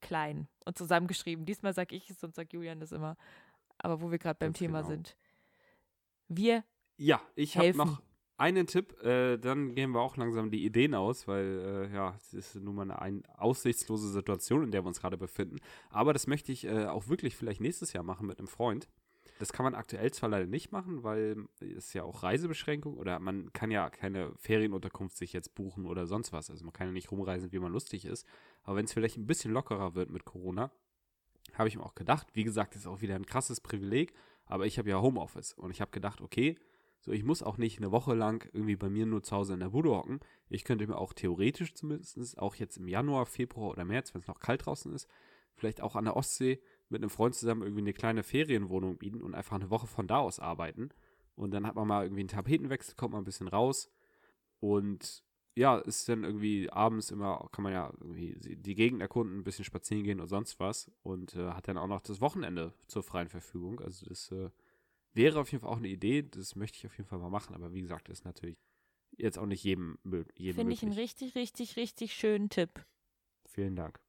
klein 0.00 0.48
und 0.64 0.78
zusammengeschrieben. 0.78 1.44
Diesmal 1.44 1.74
sag 1.74 1.92
ich 1.92 2.10
es 2.10 2.22
und 2.22 2.34
sag 2.34 2.52
Julian 2.52 2.80
das 2.80 2.92
immer. 2.92 3.16
Aber 3.78 4.00
wo 4.00 4.10
wir 4.10 4.18
gerade 4.18 4.38
beim 4.38 4.48
Ganz 4.48 4.58
Thema 4.58 4.78
genau. 4.78 4.90
sind. 4.90 5.16
Wir 6.28 6.64
Ja, 6.96 7.20
ich 7.34 7.56
habe 7.56 7.76
noch 7.76 8.00
einen 8.36 8.66
Tipp. 8.66 9.00
Äh, 9.02 9.36
dann 9.38 9.74
gehen 9.74 9.90
wir 9.90 10.00
auch 10.00 10.16
langsam 10.16 10.50
die 10.50 10.64
Ideen 10.64 10.94
aus, 10.94 11.28
weil 11.28 11.88
äh, 11.90 11.94
ja, 11.94 12.14
es 12.16 12.32
ist 12.32 12.54
nun 12.56 12.74
mal 12.74 12.82
eine 12.82 13.00
ein 13.00 13.26
aussichtslose 13.36 14.08
Situation, 14.10 14.64
in 14.64 14.70
der 14.70 14.82
wir 14.82 14.88
uns 14.88 15.00
gerade 15.00 15.18
befinden. 15.18 15.56
Aber 15.90 16.12
das 16.12 16.26
möchte 16.26 16.52
ich 16.52 16.64
äh, 16.64 16.86
auch 16.86 17.08
wirklich 17.08 17.36
vielleicht 17.36 17.60
nächstes 17.60 17.92
Jahr 17.92 18.04
machen 18.04 18.26
mit 18.26 18.38
einem 18.38 18.48
Freund. 18.48 18.88
Das 19.40 19.55
kann 19.55 19.64
man 19.64 19.74
aktuell 19.74 20.11
zwar 20.11 20.29
leider 20.29 20.46
nicht 20.46 20.70
machen, 20.70 21.03
weil 21.03 21.46
es 21.61 21.94
ja 21.94 22.03
auch 22.03 22.22
Reisebeschränkung 22.22 22.98
oder 22.98 23.18
man 23.18 23.50
kann 23.55 23.70
ja 23.70 23.88
keine 23.88 24.35
Ferienunterkunft 24.37 25.16
sich 25.16 25.33
jetzt 25.33 25.55
buchen 25.55 25.87
oder 25.87 26.07
sonst 26.07 26.35
was. 26.35 26.50
Also 26.50 26.62
man 26.62 26.74
kann 26.74 26.88
ja 26.88 26.92
nicht 26.92 27.11
rumreisen, 27.11 27.50
wie 27.50 27.59
man 27.59 27.72
lustig 27.72 28.05
ist. 28.05 28.26
Aber 28.64 28.76
wenn 28.76 28.85
es 28.85 28.92
vielleicht 28.92 29.16
ein 29.16 29.26
bisschen 29.26 29.53
lockerer 29.53 29.94
wird 29.94 30.11
mit 30.11 30.26
Corona, 30.26 30.70
habe 31.55 31.68
ich 31.68 31.76
mir 31.79 31.83
auch 31.83 31.94
gedacht, 31.94 32.26
wie 32.35 32.44
gesagt, 32.44 32.76
ist 32.76 32.87
auch 32.87 33.00
wieder 33.00 33.14
ein 33.14 33.24
krasses 33.24 33.62
Privileg, 33.62 34.12
aber 34.44 34.66
ich 34.66 34.79
habe 34.79 34.90
ja 34.90 35.00
Homeoffice 35.00 35.55
und 35.55 35.70
ich 35.70 35.81
habe 35.81 35.90
gedacht, 35.90 36.20
okay, 36.20 36.59
so 37.00 37.11
ich 37.11 37.24
muss 37.24 37.42
auch 37.42 37.57
nicht 37.57 37.79
eine 37.79 37.92
Woche 37.92 38.12
lang 38.12 38.46
irgendwie 38.53 38.76
bei 38.76 38.90
mir 38.90 39.07
nur 39.07 39.22
zu 39.22 39.35
Hause 39.35 39.55
in 39.55 39.61
der 39.61 39.70
Bude 39.70 39.88
hocken. 39.88 40.20
Ich 40.50 40.64
könnte 40.64 40.87
mir 40.87 40.98
auch 40.98 41.14
theoretisch 41.14 41.72
zumindest, 41.72 42.37
auch 42.37 42.57
jetzt 42.57 42.76
im 42.76 42.88
Januar, 42.88 43.24
Februar 43.24 43.70
oder 43.70 43.87
März, 43.87 44.12
wenn 44.12 44.20
es 44.20 44.29
noch 44.29 44.38
kalt 44.38 44.66
draußen 44.66 44.92
ist, 44.92 45.09
vielleicht 45.55 45.81
auch 45.81 45.96
an 45.96 46.05
der 46.05 46.16
Ostsee 46.16 46.61
mit 46.90 47.03
einem 47.03 47.11
Freund 47.11 47.35
zusammen 47.35 47.62
irgendwie 47.62 47.83
eine 47.83 47.92
kleine 47.92 48.22
Ferienwohnung 48.22 48.98
bieten 48.98 49.22
und 49.22 49.35
einfach 49.35 49.57
eine 49.57 49.70
Woche 49.70 49.87
von 49.87 50.07
da 50.07 50.18
aus 50.18 50.40
arbeiten. 50.40 50.90
Und 51.37 51.53
dann 51.53 51.66
hat 51.66 51.76
man 51.76 51.88
mal 51.88 52.05
irgendwie 52.05 52.20
einen 52.20 52.29
Tapetenwechsel, 52.29 52.96
kommt 52.96 53.12
mal 53.12 53.18
ein 53.18 53.24
bisschen 53.24 53.48
raus. 53.48 53.90
Und 54.59 55.22
ja, 55.57 55.79
ist 55.79 56.09
dann 56.09 56.24
irgendwie 56.24 56.70
abends 56.70 57.11
immer, 57.11 57.48
kann 57.53 57.62
man 57.62 57.72
ja 57.72 57.92
irgendwie 58.00 58.35
die 58.38 58.74
Gegend 58.74 59.00
erkunden, 59.00 59.38
ein 59.38 59.44
bisschen 59.44 59.64
spazieren 59.64 60.05
gehen 60.05 60.20
und 60.20 60.29
sonst 60.29 60.61
was. 60.61 60.90
Und 61.03 61.35
äh, 61.37 61.50
hat 61.50 61.68
dann 61.68 61.79
auch 61.79 61.87
noch 61.87 62.00
das 62.00 62.20
Wochenende 62.20 62.74
zur 62.88 63.03
freien 63.03 63.29
Verfügung. 63.29 63.81
Also 63.81 64.07
das 64.07 64.31
äh, 64.33 64.50
wäre 65.12 65.40
auf 65.40 65.50
jeden 65.50 65.62
Fall 65.62 65.70
auch 65.70 65.79
eine 65.79 65.88
Idee. 65.88 66.22
Das 66.22 66.57
möchte 66.57 66.79
ich 66.79 66.87
auf 66.87 66.96
jeden 66.96 67.09
Fall 67.09 67.18
mal 67.18 67.31
machen. 67.31 67.55
Aber 67.55 67.72
wie 67.72 67.81
gesagt, 67.81 68.09
ist 68.09 68.24
natürlich 68.24 68.59
jetzt 69.16 69.38
auch 69.38 69.46
nicht 69.46 69.64
jedem, 69.64 69.98
jedem 70.37 70.57
finde 70.57 70.72
ich 70.72 70.83
einen 70.83 70.92
richtig, 70.92 71.35
richtig, 71.35 71.76
richtig 71.76 72.14
schönen 72.14 72.48
Tipp. 72.48 72.85
Vielen 73.46 73.76
Dank. 73.76 74.00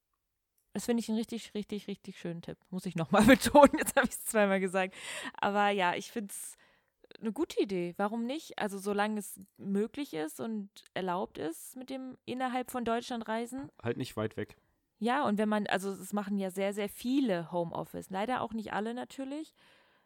Das 0.73 0.85
finde 0.85 1.01
ich 1.01 1.09
einen 1.09 1.17
richtig, 1.17 1.53
richtig, 1.53 1.87
richtig 1.87 2.19
schönen 2.19 2.41
Tipp. 2.41 2.57
Muss 2.69 2.85
ich 2.85 2.95
nochmal 2.95 3.23
betonen. 3.25 3.77
Jetzt 3.77 3.95
habe 3.95 4.07
ich 4.07 4.13
es 4.13 4.25
zweimal 4.25 4.59
gesagt. 4.59 4.95
Aber 5.39 5.69
ja, 5.69 5.95
ich 5.95 6.11
finde 6.11 6.31
es 6.31 6.57
eine 7.19 7.31
gute 7.31 7.59
Idee. 7.61 7.93
Warum 7.97 8.25
nicht? 8.25 8.57
Also 8.57 8.77
solange 8.77 9.19
es 9.19 9.39
möglich 9.57 10.13
ist 10.13 10.39
und 10.39 10.69
erlaubt 10.93 11.37
ist 11.37 11.75
mit 11.75 11.89
dem 11.89 12.17
innerhalb 12.25 12.71
von 12.71 12.85
Deutschland 12.85 13.27
reisen. 13.27 13.69
Halt 13.81 13.97
nicht 13.97 14.15
weit 14.15 14.37
weg. 14.37 14.57
Ja, 14.99 15.25
und 15.25 15.37
wenn 15.37 15.49
man, 15.49 15.67
also 15.67 15.89
es 15.91 16.13
machen 16.13 16.37
ja 16.37 16.51
sehr, 16.51 16.73
sehr 16.73 16.87
viele 16.87 17.51
Homeoffice. 17.51 18.09
Leider 18.09 18.41
auch 18.41 18.53
nicht 18.53 18.71
alle 18.71 18.93
natürlich. 18.93 19.53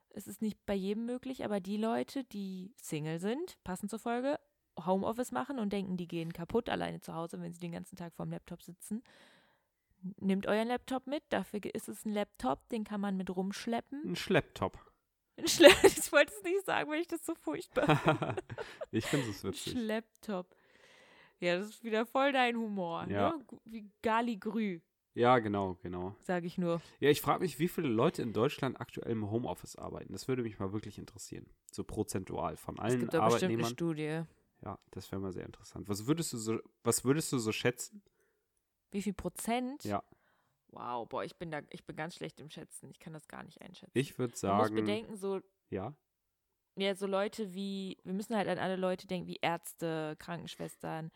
Es 0.10 0.25
ist 0.25 0.41
nicht 0.41 0.65
bei 0.65 0.73
jedem 0.73 1.06
möglich, 1.06 1.43
aber 1.43 1.60
die 1.60 1.78
Leute, 1.78 2.23
die 2.23 2.73
Single 2.78 3.19
sind, 3.19 3.58
passend 3.65 3.91
zur 3.91 3.99
Folge, 3.99 4.39
Homeoffice 4.86 5.34
machen 5.34 5.60
und 5.60 5.73
denken, 5.73 5.97
die 5.97 6.08
gehen 6.08 6.32
kaputt 6.32 6.69
alleine 6.69 7.01
zu 7.01 7.13
Hause, 7.13 7.41
wenn 7.41 7.54
sie 7.54 7.60
den 7.60 7.73
ganzen 7.73 7.97
Tag 7.97 8.13
vorm 8.13 8.32
Laptop 8.32 8.62
sitzen. 8.62 9.04
Nehmt 10.20 10.46
euren 10.48 10.68
Laptop 10.68 11.08
mit, 11.08 11.24
dafür 11.30 11.60
ist 11.74 11.89
es 11.89 12.06
ein 12.06 12.12
Laptop, 12.13 12.68
den 12.70 12.84
kann 12.84 13.02
man 13.02 13.18
mit 13.18 13.36
rumschleppen. 13.36 14.04
Ein 14.12 14.15
Schlepptop. 14.15 14.78
Ein 15.38 15.48
Schle 15.48 15.68
ich 15.84 16.12
wollte 16.12 16.32
es 16.36 16.44
nicht 16.44 16.65
sagen, 16.65 16.89
weil 16.89 17.02
ich 17.02 17.08
das 17.08 17.26
so 17.26 17.34
furchtbar 17.36 17.98
finde. 17.98 18.36
ich 18.91 19.06
finde 19.06 19.30
es 19.30 19.44
Ein 19.44 19.50
witzig. 19.52 19.74
Schlepptop. 19.74 20.56
Ja, 21.39 21.58
das 21.58 21.68
ist 21.70 21.84
wieder 21.84 22.06
voll 22.06 22.32
dein 22.32 22.56
Humor, 22.56 23.06
Ja. 23.10 23.32
ne? 23.32 23.46
Wie 23.65 23.89
Galigrü, 24.02 24.80
Ja, 25.15 25.39
genau, 25.39 25.78
genau. 25.82 26.15
sage 26.22 26.48
ich 26.48 26.58
nur. 26.58 26.82
Ja, 27.00 27.10
ich 27.10 27.22
frage 27.22 27.41
mich, 27.44 27.60
wie 27.60 27.68
viele 27.68 27.89
Leute 27.89 28.22
in 28.22 28.32
Deutschland 28.32 28.80
aktuell 28.80 29.12
im 29.12 29.30
Homeoffice 29.30 29.76
arbeiten. 29.76 30.13
Das 30.13 30.28
würde 30.28 30.44
mich 30.44 30.60
mal 30.60 30.72
wirklich 30.72 30.98
interessieren. 30.98 31.48
So 31.72 31.84
prozentual 31.84 32.56
von 32.58 32.76
Es 32.76 32.82
allen 32.82 33.00
gibt 33.02 33.13
doch 33.13 33.26
bestimmt 33.26 33.52
eine 33.52 33.63
Arbeitnehmern. 33.63 33.72
Studie. 33.74 34.22
Ja, 34.63 34.80
das 34.91 35.12
wäre 35.12 35.22
mal 35.22 35.34
sehr 35.34 35.46
interessant. 35.46 35.89
Was 35.89 36.08
würdest 36.08 36.32
du 36.32 36.38
so, 36.38 36.60
was 36.84 37.04
würdest 37.04 37.32
du 37.34 37.38
so 37.39 37.52
schätzen? 37.52 38.02
Wie 38.95 39.01
viel 39.01 39.13
Prozent? 39.13 39.84
Ja. 39.84 40.03
Wow, 40.69 41.08
boah, 41.08 41.23
ich 41.23 41.38
bin 41.38 41.51
da, 41.51 41.62
ich 41.69 41.86
bin 41.86 41.95
ganz 41.95 42.15
schlecht 42.15 42.39
im 42.39 42.49
Schätzen. 42.49 42.89
Ich 42.89 42.99
kann 42.99 43.13
das 43.13 43.27
gar 43.27 43.43
nicht 43.43 43.62
einschätzen. 43.62 43.97
Ich 43.97 44.17
würde 44.17 44.31
Man 44.31 44.38
sagen, 44.38 44.58
muss 44.58 44.81
bedenken, 44.81 45.15
so, 45.15 45.39
ja, 45.69 45.93
ja, 46.77 46.93
so 46.93 47.08
Leute 47.08 47.53
wie, 47.53 47.97
wir 48.03 48.13
müssen 48.13 48.36
halt 48.36 48.49
an 48.49 48.58
alle 48.58 48.75
Leute 48.75 49.08
denken, 49.08 49.27
wie 49.27 49.39
Ärzte, 49.41 50.15
Krankenschwestern, 50.19 51.12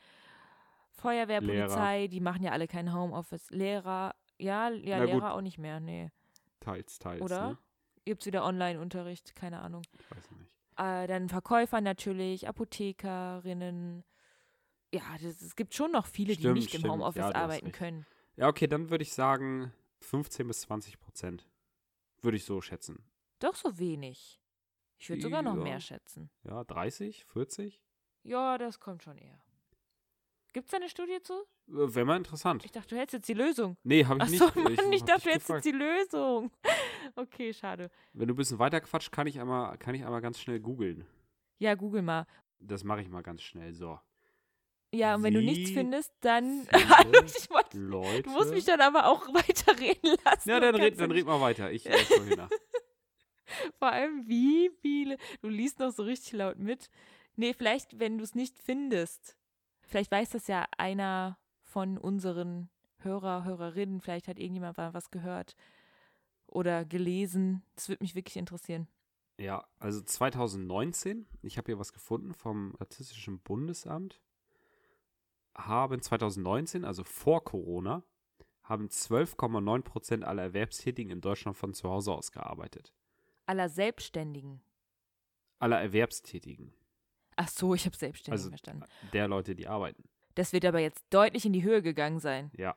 Feuerwehr, 0.91 1.41
Lehrer. 1.41 1.67
Polizei, 1.67 2.07
die 2.07 2.21
machen 2.21 2.43
ja 2.43 2.51
alle 2.51 2.67
kein 2.67 2.93
Homeoffice. 2.93 3.49
Lehrer, 3.49 4.15
ja, 4.37 4.69
ja, 4.69 4.99
Na 4.99 5.05
gut. 5.05 5.15
Lehrer 5.15 5.33
auch 5.33 5.41
nicht 5.41 5.57
mehr, 5.57 5.79
nee. 5.79 6.11
teils, 6.61 6.97
teils. 6.99 7.21
Oder? 7.21 7.49
Ne? 7.49 7.57
Gibt's 8.05 8.25
wieder 8.25 8.45
Online-Unterricht, 8.45 9.35
keine 9.35 9.59
Ahnung. 9.59 9.81
Ich 9.99 10.11
weiß 10.11 10.31
nicht. 10.31 10.49
Äh, 10.77 11.07
dann 11.07 11.27
Verkäufer 11.27 11.81
natürlich, 11.81 12.47
Apothekerinnen. 12.47 14.03
Ja, 14.93 15.01
das, 15.21 15.41
es 15.41 15.55
gibt 15.55 15.73
schon 15.75 15.91
noch 15.91 16.07
viele, 16.07 16.33
Stimmt, 16.33 16.55
die 16.57 16.59
nicht 16.61 16.73
im 16.73 16.79
stimmt. 16.79 16.93
Homeoffice 16.93 17.19
Ja, 17.19 17.35
arbeiten 17.35 17.71
können. 17.71 18.05
Ja, 18.35 18.47
okay, 18.47 18.67
dann 18.67 18.89
würde 18.89 19.03
ich 19.03 19.13
sagen 19.13 19.71
15 20.01 20.47
bis 20.47 20.61
20 20.61 20.99
Prozent. 20.99 21.47
Würde 22.21 22.37
ich 22.37 22.45
so 22.45 22.61
schätzen. 22.61 23.03
Doch 23.39 23.55
so 23.55 23.77
wenig. 23.77 24.39
Ich 24.97 25.09
würde 25.09 25.21
sogar 25.21 25.41
noch 25.41 25.55
Ja. 25.55 25.63
mehr 25.63 25.79
schätzen. 25.79 26.29
Ja, 26.43 26.63
30, 26.63 27.25
40? 27.25 27.81
Ja, 28.23 28.57
das 28.57 28.79
kommt 28.79 29.03
schon 29.03 29.17
eher. 29.17 29.39
Gibt's 30.51 30.71
da 30.71 30.77
eine 30.77 30.89
Studie 30.89 31.21
zu? 31.21 31.33
Äh, 31.67 31.93
Wäre 31.95 32.05
mal 32.05 32.17
interessant. 32.17 32.65
Ich 32.65 32.71
dachte, 32.71 32.95
du 32.95 32.97
hättest 32.99 33.13
jetzt 33.13 33.29
die 33.29 33.33
Lösung. 33.33 33.77
Nee, 33.83 34.03
habe 34.05 34.17
ich 34.17 34.23
Ach 34.23 34.29
nicht. 34.29 34.39
so, 34.53 34.59
Mann, 34.61 34.93
ich, 34.93 35.01
hab 35.01 35.07
dachte, 35.07 35.23
du 35.25 35.29
hättest 35.29 35.49
jetzt 35.49 35.65
die 35.65 35.71
Lösung. 35.71 36.51
Okay, 37.15 37.53
schade. 37.53 37.89
Wenn 38.13 38.27
du 38.27 38.33
ein 38.33 38.37
bisschen 38.37 38.59
weiter 38.59 38.79
quatscht, 38.81 39.11
kann 39.11 39.25
ich 39.25 39.39
einmal, 39.39 39.77
kann 39.79 39.95
ich 39.95 40.05
einmal 40.05 40.21
ganz 40.21 40.39
schnell 40.39 40.59
googeln. 40.59 41.05
Ja, 41.57 41.73
google 41.75 42.01
mal. 42.03 42.27
Das 42.59 42.83
mache 42.83 43.01
ich 43.01 43.09
mal 43.09 43.23
ganz 43.23 43.41
schnell. 43.41 43.73
So. 43.73 43.99
Ja, 44.93 45.15
und 45.15 45.23
wenn 45.23 45.33
du 45.35 45.41
nichts 45.41 45.71
findest, 45.71 46.11
dann. 46.21 46.65
wollte- 47.49 47.77
Leute. 47.77 48.23
du 48.23 48.29
musst 48.31 48.51
mich 48.51 48.65
dann 48.65 48.81
aber 48.81 49.07
auch 49.07 49.27
weiterreden 49.33 50.17
lassen. 50.25 50.49
ja, 50.49 50.59
dann 50.59 50.75
red, 50.75 50.99
dann 50.99 51.11
red 51.11 51.25
mal 51.25 51.39
weiter. 51.41 51.71
Ich 51.71 51.85
äh, 51.85 51.97
schau 52.07 52.23
hier 52.23 52.37
nach. 52.37 52.49
Vor 53.79 53.89
allem, 53.91 54.27
wie 54.27 54.71
viele. 54.81 55.17
Du 55.41 55.47
liest 55.49 55.79
noch 55.79 55.91
so 55.91 56.03
richtig 56.03 56.33
laut 56.33 56.57
mit. 56.57 56.89
Nee, 57.35 57.53
vielleicht, 57.53 57.99
wenn 57.99 58.17
du 58.17 58.23
es 58.23 58.35
nicht 58.35 58.57
findest. 58.59 59.35
Vielleicht 59.83 60.11
weiß 60.11 60.29
das 60.31 60.47
ja 60.47 60.65
einer 60.77 61.37
von 61.63 61.97
unseren 61.97 62.69
Hörer, 62.99 63.43
Hörerinnen. 63.43 64.01
Vielleicht 64.01 64.27
hat 64.27 64.39
irgendjemand 64.39 64.77
mal 64.77 64.93
was 64.93 65.09
gehört 65.11 65.55
oder 66.47 66.85
gelesen. 66.85 67.63
Das 67.75 67.89
würde 67.89 68.03
mich 68.03 68.15
wirklich 68.15 68.37
interessieren. 68.37 68.87
Ja, 69.39 69.65
also 69.79 70.01
2019, 70.01 71.25
ich 71.41 71.57
habe 71.57 71.67
hier 71.71 71.79
was 71.79 71.93
gefunden 71.93 72.33
vom 72.33 72.73
Statistischen 72.75 73.39
Bundesamt, 73.39 74.19
haben 75.55 76.01
2019, 76.01 76.85
also 76.85 77.03
vor 77.03 77.43
Corona, 77.43 78.03
haben 78.63 78.87
12,9 78.87 79.81
Prozent 79.81 80.23
aller 80.23 80.43
Erwerbstätigen 80.43 81.11
in 81.11 81.21
Deutschland 81.21 81.57
von 81.57 81.73
zu 81.73 81.89
Hause 81.89 82.13
aus 82.13 82.31
gearbeitet. 82.31 82.93
Aller 83.45 83.67
Selbstständigen. 83.69 84.61
Aller 85.59 85.81
Erwerbstätigen, 85.81 86.73
Ach 87.35 87.47
so, 87.47 87.73
ich 87.73 87.85
habe 87.85 87.95
selbstständig 87.95 88.33
Also- 88.39 88.49
verstanden. 88.49 88.83
der 89.13 89.27
Leute, 89.29 89.55
die 89.55 89.67
arbeiten. 89.67 90.03
Das 90.35 90.51
wird 90.53 90.65
aber 90.65 90.79
jetzt 90.79 91.05
deutlich 91.09 91.45
in 91.45 91.53
die 91.53 91.63
Höhe 91.63 91.81
gegangen 91.81 92.19
sein. 92.19 92.51
Ja, 92.55 92.75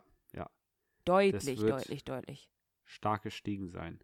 Deutlich, 1.04 1.61
wird- 1.61 1.72
deutlich, 1.80 2.04
deutlich. 2.04 2.48
stark 2.85 3.22
gestiegen 3.24 3.68
sein. 3.68 3.98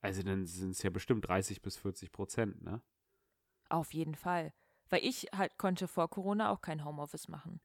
Also 0.00 0.24
dann 0.24 0.44
sind 0.44 0.70
es 0.70 0.82
ja 0.82 0.90
bestimmt 0.90 1.26
30 1.28 1.62
bis 1.62 1.76
40 1.76 2.10
Prozent, 2.10 2.60
ne? 2.62 2.82
Auf 3.68 3.94
jeden 3.94 4.16
Fall. 4.16 4.52
Weil 4.88 5.04
ich 5.04 5.28
halt 5.32 5.56
konnte 5.56 5.86
vor 5.86 6.10
Corona 6.10 6.50
auch 6.50 6.60
kein 6.60 6.84
Homeoffice 6.84 7.28
machen. 7.28 7.60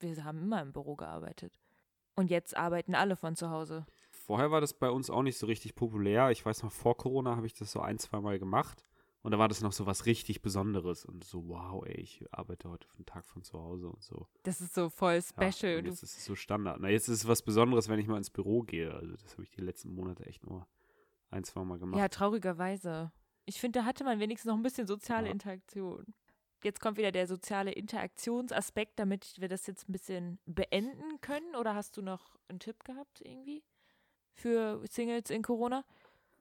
Wir 0.00 0.24
haben 0.24 0.38
immer 0.38 0.60
im 0.62 0.72
Büro 0.72 0.96
gearbeitet. 0.96 1.52
Und 2.14 2.30
jetzt 2.30 2.56
arbeiten 2.56 2.94
alle 2.94 3.16
von 3.16 3.36
zu 3.36 3.50
Hause. 3.50 3.84
Vorher 4.10 4.50
war 4.50 4.60
das 4.60 4.72
bei 4.74 4.90
uns 4.90 5.10
auch 5.10 5.22
nicht 5.22 5.38
so 5.38 5.46
richtig 5.46 5.74
populär. 5.74 6.30
Ich 6.30 6.44
weiß 6.44 6.62
noch, 6.62 6.72
vor 6.72 6.96
Corona 6.96 7.36
habe 7.36 7.46
ich 7.46 7.54
das 7.54 7.72
so 7.72 7.80
ein, 7.80 7.98
zwei 7.98 8.20
Mal 8.20 8.38
gemacht. 8.38 8.84
Und 9.22 9.32
da 9.32 9.38
war 9.38 9.48
das 9.48 9.60
noch 9.60 9.72
so 9.72 9.86
was 9.86 10.06
richtig 10.06 10.40
Besonderes. 10.40 11.04
Und 11.04 11.24
so, 11.24 11.48
wow, 11.48 11.84
ey, 11.84 12.00
ich 12.00 12.24
arbeite 12.32 12.70
heute 12.70 12.86
für 12.86 12.96
einen 12.96 13.06
Tag 13.06 13.24
von 13.26 13.42
zu 13.42 13.58
Hause 13.58 13.88
und 13.88 14.02
so. 14.02 14.28
Das 14.44 14.60
ist 14.60 14.72
so 14.74 14.88
voll 14.88 15.14
Ja, 15.14 15.20
special. 15.52 15.78
und 15.78 15.84
du, 15.84 15.90
jetzt 15.90 16.02
ist 16.02 16.16
es 16.16 16.24
so 16.24 16.34
Standard. 16.34 16.78
Na, 16.80 16.88
jetzt 16.88 17.08
ist 17.08 17.18
es 17.24 17.28
was 17.28 17.42
Besonderes, 17.42 17.88
wenn 17.88 17.98
ich 17.98 18.06
mal 18.06 18.18
ins 18.18 18.30
Büro 18.30 18.62
gehe. 18.62 18.94
Also 18.94 19.14
das 19.16 19.32
habe 19.32 19.42
ich 19.42 19.50
die 19.50 19.60
letzten 19.62 19.92
Monate 19.94 20.24
echt 20.26 20.44
nur 20.46 20.66
ein, 21.30 21.44
zwei 21.44 21.64
Mal 21.64 21.78
gemacht. 21.78 21.98
ja, 21.98 22.08
traurigerweise. 22.08 23.10
Ich 23.44 23.60
finde, 23.60 23.80
da 23.80 23.84
hatte 23.84 24.04
man 24.04 24.20
wenigstens 24.20 24.48
noch 24.48 24.56
ein 24.56 24.62
bisschen 24.62 24.86
soziale 24.86 25.26
Ja. 25.26 25.32
Interaktion. 25.32 26.06
Jetzt 26.62 26.80
kommt 26.80 26.96
wieder 26.98 27.12
der 27.12 27.26
soziale 27.26 27.72
Interaktionsaspekt, 27.72 28.98
damit 28.98 29.40
wir 29.40 29.48
das 29.48 29.66
jetzt 29.66 29.88
ein 29.88 29.92
bisschen 29.92 30.38
beenden 30.46 31.20
können. 31.20 31.54
Oder 31.54 31.74
hast 31.74 31.96
du 31.96 32.02
noch 32.02 32.36
einen 32.48 32.60
Tipp 32.60 32.84
gehabt 32.84 33.20
irgendwie 33.20 33.62
für 34.32 34.82
Singles 34.90 35.30
in 35.30 35.42
Corona? 35.42 35.84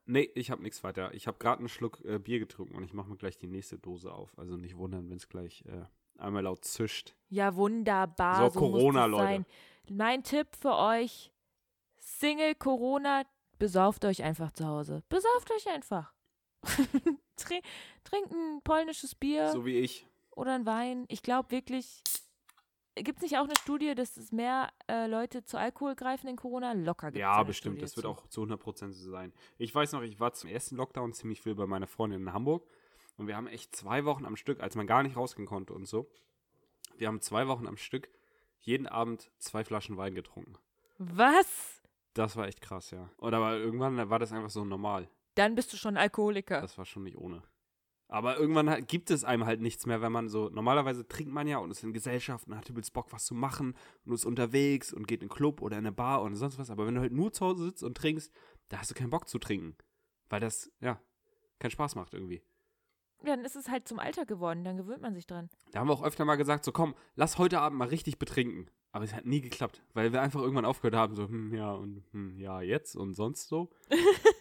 Nee, 0.07 0.29
ich 0.35 0.51
habe 0.51 0.61
nichts 0.61 0.83
weiter. 0.83 1.13
Ich 1.13 1.27
habe 1.27 1.37
gerade 1.39 1.59
einen 1.59 1.69
Schluck 1.69 2.03
äh, 2.05 2.19
Bier 2.19 2.39
getrunken 2.39 2.75
und 2.75 2.83
ich 2.83 2.93
mache 2.93 3.09
mir 3.09 3.17
gleich 3.17 3.37
die 3.37 3.47
nächste 3.47 3.77
Dose 3.79 4.11
auf. 4.13 4.37
Also 4.37 4.55
nicht 4.55 4.77
wundern, 4.77 5.09
wenn 5.09 5.17
es 5.17 5.27
gleich 5.27 5.63
äh, 5.65 5.85
einmal 6.21 6.43
laut 6.43 6.63
zischt. 6.63 7.15
Ja, 7.29 7.55
wunderbar. 7.55 8.37
So, 8.37 8.53
So, 8.53 8.59
Corona, 8.59 9.05
Leute. 9.05 9.23
sein. 9.23 9.45
Mein 9.89 10.23
Tipp 10.23 10.47
für 10.59 10.75
euch: 10.75 11.31
Single 11.99 12.53
Corona, 12.55 13.23
besauft 13.57 14.05
euch 14.05 14.23
einfach 14.23 14.51
zu 14.51 14.65
Hause. 14.67 15.03
Besauft 15.09 15.51
euch 15.51 15.67
einfach. 15.73 16.13
Trin 17.35 17.61
trink 18.03 18.31
ein 18.31 18.61
polnisches 18.63 19.15
Bier 19.15 19.51
So 19.51 19.65
wie 19.65 19.77
ich. 19.79 20.07
oder 20.31 20.53
ein 20.55 20.65
Wein. 20.65 21.05
Ich 21.07 21.21
glaube 21.23 21.51
wirklich, 21.51 22.03
gibt 22.95 23.17
es 23.17 23.23
nicht 23.23 23.37
auch 23.37 23.43
eine 23.45 23.55
Studie, 23.61 23.93
dass 23.95 24.17
es 24.17 24.31
mehr 24.31 24.69
äh, 24.87 25.07
Leute 25.07 25.43
zu 25.43 25.57
Alkohol 25.57 25.95
greifen 25.95 26.27
in 26.27 26.35
Corona? 26.35 26.73
Locker 26.73 27.07
gibt 27.07 27.19
Ja, 27.19 27.41
bestimmt. 27.43 27.81
Das 27.81 27.95
wird 27.95 28.05
auch 28.05 28.27
zu 28.27 28.43
100% 28.43 28.91
so 28.91 29.09
sein. 29.11 29.33
Ich 29.57 29.73
weiß 29.73 29.91
noch, 29.93 30.01
ich 30.01 30.19
war 30.19 30.33
zum 30.33 30.49
ersten 30.49 30.75
Lockdown 30.75 31.13
ziemlich 31.13 31.41
viel 31.41 31.55
bei 31.55 31.65
meiner 31.65 31.87
Freundin 31.87 32.21
in 32.21 32.33
Hamburg. 32.33 32.67
Und 33.17 33.27
wir 33.27 33.35
haben 33.37 33.47
echt 33.47 33.75
zwei 33.75 34.03
Wochen 34.05 34.25
am 34.25 34.35
Stück, 34.35 34.61
als 34.61 34.75
man 34.75 34.87
gar 34.87 35.03
nicht 35.03 35.15
rausgehen 35.15 35.47
konnte 35.47 35.73
und 35.73 35.85
so. 35.85 36.09
Wir 36.97 37.07
haben 37.07 37.21
zwei 37.21 37.47
Wochen 37.47 37.67
am 37.67 37.77
Stück 37.77 38.09
jeden 38.59 38.87
Abend 38.87 39.31
zwei 39.37 39.63
Flaschen 39.63 39.95
Wein 39.97 40.15
getrunken. 40.15 40.57
Was? 40.97 41.81
Das 42.13 42.35
war 42.35 42.47
echt 42.47 42.61
krass, 42.61 42.91
ja. 42.91 43.09
Und 43.17 43.33
aber 43.33 43.57
irgendwann 43.57 44.09
war 44.09 44.19
das 44.19 44.31
einfach 44.31 44.49
so 44.49 44.65
normal. 44.65 45.09
Dann 45.35 45.55
bist 45.55 45.71
du 45.73 45.77
schon 45.77 45.97
Alkoholiker. 45.97 46.61
Das 46.61 46.77
war 46.77 46.85
schon 46.85 47.03
nicht 47.03 47.17
ohne. 47.17 47.43
Aber 48.07 48.37
irgendwann 48.37 48.69
halt, 48.69 48.87
gibt 48.87 49.09
es 49.09 49.23
einem 49.23 49.45
halt 49.45 49.61
nichts 49.61 49.85
mehr, 49.85 50.01
wenn 50.01 50.11
man 50.11 50.29
so, 50.29 50.49
normalerweise 50.49 51.07
trinkt 51.07 51.33
man 51.33 51.47
ja 51.47 51.57
und 51.57 51.71
ist 51.71 51.83
in 51.83 51.91
Gesellschaft 51.91 52.47
und 52.47 52.55
hat 52.55 52.69
übelst 52.69 52.93
Bock, 52.93 53.11
was 53.11 53.25
zu 53.25 53.33
machen 53.33 53.75
und 54.05 54.13
ist 54.13 54.25
unterwegs 54.25 54.93
und 54.93 55.07
geht 55.07 55.21
in 55.21 55.29
einen 55.29 55.35
Club 55.35 55.61
oder 55.61 55.77
in 55.77 55.85
eine 55.85 55.91
Bar 55.91 56.23
oder 56.23 56.35
sonst 56.35 56.59
was. 56.59 56.69
Aber 56.69 56.85
wenn 56.85 56.95
du 56.95 57.01
halt 57.01 57.13
nur 57.13 57.33
zu 57.33 57.45
Hause 57.45 57.65
sitzt 57.65 57.83
und 57.83 57.97
trinkst, 57.97 58.31
da 58.69 58.79
hast 58.79 58.91
du 58.91 58.95
keinen 58.95 59.09
Bock 59.09 59.27
zu 59.27 59.39
trinken. 59.39 59.75
Weil 60.29 60.39
das, 60.39 60.71
ja, 60.81 61.01
keinen 61.59 61.71
Spaß 61.71 61.95
macht 61.95 62.13
irgendwie. 62.13 62.43
Ja, 63.23 63.35
dann 63.35 63.45
ist 63.45 63.55
es 63.55 63.69
halt 63.69 63.87
zum 63.87 63.97
Alter 63.97 64.25
geworden, 64.25 64.63
dann 64.63 64.77
gewöhnt 64.77 65.01
man 65.01 65.15
sich 65.15 65.25
dran. 65.25 65.49
Da 65.71 65.79
haben 65.79 65.87
wir 65.87 65.93
auch 65.93 66.03
öfter 66.03 66.25
mal 66.25 66.35
gesagt, 66.35 66.63
so 66.63 66.71
komm, 66.71 66.93
lass 67.15 67.39
heute 67.39 67.59
Abend 67.59 67.79
mal 67.79 67.87
richtig 67.87 68.19
betrinken. 68.19 68.69
Aber 68.91 69.03
es 69.03 69.13
hat 69.13 69.25
nie 69.25 69.41
geklappt, 69.41 69.83
weil 69.93 70.13
wir 70.13 70.21
einfach 70.21 70.41
irgendwann 70.41 70.63
aufgehört 70.63 70.95
haben, 70.95 71.15
so, 71.15 71.27
hm, 71.27 71.53
ja, 71.53 71.73
und 71.73 72.03
hm, 72.11 72.39
ja, 72.39 72.61
jetzt 72.61 72.95
und 72.95 73.13
sonst 73.13 73.47
so. 73.47 73.71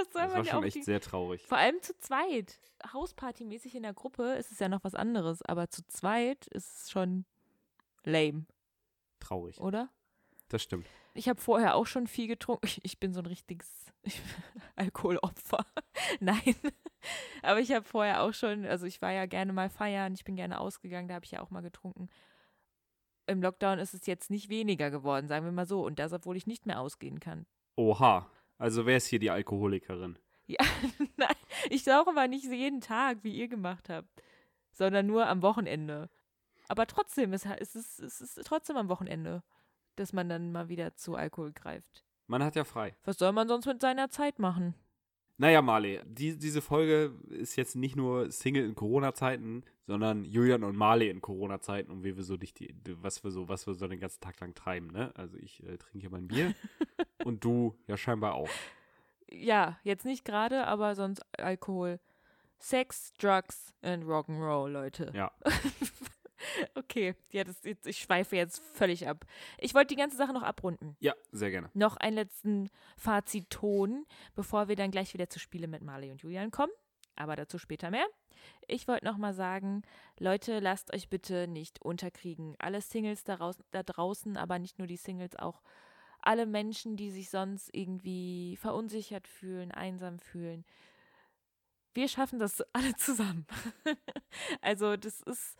was 0.00 0.12
soll 0.12 0.22
Das 0.22 0.30
war 0.30 0.38
man 0.38 0.46
ja 0.46 0.52
schon 0.52 0.64
echt 0.64 0.76
die, 0.76 0.82
sehr 0.82 1.00
traurig. 1.00 1.42
Vor 1.42 1.58
allem 1.58 1.80
zu 1.82 1.96
zweit. 1.98 2.60
Hauspartymäßig 2.92 3.74
in 3.74 3.82
der 3.82 3.92
Gruppe 3.92 4.34
ist 4.34 4.52
es 4.52 4.58
ja 4.58 4.68
noch 4.68 4.82
was 4.84 4.94
anderes, 4.94 5.42
aber 5.42 5.68
zu 5.68 5.86
zweit 5.86 6.46
ist 6.48 6.82
es 6.82 6.90
schon 6.90 7.24
lame, 8.04 8.46
Traurig. 9.18 9.60
oder? 9.60 9.90
Das 10.48 10.62
stimmt. 10.62 10.86
Ich 11.14 11.28
habe 11.28 11.40
vorher 11.40 11.74
auch 11.74 11.86
schon 11.86 12.06
viel 12.06 12.26
getrunken. 12.26 12.66
Ich, 12.66 12.84
ich 12.84 12.98
bin 12.98 13.12
so 13.12 13.20
ein 13.20 13.26
richtiges 13.26 13.68
Alkoholopfer. 14.76 15.66
Nein. 16.20 16.54
Aber 17.42 17.60
ich 17.60 17.72
habe 17.72 17.84
vorher 17.84 18.22
auch 18.22 18.32
schon, 18.32 18.64
also 18.64 18.86
ich 18.86 19.02
war 19.02 19.12
ja 19.12 19.26
gerne 19.26 19.52
mal 19.52 19.68
feiern, 19.70 20.14
ich 20.14 20.24
bin 20.24 20.36
gerne 20.36 20.60
ausgegangen, 20.60 21.08
da 21.08 21.14
habe 21.14 21.24
ich 21.24 21.32
ja 21.32 21.40
auch 21.40 21.50
mal 21.50 21.62
getrunken. 21.62 22.08
Im 23.26 23.42
Lockdown 23.42 23.78
ist 23.78 23.94
es 23.94 24.06
jetzt 24.06 24.30
nicht 24.30 24.48
weniger 24.48 24.90
geworden, 24.90 25.28
sagen 25.28 25.44
wir 25.44 25.52
mal 25.52 25.66
so. 25.66 25.84
Und 25.84 25.98
das, 25.98 26.12
obwohl 26.12 26.36
ich 26.36 26.46
nicht 26.46 26.66
mehr 26.66 26.80
ausgehen 26.80 27.20
kann. 27.20 27.46
Oha. 27.76 28.30
Also 28.60 28.84
wer 28.84 28.98
ist 28.98 29.06
hier 29.06 29.18
die 29.18 29.30
Alkoholikerin? 29.30 30.18
Ja, 30.46 30.58
nein, 31.16 31.34
ich 31.70 31.88
rauche 31.88 32.10
aber 32.10 32.28
nicht 32.28 32.44
jeden 32.44 32.82
Tag, 32.82 33.20
wie 33.22 33.34
ihr 33.34 33.48
gemacht 33.48 33.88
habt, 33.88 34.08
sondern 34.72 35.06
nur 35.06 35.26
am 35.26 35.40
Wochenende. 35.40 36.10
Aber 36.68 36.86
trotzdem, 36.86 37.32
es, 37.32 37.46
es, 37.46 37.74
ist, 37.74 38.00
es 38.00 38.20
ist 38.20 38.46
trotzdem 38.46 38.76
am 38.76 38.90
Wochenende, 38.90 39.42
dass 39.96 40.12
man 40.12 40.28
dann 40.28 40.52
mal 40.52 40.68
wieder 40.68 40.94
zu 40.94 41.14
Alkohol 41.14 41.52
greift. 41.52 42.04
Man 42.26 42.44
hat 42.44 42.54
ja 42.54 42.64
frei. 42.64 42.94
Was 43.04 43.16
soll 43.16 43.32
man 43.32 43.48
sonst 43.48 43.64
mit 43.64 43.80
seiner 43.80 44.10
Zeit 44.10 44.38
machen? 44.38 44.74
Naja, 45.38 45.62
Marley, 45.62 46.02
die, 46.04 46.36
diese 46.36 46.60
Folge 46.60 47.14
ist 47.30 47.56
jetzt 47.56 47.76
nicht 47.76 47.96
nur 47.96 48.30
Single 48.30 48.66
in 48.66 48.74
Corona-Zeiten, 48.74 49.64
sondern 49.86 50.26
Julian 50.26 50.64
und 50.64 50.76
Marley 50.76 51.08
in 51.08 51.22
Corona-Zeiten 51.22 51.90
und 51.90 52.04
wie 52.04 52.14
wir 52.14 52.24
so 52.24 52.36
dich 52.36 52.52
die, 52.52 52.74
was 53.00 53.24
wir 53.24 53.30
so, 53.30 53.48
was 53.48 53.66
wir 53.66 53.72
so 53.72 53.88
den 53.88 54.00
ganzen 54.00 54.20
Tag 54.20 54.38
lang 54.40 54.54
treiben, 54.54 54.88
ne? 54.88 55.12
Also 55.16 55.38
ich 55.38 55.62
äh, 55.62 55.78
trinke 55.78 56.00
hier 56.00 56.10
mein 56.10 56.28
Bier 56.28 56.54
und 57.24 57.44
du 57.44 57.76
ja 57.86 57.96
scheinbar 57.96 58.34
auch. 58.34 58.50
Ja, 59.30 59.78
jetzt 59.84 60.04
nicht 60.04 60.24
gerade, 60.24 60.66
aber 60.66 60.94
sonst 60.94 61.22
Alkohol. 61.38 62.00
Sex, 62.58 63.14
Drugs 63.14 63.72
and 63.80 64.04
Rock'n'Roll, 64.04 64.68
Leute. 64.68 65.10
Ja. 65.14 65.32
Okay, 66.74 67.14
ja, 67.30 67.44
das, 67.44 67.62
jetzt, 67.64 67.86
ich 67.86 67.98
schweife 67.98 68.36
jetzt 68.36 68.60
völlig 68.72 69.06
ab. 69.06 69.24
Ich 69.58 69.74
wollte 69.74 69.88
die 69.88 70.00
ganze 70.00 70.16
Sache 70.16 70.32
noch 70.32 70.42
abrunden. 70.42 70.96
Ja, 71.00 71.14
sehr 71.32 71.50
gerne. 71.50 71.70
Noch 71.74 71.96
einen 71.96 72.16
letzten 72.16 72.70
Fazitton, 72.96 74.06
bevor 74.34 74.68
wir 74.68 74.76
dann 74.76 74.90
gleich 74.90 75.12
wieder 75.14 75.28
zu 75.28 75.38
Spiele 75.38 75.68
mit 75.68 75.82
Marley 75.82 76.10
und 76.10 76.22
Julian 76.22 76.50
kommen. 76.50 76.72
Aber 77.16 77.36
dazu 77.36 77.58
später 77.58 77.90
mehr. 77.90 78.06
Ich 78.66 78.88
wollte 78.88 79.04
noch 79.04 79.18
mal 79.18 79.34
sagen, 79.34 79.82
Leute, 80.18 80.60
lasst 80.60 80.94
euch 80.94 81.10
bitte 81.10 81.46
nicht 81.46 81.82
unterkriegen. 81.82 82.56
Alle 82.58 82.80
Singles 82.80 83.24
da, 83.24 83.34
raus, 83.34 83.58
da 83.72 83.82
draußen, 83.82 84.36
aber 84.36 84.58
nicht 84.58 84.78
nur 84.78 84.86
die 84.86 84.96
Singles, 84.96 85.36
auch 85.36 85.60
alle 86.22 86.46
Menschen, 86.46 86.96
die 86.96 87.10
sich 87.10 87.30
sonst 87.30 87.70
irgendwie 87.72 88.56
verunsichert 88.56 89.28
fühlen, 89.28 89.72
einsam 89.72 90.18
fühlen. 90.18 90.64
Wir 91.94 92.08
schaffen 92.08 92.38
das 92.38 92.60
alle 92.72 92.94
zusammen. 92.96 93.46
also 94.60 94.96
das 94.96 95.20
ist 95.22 95.56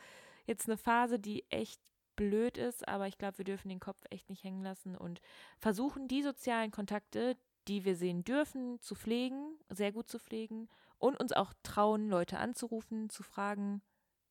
jetzt 0.46 0.68
eine 0.68 0.76
Phase, 0.76 1.18
die 1.18 1.44
echt 1.50 1.80
blöd 2.16 2.58
ist, 2.58 2.86
aber 2.86 3.06
ich 3.06 3.18
glaube, 3.18 3.38
wir 3.38 3.44
dürfen 3.44 3.68
den 3.68 3.80
Kopf 3.80 4.02
echt 4.10 4.28
nicht 4.28 4.44
hängen 4.44 4.62
lassen 4.62 4.96
und 4.96 5.20
versuchen, 5.58 6.06
die 6.06 6.22
sozialen 6.22 6.70
Kontakte, 6.70 7.36
die 7.66 7.84
wir 7.84 7.96
sehen 7.96 8.24
dürfen, 8.24 8.80
zu 8.80 8.94
pflegen, 8.94 9.56
sehr 9.70 9.92
gut 9.92 10.08
zu 10.08 10.18
pflegen 10.18 10.68
und 10.98 11.18
uns 11.18 11.32
auch 11.32 11.54
trauen, 11.62 12.08
Leute 12.08 12.38
anzurufen, 12.38 13.08
zu 13.08 13.22
fragen, 13.22 13.80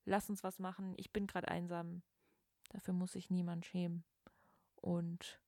lass 0.06 0.30
uns 0.30 0.44
was 0.44 0.60
machen, 0.60 0.94
ich 0.98 1.12
bin 1.12 1.26
gerade 1.26 1.48
einsam. 1.48 2.04
Dafür 2.70 2.94
muss 2.94 3.14
sich 3.14 3.32
niemand 3.32 3.66
schämen. 3.66 4.04
Und 4.76 5.40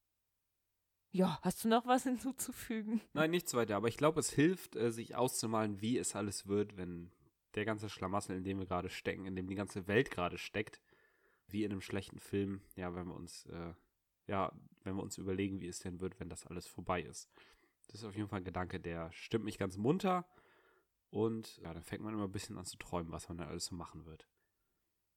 ja, 1.11 1.39
hast 1.41 1.63
du 1.63 1.69
noch 1.69 1.85
was 1.85 2.03
hinzuzufügen? 2.03 3.01
Nein, 3.13 3.31
nichts 3.31 3.53
weiter, 3.53 3.75
aber 3.75 3.87
ich 3.87 3.97
glaube, 3.97 4.19
es 4.19 4.31
hilft, 4.31 4.75
äh, 4.75 4.91
sich 4.91 5.15
auszumalen, 5.15 5.81
wie 5.81 5.97
es 5.97 6.15
alles 6.15 6.47
wird, 6.47 6.77
wenn 6.77 7.11
der 7.55 7.65
ganze 7.65 7.89
Schlamassel, 7.89 8.37
in 8.37 8.43
dem 8.43 8.59
wir 8.59 8.65
gerade 8.65 8.89
stecken, 8.89 9.25
in 9.25 9.35
dem 9.35 9.47
die 9.47 9.55
ganze 9.55 9.87
Welt 9.87 10.09
gerade 10.09 10.37
steckt, 10.37 10.81
wie 11.47 11.63
in 11.63 11.71
einem 11.71 11.81
schlechten 11.81 12.19
Film, 12.19 12.61
ja, 12.75 12.95
wenn 12.95 13.07
wir 13.07 13.15
uns, 13.15 13.45
äh, 13.47 13.73
ja, 14.27 14.51
wenn 14.83 14.95
wir 14.95 15.03
uns 15.03 15.17
überlegen, 15.17 15.59
wie 15.59 15.67
es 15.67 15.79
denn 15.79 15.99
wird, 15.99 16.19
wenn 16.19 16.29
das 16.29 16.47
alles 16.47 16.65
vorbei 16.65 17.01
ist. 17.01 17.29
Das 17.87 17.95
ist 17.95 18.05
auf 18.05 18.15
jeden 18.15 18.29
Fall 18.29 18.39
ein 18.39 18.45
Gedanke, 18.45 18.79
der 18.79 19.11
stimmt 19.11 19.43
mich 19.43 19.57
ganz 19.57 19.75
munter 19.75 20.25
und 21.09 21.57
ja, 21.57 21.73
dann 21.73 21.83
fängt 21.83 22.03
man 22.03 22.13
immer 22.13 22.23
ein 22.23 22.31
bisschen 22.31 22.57
an 22.57 22.65
zu 22.65 22.77
träumen, 22.77 23.11
was 23.11 23.27
man 23.27 23.37
da 23.37 23.47
alles 23.47 23.65
so 23.65 23.75
machen 23.75 24.05
wird. 24.05 24.27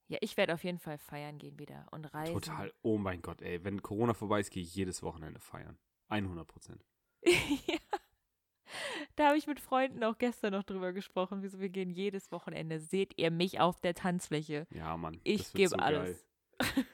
Ja, 0.07 0.17
ich 0.21 0.37
werde 0.37 0.53
auf 0.53 0.63
jeden 0.63 0.77
Fall 0.79 0.97
feiern 0.97 1.37
gehen 1.39 1.57
wieder 1.57 1.87
und 1.91 2.05
reisen. 2.13 2.33
Total, 2.33 2.71
oh 2.83 2.97
mein 2.97 3.21
Gott, 3.21 3.41
ey, 3.41 3.63
wenn 3.63 3.81
Corona 3.81 4.13
vorbei 4.13 4.39
ist, 4.39 4.51
gehe 4.51 4.61
ich 4.63 4.75
jedes 4.75 5.01
Wochenende 5.01 5.39
feiern. 5.39 5.77
100 6.09 6.47
Prozent. 6.47 6.85
ja. 7.23 7.77
Da 9.15 9.27
habe 9.27 9.37
ich 9.37 9.47
mit 9.47 9.59
Freunden 9.59 10.03
auch 10.03 10.17
gestern 10.17 10.51
noch 10.53 10.63
drüber 10.63 10.91
gesprochen, 10.93 11.41
wieso 11.41 11.59
wir 11.59 11.69
gehen 11.69 11.89
jedes 11.89 12.31
Wochenende. 12.31 12.79
Seht 12.79 13.17
ihr 13.17 13.31
mich 13.31 13.59
auf 13.59 13.79
der 13.79 13.93
Tanzfläche? 13.93 14.67
Ja, 14.69 14.95
Mann. 14.97 15.19
Ich 15.23 15.53
gebe 15.53 15.69
so 15.69 15.77
alles. 15.77 16.25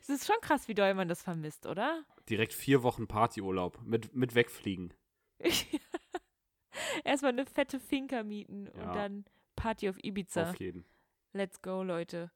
Es 0.00 0.08
ist 0.08 0.26
schon 0.26 0.36
krass, 0.42 0.68
wie 0.68 0.74
doll 0.74 0.94
man 0.94 1.08
das 1.08 1.22
vermisst, 1.22 1.66
oder? 1.66 2.04
Direkt 2.28 2.52
vier 2.52 2.82
Wochen 2.82 3.06
Partyurlaub 3.06 3.80
mit, 3.82 4.14
mit 4.14 4.34
Wegfliegen. 4.34 4.92
Erstmal 7.04 7.32
eine 7.32 7.46
fette 7.46 7.80
Finca 7.80 8.22
mieten 8.22 8.66
Ja. 8.66 8.72
und 8.72 8.94
dann 8.94 9.24
Party 9.56 9.88
auf 9.88 10.02
Ibiza. 10.02 10.50
Auf 10.50 10.60
jeden. 10.60 10.84
Let's 11.32 11.62
go, 11.62 11.82
Leute. 11.82 12.30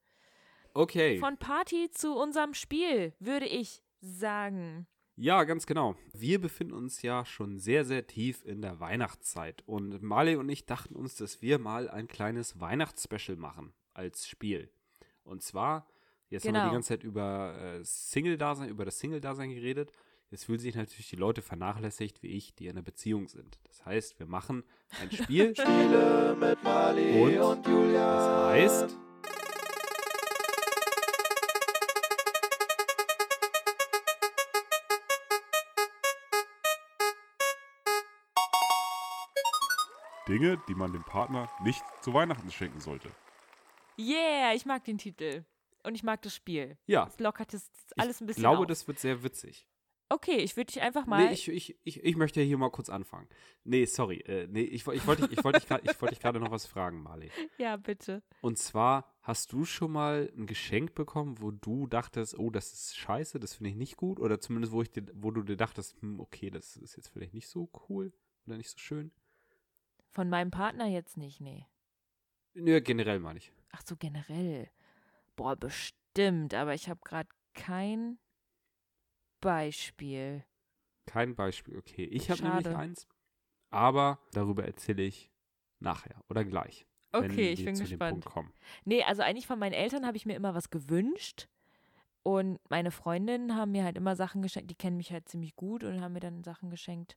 Okay. 0.75 1.19
Von 1.19 1.37
Party 1.39 1.91
zu 1.91 2.15
unserem 2.15 2.55
Spiel, 2.55 3.15
würde 3.19 3.47
ich 3.47 3.83
sagen. 4.01 4.87
Ja, 5.17 5.45
ganz 5.45 5.67
genau. 5.67 5.97
Wir 6.13 6.39
befinden 6.41 6.75
uns 6.75 7.01
ja 7.01 7.25
schon 7.25 7.59
sehr, 7.59 7.85
sehr 7.87 8.07
tief 8.07 8.45
in 8.45 8.61
der 8.61 8.81
Weihnachtszeit. 8.81 9.63
Und 9.67 10.03
Marley 10.03 10.37
und 10.37 10.49
ich 10.51 10.67
dachten 10.67 10.95
uns, 10.95 11.17
dass 11.17 11.41
wir 11.41 11.59
mal 11.59 11.89
ein 11.89 12.07
kleines 12.09 12.61
Weihnachtsspecial 12.61 13.37
machen 13.39 13.73
als 13.95 14.29
Spiel. 14.29 14.71
Und 15.25 15.43
zwar, 15.43 15.87
jetzt 16.29 16.45
haben 16.47 16.53
wir 16.53 16.61
Genau. 16.61 16.69
die 16.71 16.75
ganze 16.75 16.89
Zeit 16.89 17.03
über 17.05 17.55
äh, 17.59 17.83
Single-Dasein, 17.85 18.69
über 18.69 18.85
das 18.85 18.99
Single-Dasein 18.99 19.51
geredet. 19.51 19.91
Jetzt 20.31 20.45
fühlen 20.47 20.59
sich 20.59 20.75
natürlich 20.75 21.09
die 21.09 21.17
Leute 21.17 21.41
vernachlässigt, 21.41 22.23
wie 22.23 22.29
ich, 22.29 22.55
die 22.55 22.67
in 22.67 22.73
einer 22.73 22.83
Beziehung 22.83 23.29
sind. 23.29 23.59
Das 23.65 23.85
heißt, 23.87 24.19
wir 24.19 24.27
machen 24.27 24.65
ein 25.01 25.11
Spiel. 25.13 25.55
Spiele 25.57 26.37
mit 26.39 26.63
Marley 26.65 27.39
Und 27.39 27.39
und, 27.59 27.67
Julian. 27.67 27.95
Das 27.95 28.47
heißt, 28.49 28.97
Dinge, 40.29 40.61
die 40.69 40.75
man 40.75 40.93
dem 40.93 41.05
Partner 41.05 41.49
nicht 41.63 41.83
zu 42.03 42.13
Weihnachten 42.13 42.51
schenken 42.51 42.81
sollte. 42.81 43.11
Yeah, 43.99 44.55
ich 44.55 44.67
mag 44.67 44.85
den 44.85 44.99
Titel. 44.99 45.45
Und 45.85 45.95
ich 45.95 46.03
mag 46.03 46.21
das 46.23 46.35
Spiel. 46.35 46.77
ja, 46.87 47.07
Es 47.07 47.21
lockert 47.21 47.53
das 47.53 47.71
alles 47.97 48.21
ein 48.21 48.25
ich 48.25 48.29
bisschen 48.29 48.43
glaube, 48.43 48.63
auf. 48.63 48.67
das 48.67 48.89
wird 48.89 48.99
sehr 48.99 49.23
witzig. 49.23 49.69
Okay, 50.09 50.37
ich 50.37 50.57
würde 50.57 50.73
dich 50.73 50.81
einfach 50.83 51.05
mal. 51.07 51.27
Nee, 51.27 51.33
ich, 51.35 51.49
ich, 51.49 51.77
ich, 51.83 52.05
ich 52.05 52.17
möchte 52.17 52.41
hier 52.41 52.59
mal 52.59 52.71
kurz 52.71 52.89
anfangen. 52.89 53.29
Nee, 53.65 53.87
sorry. 53.87 54.19
Äh, 54.21 54.47
nee, 54.49 54.63
ich, 54.63 54.87
ich 54.87 55.07
wollte 55.07 55.29
ich 55.33 55.43
wollte 55.43 55.59
dich 55.59 55.69
grad- 55.69 55.83
ich 55.85 56.01
wollte 56.01 56.15
dich 56.15 56.21
gerade 56.23 56.39
noch 56.39 56.53
was 56.53 56.65
fragen, 56.67 57.03
Marley. 57.03 57.31
ja, 57.59 57.77
bitte. 57.77 58.23
Und 58.41 58.57
zwar, 58.57 59.13
hast 59.23 59.53
du 59.53 59.65
schon 59.65 59.91
mal 59.91 60.33
ein 60.37 60.47
Geschenk 60.47 60.95
bekommen, 60.95 61.41
wo 61.41 61.51
du 61.51 61.89
dachtest, 61.89 62.39
oh, 62.39 62.51
das 62.51 62.73
ist 62.73 62.97
scheiße, 62.97 63.41
das 63.41 63.55
finde 63.55 63.71
ich 63.71 63.77
nicht 63.77 63.97
gut? 63.97 64.21
Oder 64.21 64.41
zumindest, 64.41 64.73
wo, 64.73 64.81
ich 64.83 64.91
dir, 64.93 65.05
wo 65.15 65.33
du 65.33 65.43
dir 65.43 65.57
dachtest, 65.57 65.97
hm, 66.01 66.21
okay, 66.21 66.51
das 66.51 66.77
ist 66.77 66.97
jetzt 66.97 67.09
vielleicht 67.09 67.35
nicht 67.35 67.49
so 67.49 67.69
cool 67.89 68.13
oder 68.47 68.57
nicht 68.57 68.71
so 68.71 68.79
schön? 68.79 69.11
Von 70.13 70.29
meinem 70.31 70.53
Partner 70.53 70.87
jetzt 70.87 71.17
nicht, 71.17 71.41
nee. 71.41 71.67
Nö, 72.55 72.81
generell 72.81 73.19
meine 73.19 73.39
ich. 73.41 73.53
Ach 73.73 73.83
so, 73.85 73.97
generell. 73.97 74.71
Boah, 75.35 75.57
bestimmt, 75.57 76.55
aber 76.55 76.75
ich 76.75 76.89
habe 76.89 77.01
gerade 77.05 77.29
kein 77.55 78.19
Beispiel. 79.41 80.45
Kein 81.07 81.35
Beispiel, 81.35 81.77
okay. 81.79 82.05
Ich 82.05 82.31
habe 82.31 82.43
nämlich 82.43 82.67
eins, 82.69 83.07
aber 83.71 84.19
darüber 84.33 84.65
erzähle 84.65 85.03
ich 85.03 85.31
nachher 85.79 86.21
oder 86.29 86.45
gleich. 86.45 86.87
wenn 87.13 87.31
Okay, 87.31 87.53
ich 87.53 87.65
bin 87.65 87.77
zu 87.77 87.85
dem 87.85 87.91
gespannt. 87.91 88.27
Nee, 88.85 89.03
also 89.05 89.23
eigentlich 89.23 89.47
von 89.47 89.59
meinen 89.59 89.73
Eltern 89.73 90.07
habe 90.07 90.17
ich 90.17 90.27
mir 90.27 90.35
immer 90.35 90.55
was 90.55 90.71
gewünscht. 90.71 91.49
Und 92.23 92.59
meine 92.69 92.91
Freundinnen 92.91 93.55
haben 93.55 93.71
mir 93.71 93.85
halt 93.85 93.97
immer 93.97 94.17
Sachen 94.17 94.43
geschenkt, 94.43 94.69
die 94.69 94.75
kennen 94.75 94.97
mich 94.97 95.13
halt 95.13 95.29
ziemlich 95.29 95.55
gut 95.55 95.85
und 95.85 96.01
haben 96.01 96.13
mir 96.13 96.21
dann 96.21 96.43
Sachen 96.43 96.71
geschenkt, 96.71 97.17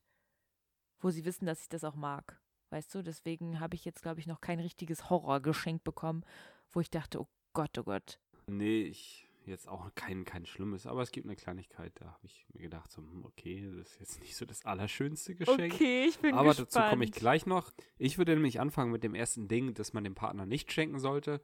wo 1.00 1.10
sie 1.10 1.24
wissen, 1.24 1.46
dass 1.46 1.62
ich 1.62 1.68
das 1.68 1.82
auch 1.82 1.96
mag. 1.96 2.40
Weißt 2.70 2.94
du, 2.94 3.02
deswegen 3.02 3.58
habe 3.58 3.74
ich 3.74 3.84
jetzt, 3.84 4.02
glaube 4.02 4.20
ich, 4.20 4.28
noch 4.28 4.40
kein 4.40 4.60
richtiges 4.60 5.10
Horrorgeschenk 5.10 5.82
bekommen, 5.82 6.24
wo 6.70 6.80
ich 6.80 6.90
dachte, 6.90 7.20
oh 7.20 7.26
Gott, 7.52 7.76
oh 7.78 7.82
Gott. 7.82 8.20
Nee, 8.46 8.82
ich 8.82 9.26
jetzt 9.46 9.68
auch 9.68 9.90
kein, 9.94 10.24
kein 10.24 10.46
Schlimmes, 10.46 10.86
aber 10.86 11.02
es 11.02 11.10
gibt 11.10 11.26
eine 11.26 11.36
Kleinigkeit, 11.36 11.92
da 12.00 12.06
habe 12.06 12.24
ich 12.26 12.46
mir 12.52 12.60
gedacht, 12.62 12.90
so, 12.90 13.02
hm, 13.02 13.24
okay, 13.24 13.70
das 13.76 13.92
ist 13.92 14.00
jetzt 14.00 14.20
nicht 14.20 14.36
so 14.36 14.44
das 14.44 14.64
allerschönste 14.64 15.34
Geschenk. 15.34 15.74
Okay, 15.74 16.06
ich 16.08 16.18
bin 16.18 16.34
Aber 16.34 16.50
gespannt. 16.50 16.74
dazu 16.76 16.90
komme 16.90 17.04
ich 17.04 17.12
gleich 17.12 17.46
noch. 17.46 17.72
Ich 17.98 18.18
würde 18.18 18.34
nämlich 18.34 18.60
anfangen 18.60 18.92
mit 18.92 19.02
dem 19.04 19.14
ersten 19.14 19.48
Ding, 19.48 19.74
das 19.74 19.92
man 19.92 20.04
dem 20.04 20.14
Partner 20.14 20.46
nicht 20.46 20.72
schenken 20.72 20.98
sollte. 20.98 21.40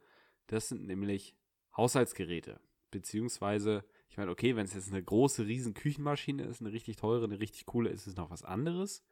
Das 0.47 0.69
sind 0.69 0.85
nämlich 0.85 1.35
Haushaltsgeräte. 1.75 2.59
Beziehungsweise, 2.91 3.83
ich 4.09 4.17
meine, 4.17 4.31
okay, 4.31 4.55
wenn 4.55 4.65
es 4.65 4.73
jetzt 4.73 4.91
eine 4.91 5.03
große, 5.03 5.45
riesen 5.45 5.73
Küchenmaschine 5.73 6.43
ist, 6.43 6.61
eine 6.61 6.71
richtig 6.71 6.95
teure, 6.97 7.25
eine 7.25 7.39
richtig 7.39 7.65
coole, 7.65 7.89
ist 7.89 8.07
es 8.07 8.15
noch 8.15 8.29
was 8.29 8.43
anderes. 8.43 9.03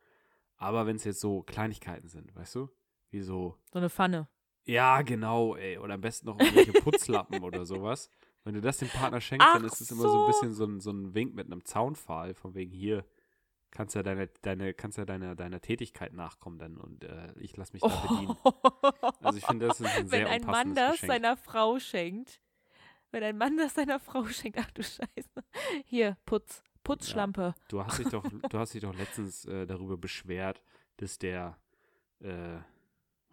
Aber 0.58 0.86
wenn 0.86 0.96
es 0.96 1.04
jetzt 1.04 1.20
so 1.20 1.44
Kleinigkeiten 1.44 2.08
sind, 2.08 2.36
weißt 2.36 2.56
du? 2.56 2.70
Wie 3.12 3.22
so, 3.22 3.58
So 3.72 3.80
eine 3.80 3.90
Pfanne. 3.90 4.28
ja, 4.66 5.02
genau, 5.02 5.56
ey. 5.56 5.78
Oder 5.78 5.94
am 5.96 6.02
besten 6.02 6.28
noch 6.28 6.40
irgendwelche 6.40 6.72
Putzlappen 6.82 7.44
oder 7.44 7.66
sowas. 7.66 8.10
Wenn 8.46 8.54
du 8.54 8.62
das 8.62 8.78
dem 8.78 8.88
Partner 8.90 9.20
schenkst, 9.20 9.46
dann 9.46 9.64
Ach 9.64 9.72
ist 9.72 9.82
es 9.82 9.92
immer 9.92 10.04
so 10.04 10.14
ein 10.14 10.20
so. 10.20 10.28
bisschen 10.28 10.54
so 10.54 10.66
ein, 10.66 10.80
so 10.80 10.92
ein 10.92 11.14
Wink 11.14 11.34
mit 11.36 11.48
einem 11.48 11.66
Zaunpfahl, 11.66 12.34
von 12.36 12.54
wegen 12.54 12.72
hier, 12.72 13.04
kannst 13.72 13.96
ja 13.96 14.04
deine, 14.04 14.28
deine, 14.44 14.74
kannst 14.74 14.98
ja 14.98 15.06
deiner, 15.06 15.36
deiner 15.36 15.60
Tätigkeit 15.60 16.14
nachkommen 16.14 16.60
dann 16.60 16.78
und 16.78 17.04
äh, 17.04 17.34
ich 17.38 17.58
lass 17.58 17.74
mich 17.74 17.82
da 17.82 17.90
bedienen. 17.90 18.38
Also 19.22 19.38
ich 19.38 19.46
finde, 19.46 19.68
das 19.68 19.82
ist 19.82 19.88
ein 19.98 20.08
sehr 20.08 20.26
Wenn 20.26 20.28
ein 20.28 20.42
Mann 20.46 20.76
das 20.76 20.94
Geschenk. 20.94 21.12
seiner 21.12 21.36
Frau 21.38 21.80
schenkt. 21.80 22.40
Wenn 23.12 23.24
ein 23.24 23.38
Mann 23.38 23.58
das 23.58 23.74
seiner 23.74 24.00
Frau 24.00 24.26
schenkt, 24.30 24.60
ach 24.60 24.72
du 24.72 24.84
Scheiße. 24.84 25.44
Hier, 25.86 26.16
Putz. 26.26 26.64
Putzschlampe. 26.84 27.56
Du 27.68 27.84
hast 27.84 27.98
dich 27.98 28.10
doch, 28.10 28.24
du 28.24 28.60
hast 28.60 28.76
dich 28.76 28.82
doch 28.82 28.94
letztens 28.96 29.46
äh, 29.46 29.66
darüber 29.66 29.98
beschwert, 29.98 30.62
dass 30.98 31.18
der, 31.18 31.58
äh, 32.20 32.58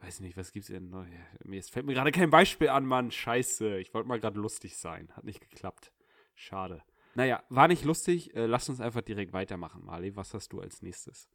weiß 0.02 0.20
nicht, 0.20 0.36
was 0.36 0.52
gibt's 0.52 0.68
denn? 0.68 0.92
Ja, 0.92 1.06
mir 1.44 1.56
jetzt 1.56 1.70
fällt 1.70 1.86
mir 1.86 1.94
gerade 1.94 2.12
kein 2.12 2.30
Beispiel 2.30 2.68
an, 2.68 2.84
Mann. 2.84 3.10
Scheiße. 3.10 3.78
Ich 3.78 3.94
wollte 3.94 4.08
mal 4.08 4.20
gerade 4.20 4.38
lustig 4.38 4.76
sein. 4.76 5.08
Hat 5.16 5.24
nicht 5.24 5.40
geklappt. 5.40 5.92
Schade. 6.34 6.82
Naja, 7.14 7.42
war 7.48 7.68
nicht 7.68 7.84
lustig. 7.84 8.34
Äh, 8.34 8.46
lass 8.46 8.68
uns 8.68 8.80
einfach 8.80 9.02
direkt 9.02 9.32
weitermachen, 9.32 9.84
Marley. 9.84 10.16
Was 10.16 10.34
hast 10.34 10.52
du 10.52 10.60
als 10.60 10.82
nächstes? 10.82 11.28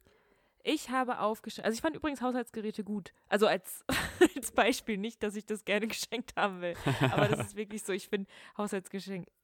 Ich 0.64 0.90
habe 0.90 1.20
aufgeschrieben, 1.20 1.64
also 1.66 1.76
ich 1.76 1.80
fand 1.80 1.96
übrigens 1.96 2.20
Haushaltsgeräte 2.20 2.84
gut. 2.84 3.14
Also 3.28 3.46
als, 3.46 3.84
als 4.36 4.50
Beispiel 4.52 4.98
nicht, 4.98 5.22
dass 5.22 5.36
ich 5.36 5.46
das 5.46 5.64
gerne 5.64 5.86
geschenkt 5.88 6.34
haben 6.36 6.60
will. 6.60 6.74
Aber 7.12 7.28
das 7.28 7.48
ist 7.48 7.56
wirklich 7.56 7.84
so, 7.84 7.92
ich 7.92 8.08
finde 8.08 8.28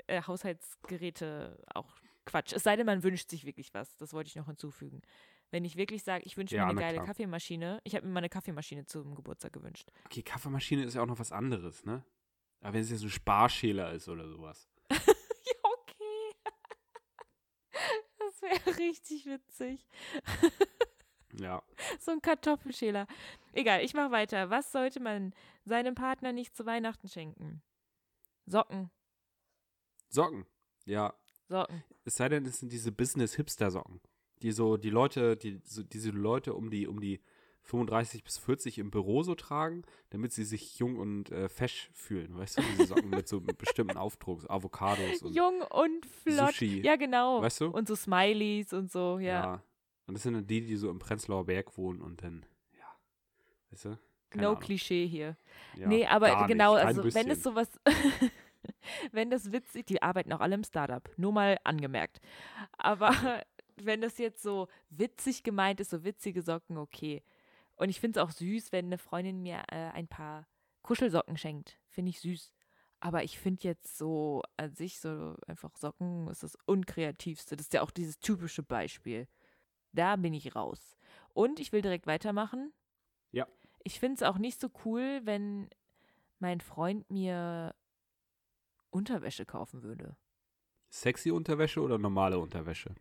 äh, 0.07 0.21
Haushaltsgeräte 0.23 1.59
auch 1.73 1.95
Quatsch. 2.27 2.53
Es 2.53 2.63
sei 2.63 2.77
denn, 2.77 2.87
man 2.87 3.03
wünscht 3.03 3.31
sich 3.31 3.45
wirklich 3.45 3.73
was. 3.75 3.97
Das 3.97 4.13
wollte 4.13 4.29
ich 4.29 4.37
noch 4.37 4.47
hinzufügen. 4.47 5.03
Wenn 5.55 5.65
ich 5.65 5.77
wirklich 5.77 6.03
sage, 6.03 6.25
ich 6.25 6.37
wünsche 6.37 6.57
Ja, 6.57 6.65
mir 6.65 6.71
eine 6.71 6.81
geile 6.81 6.95
klar. 6.97 7.07
Kaffeemaschine, 7.07 7.81
ich 7.85 7.95
habe 7.95 8.05
mir 8.05 8.13
mal 8.13 8.19
eine 8.19 8.29
Kaffeemaschine 8.29 8.87
zum 8.87 9.15
Geburtstag 9.15 9.53
gewünscht. 9.53 9.89
Okay, 10.07 10.21
Kaffeemaschine 10.25 10.83
ist 10.83 10.95
ja 10.95 11.03
auch 11.03 11.07
noch 11.07 11.21
was 11.21 11.31
anderes, 11.31 11.85
ne? 11.85 12.05
Aber 12.61 12.73
wenn 12.75 12.81
es 12.81 12.91
jetzt 12.91 13.05
ein 13.05 13.09
Sparschäler 13.11 13.93
ist 13.93 14.09
oder 14.09 14.27
sowas. 14.29 14.69
Ja, 15.47 15.71
okay. 15.79 16.35
Das 18.19 18.43
wäre 18.43 18.79
richtig 18.79 19.27
witzig. 19.27 19.87
Ja. 21.35 21.63
So 22.01 22.11
ein 22.11 22.21
Kartoffelschäler. 22.21 23.07
Egal, 23.53 23.85
ich 23.85 23.95
mache 23.95 24.11
weiter. 24.11 24.51
Was 24.51 24.73
sollte 24.73 24.99
man 24.99 25.35
seinem 25.65 25.95
Partner 25.95 26.33
nicht 26.33 26.57
zu 26.57 26.67
Weihnachten 26.67 27.09
schenken? 27.09 27.63
Socken. 28.47 28.91
Socken. 30.09 30.47
Ja. 30.85 31.15
Socken. 31.49 31.85
Es 32.05 32.17
sei 32.17 32.29
denn, 32.29 32.45
es 32.45 32.59
sind 32.59 32.73
diese 32.73 32.91
Business-Hipster-Socken. 32.91 34.01
Die 34.45 34.53
so, 34.53 34.77
die 34.77 34.91
Leute, 34.91 35.37
die, 35.37 35.61
so, 35.65 35.83
diese 35.83 36.11
Leute 36.11 36.55
um 36.55 36.71
die, 36.71 36.87
um 36.87 37.01
die 37.01 37.21
35 37.63 38.23
bis 38.23 38.37
40 38.37 38.79
im 38.79 38.91
Büro 38.91 39.23
so 39.23 39.35
tragen, 39.35 39.85
damit 40.11 40.33
sie 40.33 40.45
sich 40.45 40.79
jung 40.79 40.99
und 40.99 41.31
äh, 41.33 41.49
fesch 41.49 41.91
fühlen. 41.95 42.37
Weißt 42.37 42.59
du, 42.59 42.63
diese 42.63 42.89
Socken 42.89 43.09
mit 43.09 43.27
so 43.27 43.41
bestimmten 43.59 43.97
Aufdrucks, 43.97 44.47
Avocados 44.49 45.23
und 45.23 45.35
Jung 45.35 45.63
und 45.63 46.05
flott. 46.05 46.51
Sushi. 46.51 46.83
Ja, 46.83 46.97
genau. 46.97 47.41
Weißt 47.41 47.63
du? 47.63 47.69
Und 47.69 47.89
so 47.89 47.97
Smileys 47.97 48.75
und 48.75 48.93
so, 48.93 49.19
ja. 49.19 49.63
Und 50.07 50.15
das 50.15 50.25
sind 50.25 50.35
dann 50.35 50.47
die, 50.47 50.61
die 50.61 50.77
so 50.77 50.91
im 50.91 50.99
Prenzlauer 50.99 51.47
Berg 51.47 51.79
wohnen 51.79 52.03
und 52.03 52.23
dann, 52.23 52.45
ja. 52.79 52.85
Weißt 53.71 53.87
du? 53.87 53.99
Keine 54.29 54.43
no 54.43 54.49
Ahnung. 54.51 54.61
Klischee 54.61 55.07
hier. 55.07 55.37
Ja, 55.77 55.89
nee, 55.89 56.05
aber 56.05 56.47
genau, 56.47 56.75
also 56.75 57.03
wenn 57.15 57.31
es 57.31 57.43
sowas, 57.43 57.69
wenn 59.13 59.31
das 59.31 59.53
witzig, 59.53 59.87
die 59.87 60.03
arbeiten 60.03 60.33
auch 60.35 60.41
alle 60.41 60.55
im 60.55 60.65
Startup, 60.65 61.09
nur 61.17 61.33
mal 61.33 61.59
angemerkt. 61.65 62.21
Aber 62.77 63.11
wenn 63.77 64.01
das 64.01 64.19
jetzt 64.19 64.43
so 64.43 64.69
witzig 64.91 65.43
gemeint 65.43 65.81
ist, 65.81 65.91
so 65.91 66.05
witzige 66.05 66.43
Socken, 66.43 66.79
okay. 66.79 67.23
Und 67.77 67.89
ich 67.89 68.01
finde 68.01 68.21
es 68.21 68.25
auch 68.25 68.31
süß, 68.31 68.73
wenn 68.73 68.87
eine 68.87 68.99
Freundin 68.99 69.43
mir 69.43 69.63
äh, 69.71 69.91
ein 69.93 70.09
paar 70.09 70.47
Kuschelsocken 70.83 71.37
schenkt. 71.37 71.79
Finde 71.89 72.11
ich 72.11 72.21
süß. 72.21 72.53
Aber 73.01 73.25
ich 73.25 73.39
finde 73.39 73.65
jetzt 73.65 73.99
so 73.99 74.43
an 74.57 74.75
sich 74.75 74.99
so 75.01 75.37
einfach 75.47 75.77
Socken 75.77 76.29
ist 76.29 76.43
das 76.43 76.57
unkreativste. 76.67 77.57
Das 77.57 77.67
ist 77.67 77.75
ja 77.75 77.83
auch 77.83 77.91
dieses 77.91 78.19
typische 78.19 78.63
Beispiel. 78.63 79.29
Da 79.93 80.17
bin 80.17 80.33
ich 80.33 80.55
raus. 80.55 80.97
Und 81.35 81.61
ich 81.61 81.73
will 81.73 81.83
direkt 81.83 82.07
weitermachen. 82.07 82.73
Ja. 83.33 83.47
Ich 83.83 84.01
finde 84.01 84.15
es 84.17 84.23
auch 84.23 84.39
nicht 84.39 84.61
so 84.61 84.71
cool, 84.85 85.21
wenn 85.25 85.69
mein 86.39 86.61
Freund 86.61 87.11
mir 87.11 87.75
Unterwäsche 88.91 89.45
kaufen 89.45 89.83
würde. 89.83 90.17
Sexy 90.91 91.31
Unterwäsche 91.31 91.81
oder 91.81 91.99
normale 91.99 92.39
Unterwäsche? 92.39 92.95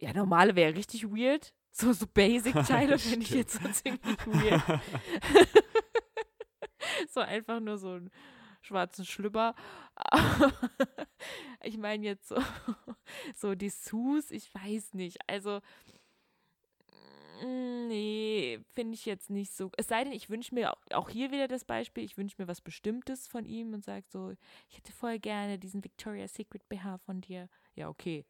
Ja, 0.00 0.12
normale 0.12 0.54
wäre 0.54 0.74
richtig 0.74 1.04
weird. 1.04 1.52
So, 1.72 1.92
so 1.92 2.06
Basic-Teile 2.06 2.98
finde 2.98 3.24
ich 3.24 3.30
jetzt 3.30 3.60
so 3.60 3.68
ziemlich 3.68 4.26
weird. 4.26 4.62
so 7.08 7.20
einfach 7.20 7.60
nur 7.60 7.78
so 7.78 7.92
einen 7.92 8.10
schwarzen 8.62 9.04
Schlüpper. 9.04 9.54
ich 11.62 11.78
meine 11.78 12.04
jetzt 12.04 12.28
so, 12.28 12.36
so 13.34 13.54
Dessous, 13.54 14.30
ich 14.30 14.52
weiß 14.54 14.94
nicht. 14.94 15.18
Also, 15.26 15.60
mm, 17.42 17.88
nee, 17.88 18.60
finde 18.74 18.94
ich 18.94 19.04
jetzt 19.04 19.30
nicht 19.30 19.52
so. 19.52 19.70
Es 19.76 19.88
sei 19.88 20.04
denn, 20.04 20.12
ich 20.12 20.30
wünsche 20.30 20.54
mir 20.54 20.72
auch, 20.72 20.80
auch 20.92 21.10
hier 21.10 21.32
wieder 21.32 21.48
das 21.48 21.64
Beispiel, 21.64 22.04
ich 22.04 22.16
wünsche 22.16 22.36
mir 22.38 22.46
was 22.46 22.60
Bestimmtes 22.60 23.26
von 23.26 23.44
ihm 23.44 23.74
und 23.74 23.84
sage 23.84 24.06
so, 24.08 24.32
ich 24.68 24.76
hätte 24.76 24.92
voll 24.92 25.18
gerne 25.18 25.58
diesen 25.58 25.82
Victoria's 25.82 26.34
Secret 26.34 26.68
BH 26.68 26.98
von 26.98 27.20
dir. 27.20 27.48
Ja, 27.74 27.88
okay. 27.88 28.24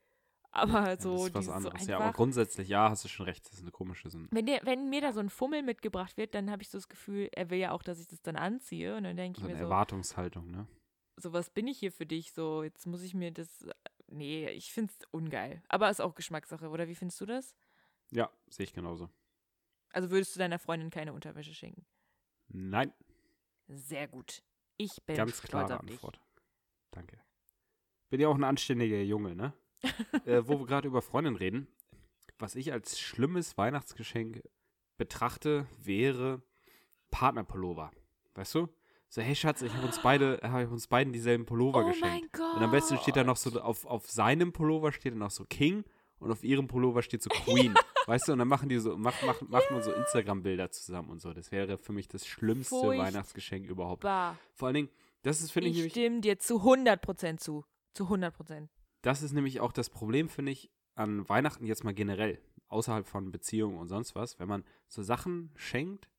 Aber 0.61 0.96
so, 1.00 1.16
das 1.16 1.24
ist 1.28 1.34
was 1.34 1.44
so 1.46 1.52
anderes. 1.52 1.74
einfach, 1.74 1.88
Ja, 1.88 1.98
aber 1.98 2.12
grundsätzlich, 2.12 2.68
ja, 2.68 2.90
hast 2.90 3.04
du 3.04 3.09
schon 3.09 3.26
recht, 3.26 3.44
das 3.46 3.54
ist 3.54 3.62
eine 3.62 3.70
komische 3.70 4.11
Sinn. 4.11 4.28
wenn, 4.30 4.46
der, 4.46 4.61
wenn 4.64 4.88
mir 4.88 5.00
da 5.00 5.12
so 5.12 5.20
ein 5.20 5.30
Fummel 5.30 5.62
mitgebracht 5.62 6.16
wird, 6.16 6.34
dann 6.34 6.50
habe 6.50 6.62
ich 6.62 6.68
so 6.70 6.78
das 6.78 6.88
Gefühl, 6.88 7.28
er 7.32 7.50
will 7.50 7.59
ja 7.59 7.72
auch, 7.72 7.82
dass 7.82 8.00
ich 8.00 8.09
das 8.09 8.22
dann 8.22 8.36
anziehe. 8.36 8.96
Und 8.96 9.04
dann 9.04 9.16
denke 9.16 9.40
So 9.40 9.46
ich 9.46 9.50
eine 9.50 9.54
mir 9.54 9.64
so, 9.66 9.70
Erwartungshaltung, 9.70 10.50
ne? 10.50 10.66
so, 11.16 11.32
was 11.32 11.50
bin 11.50 11.66
ich 11.66 11.78
hier 11.78 11.92
für 11.92 12.06
dich? 12.06 12.32
So, 12.32 12.62
jetzt 12.62 12.86
muss 12.86 13.02
ich 13.02 13.14
mir 13.14 13.32
das. 13.32 13.66
Nee, 14.11 14.48
ich 14.50 14.72
finde 14.72 14.92
es 14.98 15.06
ungeil. 15.11 15.62
Aber 15.68 15.90
ist 15.90 16.00
auch 16.00 16.14
Geschmackssache, 16.14 16.68
oder 16.68 16.88
wie 16.88 16.94
findest 16.94 17.20
du 17.20 17.26
das? 17.26 17.54
Ja, 18.11 18.30
sehe 18.48 18.64
ich 18.64 18.72
genauso. 18.72 19.11
Also 19.92 20.11
würdest 20.11 20.34
du 20.34 20.38
deiner 20.38 20.59
Freundin 20.59 20.90
keine 20.90 21.12
Unterwäsche 21.12 21.54
schenken? 21.54 21.84
Nein, 22.48 22.92
Sehr 23.66 24.09
gut. 24.09 24.42
Ich 24.78 25.02
bin 25.04 25.16
ganz 25.16 25.42
klare. 25.42 25.80
Antwort. 25.80 26.20
Danke. 26.90 27.20
Bin 28.11 28.20
ja 28.20 28.28
auch 28.28 28.36
ein 28.36 28.44
anständiger 28.44 29.02
Junge, 29.02 29.34
ne? 29.34 29.52
Äh, 30.24 30.43
wo 30.45 30.59
wir 30.59 30.66
gerade 30.66 30.89
über 30.89 31.03
Freundin 31.03 31.37
reden. 31.37 31.68
Was 32.39 32.55
ich 32.55 32.72
als 32.72 32.99
schlimmes 32.99 33.59
Weihnachtsgeschenk 33.59 34.43
betrachte, 34.97 35.66
wäre 35.83 36.43
Partnerpullover. 37.11 37.91
Weißt 38.35 38.55
du? 38.55 38.68
So, 39.11 39.22
hey 39.22 39.35
Schatz, 39.35 39.62
ich 39.62 39.72
habe 39.72 39.87
uns 39.87 40.01
beide, 40.03 40.39
habe 40.43 40.68
uns 40.68 40.87
beiden 40.87 41.14
dieselben 41.14 41.47
Pullover 41.47 41.85
Oh 41.85 41.89
geschenkt. 41.89 42.39
Und 42.39 42.62
am 42.62 42.70
besten 42.70 42.99
steht 42.99 43.16
da 43.16 43.24
noch 43.24 43.39
so, 43.39 43.59
auf, 43.61 43.87
auf 43.87 44.11
seinem 44.11 44.53
Pullover 44.53 44.93
steht 44.93 45.12
dann 45.12 45.20
noch 45.20 45.31
so 45.31 45.45
King 45.45 45.85
und 46.18 46.31
auf 46.31 46.45
ihrem 46.45 46.66
Pullover 46.68 47.03
steht 47.03 47.22
so 47.22 47.31
Queen. 47.45 47.74
Weißt 48.07 48.29
du, 48.29 48.33
und 48.33 48.39
dann 48.39 48.49
machen 48.49 48.68
die 48.68 48.79
so, 48.79 48.97
mach, 48.99 49.14
mach, 49.22 49.41
machen 49.43 49.76
wir 49.76 49.83
so 49.83 49.93
Instagram-Bilder 49.93 50.70
zusammen 50.70 51.09
und 51.09 51.20
so. 51.20 51.33
Das 51.33 51.53
wäre 51.53 51.79
für 51.79 51.93
mich 51.93 52.09
das 52.09 52.26
schlimmste 52.26 52.76
Furchtbar. 52.76 53.07
Weihnachtsgeschenk 53.07 53.66
überhaupt. 53.66 54.03
Vor 54.03 54.66
allen 54.66 54.74
Dingen, 54.74 54.89
das 55.22 55.41
ist, 55.41 55.53
finde 55.53 55.70
ich, 55.70 55.87
Ich 55.87 55.93
stimme 55.93 56.20
dir 56.20 56.39
zu 56.39 56.62
100% 56.62 57.39
zu. 57.39 57.64
Zu 57.95 58.05
100%. 58.05 58.68
Das 59.09 59.22
ist 59.22 59.32
nämlich 59.32 59.61
auch 59.61 59.72
das 59.72 59.88
Problem, 59.88 60.28
finde 60.28 60.52
ich, 60.52 60.70
an 60.94 61.26
Weihnachten 61.28 61.64
jetzt 61.64 61.82
mal 61.82 61.94
generell. 61.94 62.38
außerhalb 62.68 63.06
von 63.06 63.30
Beziehungen 63.30 63.78
und 63.78 63.88
sonst 63.88 64.14
was, 64.14 64.38
wenn 64.38 64.48
man 64.48 64.62
so 64.88 65.02
Sachen 65.02 65.50
schenkt, 65.56 66.11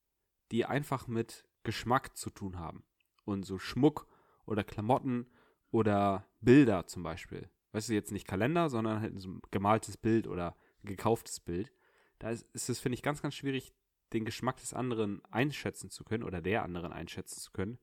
die 0.51 0.65
einfach 0.65 1.07
mit 1.07 1.47
Geschmack 1.61 2.17
zu 2.17 2.31
tun 2.31 2.57
haben. 2.57 2.83
Und 3.23 3.43
so 3.43 3.59
Schmuck 3.59 4.07
oder 4.45 4.63
Klamotten 4.63 5.27
oder 5.69 6.25
Bilder 6.41 6.87
zum 6.87 7.03
Beispiel. 7.03 7.47
Weißt 7.71 7.89
du, 7.89 7.93
jetzt 7.93 8.11
nicht 8.11 8.27
Kalender, 8.27 8.69
sondern 8.71 9.01
halt 9.01 9.21
so 9.21 9.29
ein 9.29 9.41
gemaltes 9.51 9.95
Bild 9.95 10.25
oder 10.25 10.55
gekauftes 10.83 11.39
Bild. 11.39 11.71
Da 12.17 12.31
ist 12.31 12.47
es, 12.53 12.79
finde 12.79 12.95
ich, 12.95 13.03
ganz, 13.03 13.21
ganz 13.21 13.35
schwierig, 13.35 13.71
den 14.11 14.25
Geschmack 14.25 14.57
des 14.57 14.73
anderen 14.73 15.23
einschätzen 15.25 15.91
zu 15.91 16.03
können 16.03 16.23
oder 16.23 16.41
der 16.41 16.63
anderen 16.63 16.91
einschätzen 16.91 17.39
zu 17.39 17.51
können. 17.51 17.77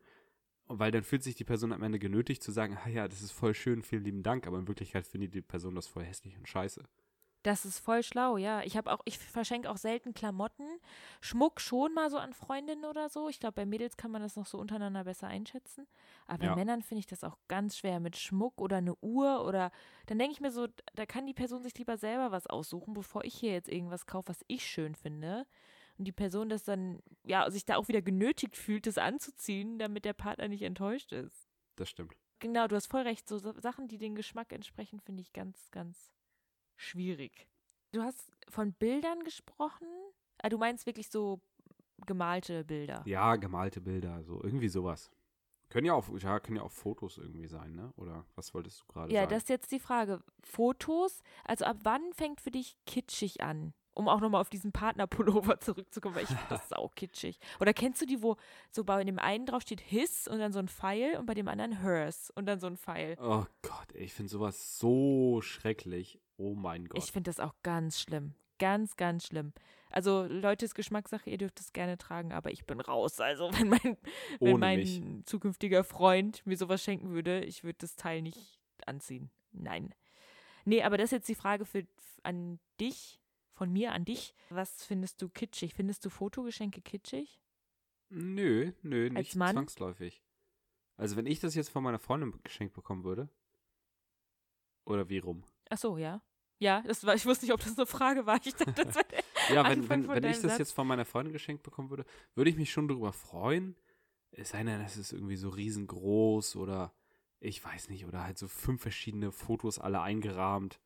Weil 0.68 0.90
dann 0.90 1.04
fühlt 1.04 1.22
sich 1.22 1.34
die 1.36 1.44
Person 1.44 1.72
am 1.72 1.82
Ende 1.82 1.98
genötigt 1.98 2.42
zu 2.42 2.50
sagen, 2.52 2.76
ah 2.84 2.88
ja, 2.88 3.06
das 3.08 3.22
ist 3.22 3.32
voll 3.32 3.54
schön, 3.54 3.82
vielen 3.82 4.04
lieben 4.04 4.22
Dank, 4.22 4.46
aber 4.46 4.58
in 4.58 4.68
Wirklichkeit 4.68 5.06
findet 5.06 5.34
die 5.34 5.42
Person 5.42 5.74
das 5.74 5.86
voll 5.86 6.04
hässlich 6.04 6.36
und 6.36 6.48
scheiße. 6.48 6.84
Das 7.42 7.64
ist 7.64 7.78
voll 7.78 8.02
schlau, 8.02 8.38
ja. 8.38 8.62
Ich 8.64 8.76
habe 8.76 8.90
auch, 8.92 8.98
ich 9.04 9.18
verschenke 9.18 9.70
auch 9.70 9.76
selten 9.76 10.14
Klamotten. 10.14 10.66
Schmuck 11.20 11.60
schon 11.60 11.94
mal 11.94 12.10
so 12.10 12.18
an 12.18 12.32
Freundinnen 12.32 12.84
oder 12.84 13.08
so. 13.08 13.28
Ich 13.28 13.38
glaube, 13.38 13.52
bei 13.52 13.66
Mädels 13.66 13.96
kann 13.96 14.10
man 14.10 14.20
das 14.20 14.34
noch 14.34 14.46
so 14.46 14.58
untereinander 14.58 15.04
besser 15.04 15.28
einschätzen. 15.28 15.86
Aber 16.26 16.38
bei 16.38 16.46
Ja. 16.46 16.56
Männern 16.56 16.82
finde 16.82 17.00
ich 17.00 17.06
das 17.06 17.22
auch 17.22 17.38
ganz 17.46 17.76
schwer 17.78 18.00
mit 18.00 18.16
Schmuck 18.16 18.60
oder 18.60 18.78
eine 18.78 18.96
Uhr 18.96 19.44
oder 19.46 19.70
dann 20.06 20.18
denke 20.18 20.32
ich 20.32 20.40
mir 20.40 20.50
so, 20.50 20.66
da 20.96 21.06
kann 21.06 21.26
die 21.28 21.34
Person 21.34 21.62
sich 21.62 21.78
lieber 21.78 21.96
selber 21.96 22.32
was 22.32 22.48
aussuchen, 22.48 22.94
bevor 22.94 23.24
ich 23.24 23.34
hier 23.34 23.52
jetzt 23.52 23.68
irgendwas 23.68 24.06
kaufe, 24.06 24.30
was 24.30 24.44
ich 24.48 24.66
schön 24.66 24.96
finde. 24.96 25.46
Und 25.98 26.04
die 26.06 26.12
Person 26.12 26.48
das 26.48 26.64
dann, 26.64 27.00
ja, 27.24 27.50
sich 27.50 27.64
da 27.64 27.76
auch 27.76 27.88
wieder 27.88 28.02
genötigt 28.02 28.56
fühlt, 28.56 28.86
das 28.86 28.98
anzuziehen, 28.98 29.78
damit 29.78 30.04
der 30.04 30.12
Partner 30.12 30.48
nicht 30.48 30.62
enttäuscht 30.62 31.12
ist. 31.12 31.48
Das 31.76 31.88
stimmt. 31.88 32.16
Genau, 32.38 32.66
du 32.68 32.76
hast 32.76 32.86
voll 32.86 33.02
recht. 33.02 33.26
So 33.28 33.38
Sa- 33.38 33.58
Sachen, 33.60 33.88
die 33.88 33.96
den 33.98 34.14
Geschmack 34.14 34.52
entsprechen, 34.52 35.00
finde 35.00 35.22
ich 35.22 35.32
ganz, 35.32 35.70
ganz 35.70 36.12
schwierig. 36.76 37.48
Du 37.92 38.02
hast 38.02 38.30
von 38.50 38.72
Bildern 38.74 39.20
gesprochen. 39.24 39.86
Ah, 40.42 40.50
du 40.50 40.58
meinst 40.58 40.84
wirklich 40.84 41.08
so 41.08 41.40
gemalte 42.06 42.64
Bilder. 42.64 43.02
Ja, 43.06 43.36
gemalte 43.36 43.80
Bilder, 43.80 44.22
so 44.22 44.42
irgendwie 44.42 44.68
sowas. 44.68 45.10
Können 45.70 45.86
ja 45.86 45.94
auch, 45.94 46.06
ja, 46.18 46.38
können 46.40 46.58
ja 46.58 46.62
auch 46.62 46.70
Fotos 46.70 47.18
irgendwie 47.18 47.48
sein, 47.48 47.74
ne? 47.74 47.92
Oder 47.96 48.26
was 48.34 48.52
wolltest 48.54 48.82
du 48.82 48.86
gerade 48.92 49.12
Ja, 49.12 49.22
sagen? 49.22 49.30
das 49.30 49.42
ist 49.44 49.48
jetzt 49.48 49.72
die 49.72 49.80
Frage. 49.80 50.22
Fotos, 50.44 51.22
also 51.44 51.64
ab 51.64 51.78
wann 51.82 52.12
fängt 52.12 52.40
für 52.40 52.50
dich 52.50 52.76
kitschig 52.86 53.40
an? 53.40 53.72
Um 53.96 54.08
auch 54.08 54.20
nochmal 54.20 54.42
auf 54.42 54.50
diesen 54.50 54.72
Partnerpullover 54.72 55.58
zurückzukommen, 55.60 56.16
weil 56.16 56.24
ich 56.24 56.28
finde 56.28 56.44
das 56.50 56.70
auch 56.74 56.94
kitschig. 56.94 57.38
Oder 57.60 57.72
kennst 57.72 58.02
du 58.02 58.06
die, 58.06 58.22
wo 58.22 58.36
so 58.70 58.84
bei 58.84 59.02
dem 59.02 59.18
einen 59.18 59.46
drauf 59.46 59.62
steht 59.62 59.80
his 59.80 60.28
und 60.28 60.38
dann 60.38 60.52
so 60.52 60.58
ein 60.58 60.68
Pfeil 60.68 61.16
und 61.18 61.24
bei 61.24 61.32
dem 61.32 61.48
anderen 61.48 61.80
hers 61.80 62.30
und 62.34 62.44
dann 62.44 62.60
so 62.60 62.66
ein 62.66 62.76
Pfeil? 62.76 63.16
Oh 63.18 63.46
Gott, 63.62 63.92
ey, 63.94 64.04
ich 64.04 64.12
finde 64.12 64.30
sowas 64.30 64.78
so 64.78 65.40
schrecklich. 65.40 66.20
Oh 66.36 66.54
mein 66.54 66.84
Gott. 66.84 67.02
Ich 67.02 67.10
finde 67.10 67.30
das 67.30 67.40
auch 67.40 67.54
ganz 67.62 67.98
schlimm. 67.98 68.34
Ganz, 68.58 68.96
ganz 68.96 69.26
schlimm. 69.26 69.54
Also, 69.90 70.24
Leute, 70.24 70.66
ist 70.66 70.74
Geschmackssache, 70.74 71.30
ihr 71.30 71.38
dürft 71.38 71.58
es 71.60 71.72
gerne 71.72 71.96
tragen, 71.96 72.32
aber 72.32 72.50
ich 72.50 72.66
bin 72.66 72.80
raus. 72.80 73.18
Also, 73.18 73.50
wenn 73.58 73.68
mein, 73.68 73.96
wenn 74.40 74.60
mein 74.60 74.78
mich. 74.80 75.02
zukünftiger 75.24 75.84
Freund 75.84 76.44
mir 76.46 76.58
sowas 76.58 76.82
schenken 76.82 77.10
würde, 77.12 77.44
ich 77.44 77.64
würde 77.64 77.78
das 77.80 77.96
Teil 77.96 78.20
nicht 78.20 78.60
anziehen. 78.84 79.30
Nein. 79.52 79.94
Nee, 80.66 80.82
aber 80.82 80.98
das 80.98 81.06
ist 81.06 81.12
jetzt 81.12 81.28
die 81.28 81.34
Frage 81.34 81.64
für, 81.64 81.86
an 82.22 82.58
dich, 82.80 83.20
von 83.56 83.72
mir 83.72 83.92
an 83.92 84.04
dich. 84.04 84.34
Was 84.50 84.84
findest 84.84 85.22
du 85.22 85.28
kitschig? 85.28 85.74
Findest 85.74 86.04
du 86.04 86.10
Fotogeschenke 86.10 86.82
kitschig? 86.82 87.40
Nö, 88.10 88.72
nö, 88.82 89.10
nicht 89.10 89.32
zwangsläufig. 89.32 90.22
Also 90.96 91.16
wenn 91.16 91.26
ich 91.26 91.40
das 91.40 91.54
jetzt 91.54 91.70
von 91.70 91.82
meiner 91.82 91.98
Freundin 91.98 92.38
geschenkt 92.42 92.74
bekommen 92.74 93.04
würde. 93.04 93.28
Oder 94.84 95.08
wie 95.08 95.18
rum? 95.18 95.44
Ach 95.68 95.78
so, 95.78 95.98
ja. 95.98 96.22
Ja, 96.58 96.82
das 96.82 97.04
war, 97.04 97.14
ich 97.14 97.26
wusste 97.26 97.44
nicht, 97.44 97.52
ob 97.52 97.60
das 97.60 97.76
eine 97.76 97.86
Frage 97.86 98.24
war. 98.24 98.38
Ich 98.42 98.54
dachte, 98.54 98.84
das 98.84 98.94
wäre 98.94 99.06
der 99.08 99.24
Ja, 99.54 99.68
wenn, 99.68 99.88
wenn, 99.88 100.08
wenn 100.08 100.24
ich 100.24 100.40
das 100.40 100.52
Satz. 100.52 100.58
jetzt 100.58 100.72
von 100.72 100.86
meiner 100.86 101.04
Freundin 101.04 101.32
geschenkt 101.32 101.62
bekommen 101.62 101.90
würde, 101.90 102.04
würde 102.34 102.50
ich 102.50 102.56
mich 102.56 102.70
schon 102.70 102.88
darüber 102.88 103.12
freuen. 103.12 103.76
Es 104.30 104.50
sei 104.50 104.62
denn, 104.62 104.80
es 104.80 104.96
ist 104.96 105.12
irgendwie 105.12 105.36
so 105.36 105.48
riesengroß 105.48 106.56
oder 106.56 106.94
ich 107.40 107.62
weiß 107.64 107.88
nicht, 107.90 108.06
oder 108.06 108.22
halt 108.22 108.38
so 108.38 108.48
fünf 108.48 108.82
verschiedene 108.82 109.32
Fotos 109.32 109.78
alle 109.78 110.00
eingerahmt. 110.00 110.80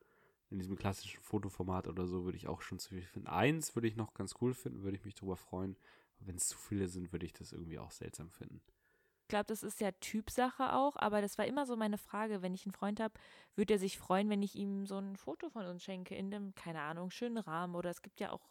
In 0.51 0.59
diesem 0.59 0.77
klassischen 0.77 1.21
Fotoformat 1.23 1.87
oder 1.89 2.07
so 2.07 2.25
würde 2.25 2.37
ich 2.37 2.49
auch 2.49 2.61
schon 2.61 2.79
zu 2.79 2.91
viel 2.91 3.03
finden. 3.03 3.29
Eins 3.29 3.75
würde 3.77 3.89
ich 3.89 3.97
noch 3.97 4.15
ganz 4.15 4.35
cool 4.41 4.53
finden, 4.53 4.83
würde 4.83 4.97
ich 4.97 5.05
mich 5.05 5.15
darüber 5.15 5.37
freuen. 5.37 5.77
Wenn 6.19 6.37
es 6.37 6.49
zu 6.49 6.59
viele 6.59 6.89
sind, 6.89 7.13
würde 7.13 7.25
ich 7.25 7.33
das 7.33 7.53
irgendwie 7.53 7.79
auch 7.79 7.93
seltsam 7.93 8.31
finden. 8.31 8.61
Ich 9.23 9.29
glaube, 9.29 9.47
das 9.47 9.63
ist 9.63 9.81
ja 9.81 9.93
Typsache 9.93 10.73
auch, 10.73 10.97
aber 10.97 11.23
das 11.23 11.39
war 11.39 11.47
immer 11.47 11.65
so 11.65 11.77
meine 11.77 11.99
Frage, 11.99 12.43
wenn 12.43 12.53
ich 12.53 12.67
einen 12.67 12.73
Freund 12.73 12.99
habe, 12.99 13.15
würde 13.55 13.75
er 13.75 13.79
sich 13.79 13.97
freuen, 13.97 14.29
wenn 14.29 14.43
ich 14.43 14.57
ihm 14.57 14.87
so 14.87 14.99
ein 14.99 15.17
Foto 15.17 15.51
von 15.51 15.67
uns 15.67 15.85
schenke 15.85 16.17
in 16.17 16.35
einem, 16.35 16.53
keine 16.57 16.81
Ahnung, 16.81 17.11
schönen 17.11 17.39
Rahmen 17.39 17.77
oder 17.77 17.91
es 17.91 18.03
gibt 18.03 18.19
ja 18.19 18.33
auch 18.33 18.51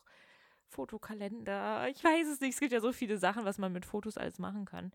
Fotokalender. 0.69 1.89
Ich 1.89 2.01
weiß 2.01 2.27
es 2.29 2.39
nicht, 2.39 2.53
es 2.53 2.59
gibt 2.61 2.71
ja 2.71 2.79
so 2.79 2.93
viele 2.93 3.17
Sachen, 3.17 3.43
was 3.43 3.57
man 3.57 3.73
mit 3.73 3.85
Fotos 3.85 4.17
alles 4.17 4.39
machen 4.39 4.63
kann. 4.63 4.93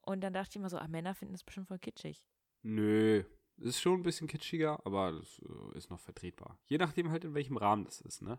Und 0.00 0.22
dann 0.22 0.32
dachte 0.32 0.50
ich 0.50 0.56
immer 0.56 0.70
so, 0.70 0.78
ah, 0.78 0.88
Männer 0.88 1.14
finden 1.14 1.34
das 1.34 1.44
bestimmt 1.44 1.68
voll 1.68 1.78
kitschig. 1.78 2.26
Nö, 2.62 3.24
ist 3.58 3.80
schon 3.80 4.00
ein 4.00 4.02
bisschen 4.02 4.28
kitschiger, 4.28 4.84
aber 4.84 5.12
das 5.12 5.40
äh, 5.40 5.78
ist 5.78 5.90
noch 5.90 6.00
vertretbar. 6.00 6.58
Je 6.66 6.78
nachdem 6.78 7.10
halt, 7.10 7.24
in 7.24 7.34
welchem 7.34 7.56
Rahmen 7.56 7.84
das 7.84 8.00
ist, 8.00 8.22
ne? 8.22 8.38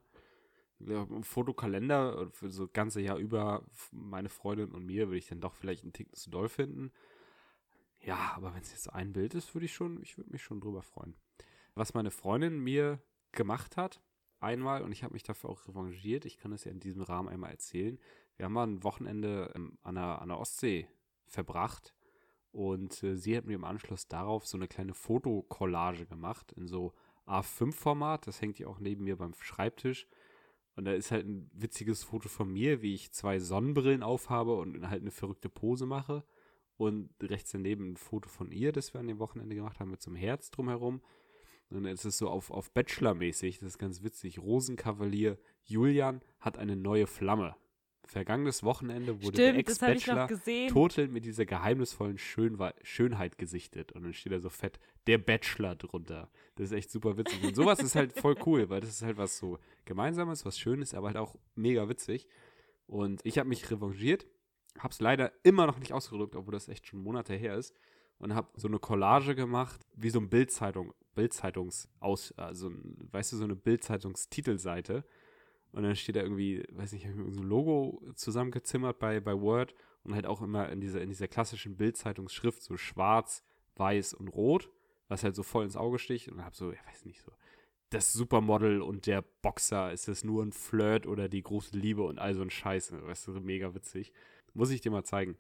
Fotokalender 1.22 2.30
für 2.32 2.49
so 2.49 2.66
das 2.66 2.74
ganze 2.74 2.99
Jahr 2.99 3.18
über 3.18 3.64
meine 3.91 4.28
Freundin 4.28 4.72
und 4.72 4.86
mir 4.86 5.07
würde 5.07 5.18
ich 5.18 5.28
dann 5.28 5.39
doch 5.39 5.55
vielleicht 5.55 5.84
einen 5.84 5.93
Tick 5.93 6.14
zu 6.14 6.30
doll 6.30 6.49
finden. 6.49 6.91
Ja, 8.01 8.34
aber 8.36 8.53
wenn 8.53 8.61
es 8.61 8.72
jetzt 8.72 8.91
ein 8.91 9.14
Bild 9.14 9.34
ist, 9.34 9.53
würde 9.55 9.66
ich 9.66 9.74
schon, 9.74 10.01
ich 10.01 10.18
würde 10.18 10.32
mich 10.32 10.43
schon 10.43 10.59
drüber 10.59 10.82
freuen. 10.82 11.16
Was 11.74 11.93
meine 11.93 12.11
Freundin 12.11 12.59
mir 12.59 13.01
gemacht 13.32 13.78
hat, 13.78 14.01
einmal, 14.39 14.84
und 14.84 14.91
ich 14.91 15.03
habe 15.03 15.14
mich 15.14 15.24
dafür 15.24 15.51
auch 15.51 15.68
revanchiert, 15.68 16.26
ich 16.26 16.38
kann 16.38 16.51
das 16.51 16.66
ja 16.66 16.72
in 16.72 16.82
diesem 16.82 17.01
Rahmen 17.01 17.30
einmal 17.30 17.51
erzählen. 17.51 17.97
Wir 18.36 18.45
haben 18.45 18.53
mal 18.53 18.68
ein 18.68 18.84
Wochenende 18.84 19.53
ähm, 19.55 19.78
an, 19.84 19.95
der, 19.95 20.22
an 20.22 20.28
der 20.28 20.39
Ostsee 20.39 20.89
verbracht 21.28 21.95
und 22.54 23.01
äh, 23.01 23.18
sie 23.18 23.36
hat 23.36 23.45
mir 23.45 23.56
im 23.56 23.64
Anschluss 23.64 24.08
darauf 24.08 24.45
so 24.45 24.58
eine 24.58 24.68
kleine 24.68 24.93
Fotokollage 24.93 26.06
gemacht 26.06 26.51
in 26.54 26.68
so 26.68 26.93
A5-Format. 27.26 28.28
Das 28.28 28.41
hängt 28.41 28.60
ja 28.60 28.68
auch 28.68 28.80
neben 28.80 29.04
mir 29.04 29.18
beim 29.18 29.34
Schreibtisch. 29.34 30.08
Und 30.76 30.86
da 30.86 30.93
ist 30.93 31.12
halt 31.12 31.26
ein 31.26 31.49
witziges 31.54 32.04
Foto 32.04 32.30
von 32.30 32.51
mir, 32.51 32.84
wie 32.84 32.93
ich 32.93 33.12
zwei 33.12 33.39
Sonnenbrillen 33.39 34.04
aufhabe 34.04 34.56
und 34.56 34.88
halt 34.88 35.01
eine 35.01 35.12
verrückte 35.12 35.49
Pose 35.49 35.88
mache. 35.88 36.24
Und 36.78 37.10
rechts 37.22 37.51
daneben 37.51 37.93
ein 37.93 37.97
Foto 37.97 38.30
von 38.30 38.51
ihr, 38.51 38.72
das 38.72 38.93
wir 38.93 39.01
an 39.01 39.08
dem 39.08 39.20
Wochenende 39.20 39.56
gemacht 39.56 39.80
haben, 39.80 39.91
mit 39.91 40.01
so 40.01 40.12
einem 40.12 40.18
Herz 40.18 40.51
drumherum. 40.51 41.01
Und 41.72 41.86
es 41.86 42.06
ist 42.06 42.20
so 42.20 42.30
auf, 42.30 42.51
auf 42.51 42.72
Bachelor-mäßig, 42.72 43.60
das 43.60 43.70
ist 43.70 43.78
ganz 43.80 44.04
witzig. 44.04 44.38
Rosenkavalier 44.38 45.39
Julian 45.64 46.22
hat 46.39 46.60
eine 46.60 46.76
neue 46.76 47.08
Flamme. 47.08 47.56
Vergangenes 48.06 48.64
Wochenende 48.64 49.24
wurde 49.24 49.38
der 49.38 49.54
Stimmt, 49.54 49.82
noch 49.82 49.88
Ex-Bachelor. 49.88 50.68
Total 50.68 51.08
mit 51.08 51.26
dieser 51.26 51.45
geheimnisvollen 51.45 52.18
Schönwe 52.18 52.74
Schönheit 52.84 53.38
gesichtet. 53.38 53.93
Und 53.93 54.04
dann 54.04 54.14
steht 54.14 54.34
da 54.34 54.39
so 54.39 54.49
fett 54.49 54.80
der 55.08 55.18
Bachelor 55.18 55.76
drunter. 55.76 56.30
Das 56.56 56.66
ist 56.66 56.74
echt 56.74 56.91
super 56.91 57.18
witzig. 57.18 57.43
Und 57.43 57.56
sowas 57.56 57.80
ist 57.80 57.95
halt 57.95 58.14
voll 58.14 58.36
cool, 58.45 58.70
weil 58.70 58.82
das 58.82 58.89
ist 58.89 59.04
halt 59.04 59.18
was 59.18 59.38
so 59.38 59.58
Gemeinsames, 59.86 60.45
was 60.45 60.60
Schönes, 60.60 60.93
aber 60.93 61.08
halt 61.08 61.18
auch 61.18 61.36
mega 61.56 61.88
witzig. 61.88 62.28
Und 62.88 63.22
ich 63.24 63.38
habe 63.38 63.47
mich 63.49 63.72
revanchiert, 63.72 64.28
habe 64.78 64.91
es 64.91 64.99
leider 64.99 65.32
immer 65.43 65.66
noch 65.66 65.80
nicht 65.80 65.93
ausgedrückt, 65.93 66.36
obwohl 66.36 66.54
das 66.54 66.68
echt 66.68 66.88
schon 66.88 66.99
Monate 66.99 67.34
her 67.34 67.56
ist. 67.56 67.74
Und 68.20 68.36
habe 68.36 68.49
so 68.56 68.68
eine 68.68 68.80
Collage 68.80 69.36
gemacht, 69.36 69.86
wie 69.95 70.10
so 70.10 70.20
ein 70.20 70.30
Bildzeitung, 70.30 70.93
Bildzeitungs 71.16 71.89
aus, 71.99 72.32
also 72.38 72.72
weißt 73.12 73.34
du, 73.34 73.38
so 73.38 73.43
eine 73.43 73.56
Bildzeitungstitelseite. 73.56 75.04
Und 75.74 75.84
dann 75.84 75.95
steht 75.95 76.15
da 76.15 76.21
irgendwie, 76.21 76.63
weiß 76.71 76.93
nicht, 76.93 77.05
habe 77.05 77.19
ich 77.19 77.26
mir 77.26 77.32
so 77.34 77.41
ein 77.41 77.47
Logo 77.47 78.01
zusammengezimmert 78.15 78.99
bei, 78.99 79.19
bei 79.19 79.39
Word 79.39 79.74
und 80.03 80.13
halt 80.13 80.28
auch 80.28 80.41
immer 80.41 80.69
in 80.69 80.80
dieser, 80.80 81.01
in 81.01 81.09
dieser 81.09 81.28
klassischen 81.28 81.76
Bildzeitungsschrift, 81.76 82.61
so 82.61 82.78
schwarz, 82.78 83.43
weiß 83.76 84.13
und 84.13 84.28
rot, 84.28 84.69
was 85.07 85.24
halt 85.24 85.36
so 85.36 85.41
voll 85.41 85.65
ins 85.65 85.76
Auge 85.76 85.97
sticht. 85.97 86.30
Und 86.30 86.45
habe 86.45 86.55
so, 86.55 86.71
ja, 86.71 86.80
weiß 86.88 87.05
nicht, 87.05 87.21
so, 87.21 87.32
das 87.89 88.13
Supermodel 88.13 88.82
und 88.82 89.07
der 89.07 89.24
Boxer, 89.41 89.91
ist 89.91 90.07
das 90.07 90.24
nur 90.24 90.43
ein 90.43 90.51
Flirt 90.51 91.07
oder 91.07 91.28
die 91.28 91.41
große 91.41 91.76
Liebe 91.76 92.03
und 92.03 92.19
all 92.19 92.36
so 92.36 92.41
ein 92.41 92.51
Scheiß, 92.51 92.91
weißt 92.91 93.28
du, 93.28 93.32
so 93.34 93.39
mega 93.39 93.74
witzig. 93.74 94.13
Muss 94.53 94.69
ich 94.69 94.82
dir 94.82 94.91
mal 94.91 95.03
zeigen. 95.03 95.38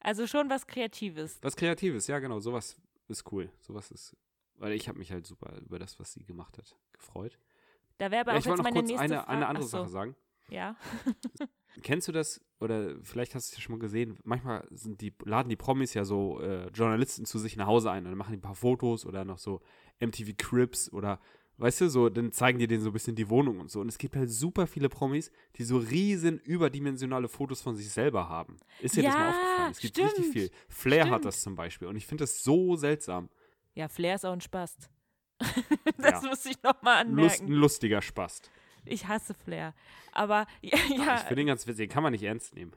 Also 0.00 0.28
schon 0.28 0.48
was 0.48 0.68
Kreatives. 0.68 1.38
Was 1.42 1.56
Kreatives, 1.56 2.06
ja, 2.06 2.20
genau, 2.20 2.38
sowas 2.38 2.80
ist 3.08 3.30
cool. 3.32 3.50
Sowas 3.60 3.90
ist, 3.90 4.16
weil 4.54 4.72
ich 4.72 4.88
habe 4.88 4.98
mich 4.98 5.10
halt 5.10 5.26
super 5.26 5.58
über 5.58 5.80
das, 5.80 5.98
was 5.98 6.12
sie 6.12 6.24
gemacht 6.24 6.58
hat, 6.58 6.76
gefreut. 6.92 7.38
Da 7.98 8.10
wäre 8.10 8.22
aber 8.22 8.32
Ja, 8.32 8.36
auch 8.36 8.40
ich 8.40 8.46
jetzt 8.46 8.56
noch 8.56 8.64
meine 8.64 8.74
kurz 8.76 8.88
nächste 8.88 9.02
eine, 9.04 9.14
Frage. 9.16 9.28
eine 9.28 9.46
andere 9.48 9.64
so, 9.64 9.78
Sache 9.78 9.88
sagen. 9.88 10.16
Ja. 10.50 10.76
Kennst 11.82 12.08
du 12.08 12.12
das, 12.12 12.40
oder 12.58 12.96
vielleicht 13.02 13.34
hast 13.34 13.50
du 13.50 13.52
es 13.52 13.56
ja 13.58 13.62
schon 13.62 13.74
mal 13.76 13.80
gesehen, 13.80 14.18
manchmal 14.24 14.66
sind 14.70 15.00
die, 15.00 15.12
laden 15.24 15.48
die 15.48 15.56
Promis 15.56 15.94
ja 15.94 16.04
so 16.04 16.40
äh, 16.40 16.66
Journalisten 16.70 17.24
zu 17.24 17.38
sich 17.38 17.56
nach 17.56 17.66
Hause 17.66 17.90
ein 17.90 18.04
und 18.04 18.10
dann 18.10 18.18
machen 18.18 18.32
die 18.32 18.38
ein 18.38 18.42
paar 18.42 18.56
Fotos 18.56 19.06
oder 19.06 19.24
noch 19.24 19.38
so 19.38 19.60
MTV 20.00 20.32
Crips 20.36 20.92
oder, 20.92 21.20
weißt 21.58 21.82
du, 21.82 21.88
so, 21.90 22.08
dann 22.08 22.32
zeigen 22.32 22.58
die 22.58 22.66
denen 22.66 22.82
so 22.82 22.90
ein 22.90 22.92
bisschen 22.94 23.14
die 23.14 23.28
Wohnung 23.28 23.60
und 23.60 23.70
so. 23.70 23.80
Und 23.80 23.88
es 23.88 23.98
gibt 23.98 24.16
halt 24.16 24.28
super 24.30 24.66
viele 24.66 24.88
Promis, 24.88 25.30
die 25.56 25.62
so 25.64 25.76
riesen 25.76 26.38
überdimensionale 26.40 27.28
Fotos 27.28 27.60
von 27.60 27.76
sich 27.76 27.90
selber 27.90 28.28
haben. 28.28 28.56
Ist 28.80 28.96
dir 28.96 29.04
das 29.04 29.16
mal 29.16 29.24
Ja, 29.24 29.28
aufgefallen? 29.28 29.70
Es 29.70 29.78
gibt 29.78 29.98
richtig 29.98 30.26
stimmt, 30.26 30.32
viel. 30.32 30.50
Flair 30.68 31.04
hat 31.10 31.22
stimmt. 31.22 31.24
das 31.26 31.42
zum 31.42 31.54
Beispiel 31.54 31.86
und 31.86 31.94
ich 31.96 32.06
finde 32.06 32.22
das 32.24 32.42
so 32.42 32.74
seltsam. 32.74 33.28
Ja, 33.74 33.86
Flair 33.88 34.16
ist 34.16 34.24
auch 34.24 34.32
ein 34.32 34.40
Spast. 34.40 34.90
das 35.98 36.22
Ja. 36.22 36.28
muss 36.28 36.44
ich 36.46 36.62
nochmal 36.62 37.06
Lust, 37.06 37.40
ein 37.40 37.46
anmerken. 37.46 37.48
lustiger 37.48 38.02
Spast. 38.02 38.50
Ich 38.84 39.06
hasse 39.06 39.34
Flair. 39.34 39.74
Aber 40.12 40.46
ja, 40.62 40.76
Ach, 40.76 40.90
ja 40.90 41.14
ich 41.16 41.22
finde 41.22 41.42
ihn 41.42 41.46
ganz 41.48 41.66
witzig, 41.66 41.88
den 41.88 41.92
kann 41.94 42.02
man 42.02 42.12
nicht 42.12 42.22
ernst 42.22 42.54
nehmen. 42.54 42.72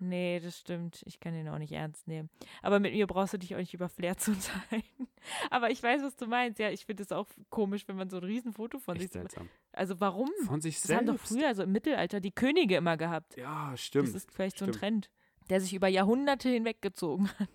Nee, 0.00 0.40
das 0.40 0.58
stimmt. 0.58 1.02
Ich 1.06 1.20
kann 1.20 1.32
den 1.32 1.48
auch 1.48 1.56
nicht 1.56 1.72
ernst 1.72 2.08
nehmen. 2.08 2.28
Aber 2.62 2.80
mit 2.80 2.92
mir 2.92 3.06
brauchst 3.06 3.32
du 3.32 3.38
dich 3.38 3.54
auch 3.54 3.58
nicht 3.60 3.72
über 3.74 3.88
Flair 3.88 4.16
zu 4.18 4.32
unterhalten. 4.32 5.08
Aber 5.50 5.70
ich 5.70 5.82
weiß, 5.82 6.02
was 6.02 6.16
du 6.16 6.26
meinst. 6.26 6.58
Ja, 6.58 6.68
ich 6.70 6.84
finde 6.84 7.02
es 7.04 7.12
auch 7.12 7.28
komisch, 7.48 7.86
wenn 7.86 7.96
man 7.96 8.10
so 8.10 8.18
ein 8.18 8.24
Riesenfoto 8.24 8.80
von 8.80 8.96
Echt 8.96 9.04
sich 9.04 9.12
seltsam. 9.12 9.48
Also 9.72 10.00
warum? 10.00 10.30
Von 10.46 10.60
sich 10.60 10.80
Das 10.80 10.90
haben 10.94 11.06
doch 11.06 11.14
selbst. 11.14 11.28
früher, 11.32 11.46
also 11.46 11.62
im 11.62 11.72
Mittelalter, 11.72 12.20
die 12.20 12.32
Könige 12.32 12.76
immer 12.76 12.96
gehabt. 12.96 13.36
Ja, 13.36 13.74
stimmt. 13.76 14.08
das 14.08 14.14
ist 14.16 14.32
vielleicht 14.32 14.58
so 14.58 14.64
ein 14.66 14.72
stimmt. 14.74 14.80
Trend, 14.80 15.10
der 15.50 15.60
sich 15.60 15.74
über 15.74 15.88
Jahrhunderte 15.88 16.48
hinweggezogen 16.48 17.28
hat. 17.38 17.48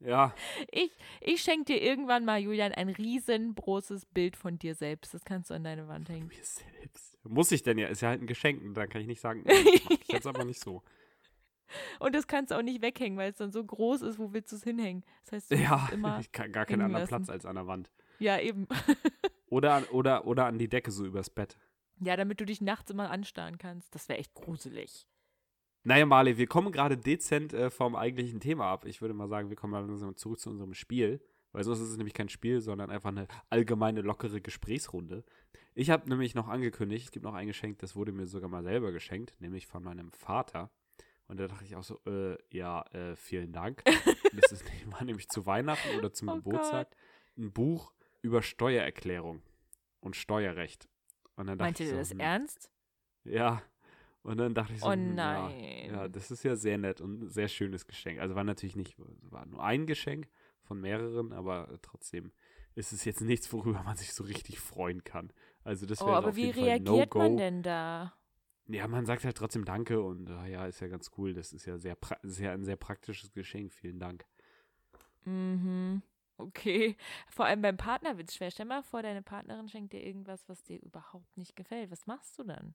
ja, 0.00 0.34
Ich, 0.72 0.90
ich 1.20 1.40
schenke 1.42 1.66
dir 1.74 1.82
irgendwann 1.82 2.24
mal, 2.24 2.38
Julian, 2.40 2.72
ein 2.72 2.88
riesengroßes 2.88 4.06
Bild 4.06 4.36
von 4.36 4.58
dir 4.58 4.74
selbst. 4.74 5.14
Das 5.14 5.24
kannst 5.24 5.50
du 5.50 5.54
an 5.54 5.64
deine 5.64 5.86
Wand 5.88 6.08
hängen. 6.08 6.26
mir 6.28 6.42
selbst. 6.44 7.18
Muss 7.24 7.52
ich 7.52 7.62
denn 7.62 7.78
ja? 7.78 7.88
Ist 7.88 8.00
ja 8.02 8.08
halt 8.08 8.22
ein 8.22 8.26
Geschenk. 8.26 8.62
und 8.62 8.74
Da 8.74 8.86
kann 8.86 9.00
ich 9.00 9.06
nicht 9.06 9.20
sagen, 9.20 9.42
nee, 9.46 9.52
das 9.64 9.84
mach 9.84 9.90
ich 10.00 10.08
jetzt 10.08 10.26
aber 10.26 10.44
nicht 10.44 10.60
so. 10.60 10.82
Und 12.00 12.14
das 12.14 12.26
kannst 12.26 12.50
du 12.50 12.56
auch 12.56 12.62
nicht 12.62 12.80
weghängen, 12.80 13.18
weil 13.18 13.30
es 13.30 13.36
dann 13.36 13.52
so 13.52 13.62
groß 13.62 14.00
ist. 14.02 14.18
Wo 14.18 14.32
willst 14.32 14.50
du 14.52 14.56
es 14.56 14.64
hinhängen? 14.64 15.04
Das 15.24 15.32
heißt, 15.32 15.50
du 15.50 15.56
Ja, 15.56 15.88
immer. 15.92 16.18
ich 16.20 16.32
kann 16.32 16.50
gar 16.50 16.64
keinen 16.64 16.80
anderen 16.82 17.02
lassen. 17.02 17.08
Platz 17.24 17.28
als 17.30 17.44
an 17.46 17.56
der 17.56 17.66
Wand. 17.66 17.90
Ja, 18.18 18.38
eben. 18.40 18.66
Oder, 19.50 19.74
an- 19.74 19.84
oder, 19.84 20.26
oder 20.26 20.44
an 20.46 20.58
die 20.58 20.68
Decke, 20.68 20.90
so 20.90 21.06
übers 21.06 21.30
Bett. 21.30 21.56
Ja, 22.00 22.16
damit 22.16 22.38
du 22.40 22.44
dich 22.44 22.60
nachts 22.60 22.90
immer 22.90 23.10
anstarren 23.10 23.56
kannst. 23.58 23.94
Das 23.94 24.08
wäre 24.08 24.18
echt 24.18 24.34
gruselig. 24.34 25.06
Naja, 25.84 26.06
Marley, 26.06 26.36
wir 26.36 26.46
kommen 26.46 26.72
gerade 26.72 26.98
dezent 26.98 27.52
äh, 27.52 27.70
vom 27.70 27.96
eigentlichen 27.96 28.40
Thema 28.40 28.66
ab. 28.66 28.84
Ich 28.84 29.00
würde 29.00 29.14
mal 29.14 29.28
sagen, 29.28 29.48
wir 29.48 29.56
kommen 29.56 29.72
mal 29.72 29.86
langsam 29.86 30.16
zurück 30.16 30.40
zu 30.40 30.50
unserem 30.50 30.74
Spiel. 30.74 31.20
Weil 31.52 31.64
sonst 31.64 31.80
ist 31.80 31.88
es 31.88 31.96
nämlich 31.96 32.14
kein 32.14 32.28
Spiel, 32.28 32.60
sondern 32.60 32.90
einfach 32.90 33.08
eine 33.08 33.26
allgemeine, 33.48 34.02
lockere 34.02 34.40
Gesprächsrunde. 34.40 35.24
Ich 35.74 35.90
habe 35.90 36.08
nämlich 36.08 36.34
noch 36.34 36.48
angekündigt, 36.48 37.06
es 37.06 37.10
gibt 37.10 37.24
noch 37.24 37.34
ein 37.34 37.46
Geschenk, 37.46 37.78
das 37.78 37.96
wurde 37.96 38.12
mir 38.12 38.26
sogar 38.26 38.50
mal 38.50 38.62
selber 38.62 38.92
geschenkt, 38.92 39.34
nämlich 39.40 39.66
von 39.66 39.82
meinem 39.82 40.12
Vater. 40.12 40.70
Und 41.26 41.38
da 41.40 41.46
dachte 41.46 41.64
ich 41.64 41.76
auch 41.76 41.84
so, 41.84 42.00
äh, 42.06 42.36
ja, 42.50 42.82
äh, 42.92 43.16
vielen 43.16 43.52
Dank. 43.52 43.82
das 44.32 44.52
ist, 44.52 44.64
war 44.92 45.04
nämlich 45.04 45.28
zu 45.28 45.46
Weihnachten 45.46 45.96
oder 45.96 46.12
zum 46.12 46.28
Oh 46.28 46.34
Geburtstag 46.36 46.94
ein 47.36 47.52
Buch 47.52 47.92
über 48.22 48.42
Steuererklärung 48.42 49.42
und 50.00 50.16
Steuerrecht. 50.16 50.88
Und 51.36 51.46
dann 51.46 51.58
dachte 51.58 51.66
Meint 51.66 51.80
ihr 51.80 51.86
ich 51.86 51.92
so, 51.92 51.98
das 51.98 52.10
hm, 52.10 52.20
ernst? 52.20 52.70
Ja. 53.24 53.62
Und 54.28 54.36
dann 54.36 54.52
dachte 54.54 54.74
ich 54.74 54.82
so, 54.82 54.88
Oh 54.88 54.94
hm, 54.94 55.26
ja, 55.26 55.54
nein. 55.54 55.90
ja, 55.90 56.06
das 56.06 56.30
ist 56.30 56.42
ja 56.42 56.54
sehr 56.54 56.76
nett 56.76 57.00
und 57.00 57.22
ein 57.22 57.28
sehr 57.30 57.48
schönes 57.48 57.86
Geschenk. 57.86 58.20
Also 58.20 58.34
war 58.34 58.44
natürlich 58.44 58.76
nicht, 58.76 58.94
war 58.98 59.46
nur 59.46 59.62
ein 59.64 59.86
Geschenk 59.86 60.28
von 60.64 60.78
mehreren, 60.82 61.32
aber 61.32 61.78
trotzdem 61.80 62.30
ist 62.74 62.92
es 62.92 63.06
jetzt 63.06 63.22
nichts, 63.22 63.50
worüber 63.54 63.82
man 63.84 63.96
sich 63.96 64.12
so 64.12 64.24
richtig 64.24 64.60
freuen 64.60 65.02
kann. 65.02 65.32
Also 65.64 65.86
das 65.86 66.00
Oh, 66.02 66.04
wäre 66.06 66.18
aber 66.18 66.28
auf 66.28 66.36
wie 66.36 66.42
jeden 66.42 66.52
Fall 66.54 66.72
reagiert 66.72 67.14
No-Go. 67.14 67.18
man 67.18 67.36
denn 67.38 67.62
da? 67.62 68.12
Ja, 68.66 68.86
man 68.86 69.06
sagt 69.06 69.24
halt 69.24 69.36
trotzdem 69.36 69.64
Danke 69.64 70.00
und 70.02 70.28
äh, 70.28 70.50
ja, 70.52 70.66
ist 70.66 70.80
ja 70.80 70.88
ganz 70.88 71.10
cool. 71.16 71.32
Das 71.32 71.52
ist 71.54 71.64
ja 71.64 71.78
sehr, 71.78 71.96
ja 72.38 72.52
ein 72.52 72.64
sehr 72.64 72.76
praktisches 72.76 73.32
Geschenk. 73.32 73.72
Vielen 73.72 73.98
Dank. 73.98 74.26
Mhm. 75.24 76.02
Okay. 76.36 76.96
Vor 77.28 77.46
allem 77.46 77.62
beim 77.62 77.76
Partner 77.76 78.16
wird 78.16 78.28
es 78.30 78.36
schwer. 78.36 78.50
Stell 78.50 78.66
mal 78.66 78.82
vor, 78.82 79.02
deine 79.02 79.22
Partnerin 79.22 79.68
schenkt 79.68 79.92
dir 79.92 80.04
irgendwas, 80.04 80.48
was 80.48 80.62
dir 80.62 80.80
überhaupt 80.82 81.36
nicht 81.36 81.56
gefällt. 81.56 81.90
Was 81.90 82.06
machst 82.06 82.38
du 82.38 82.44
dann? 82.44 82.74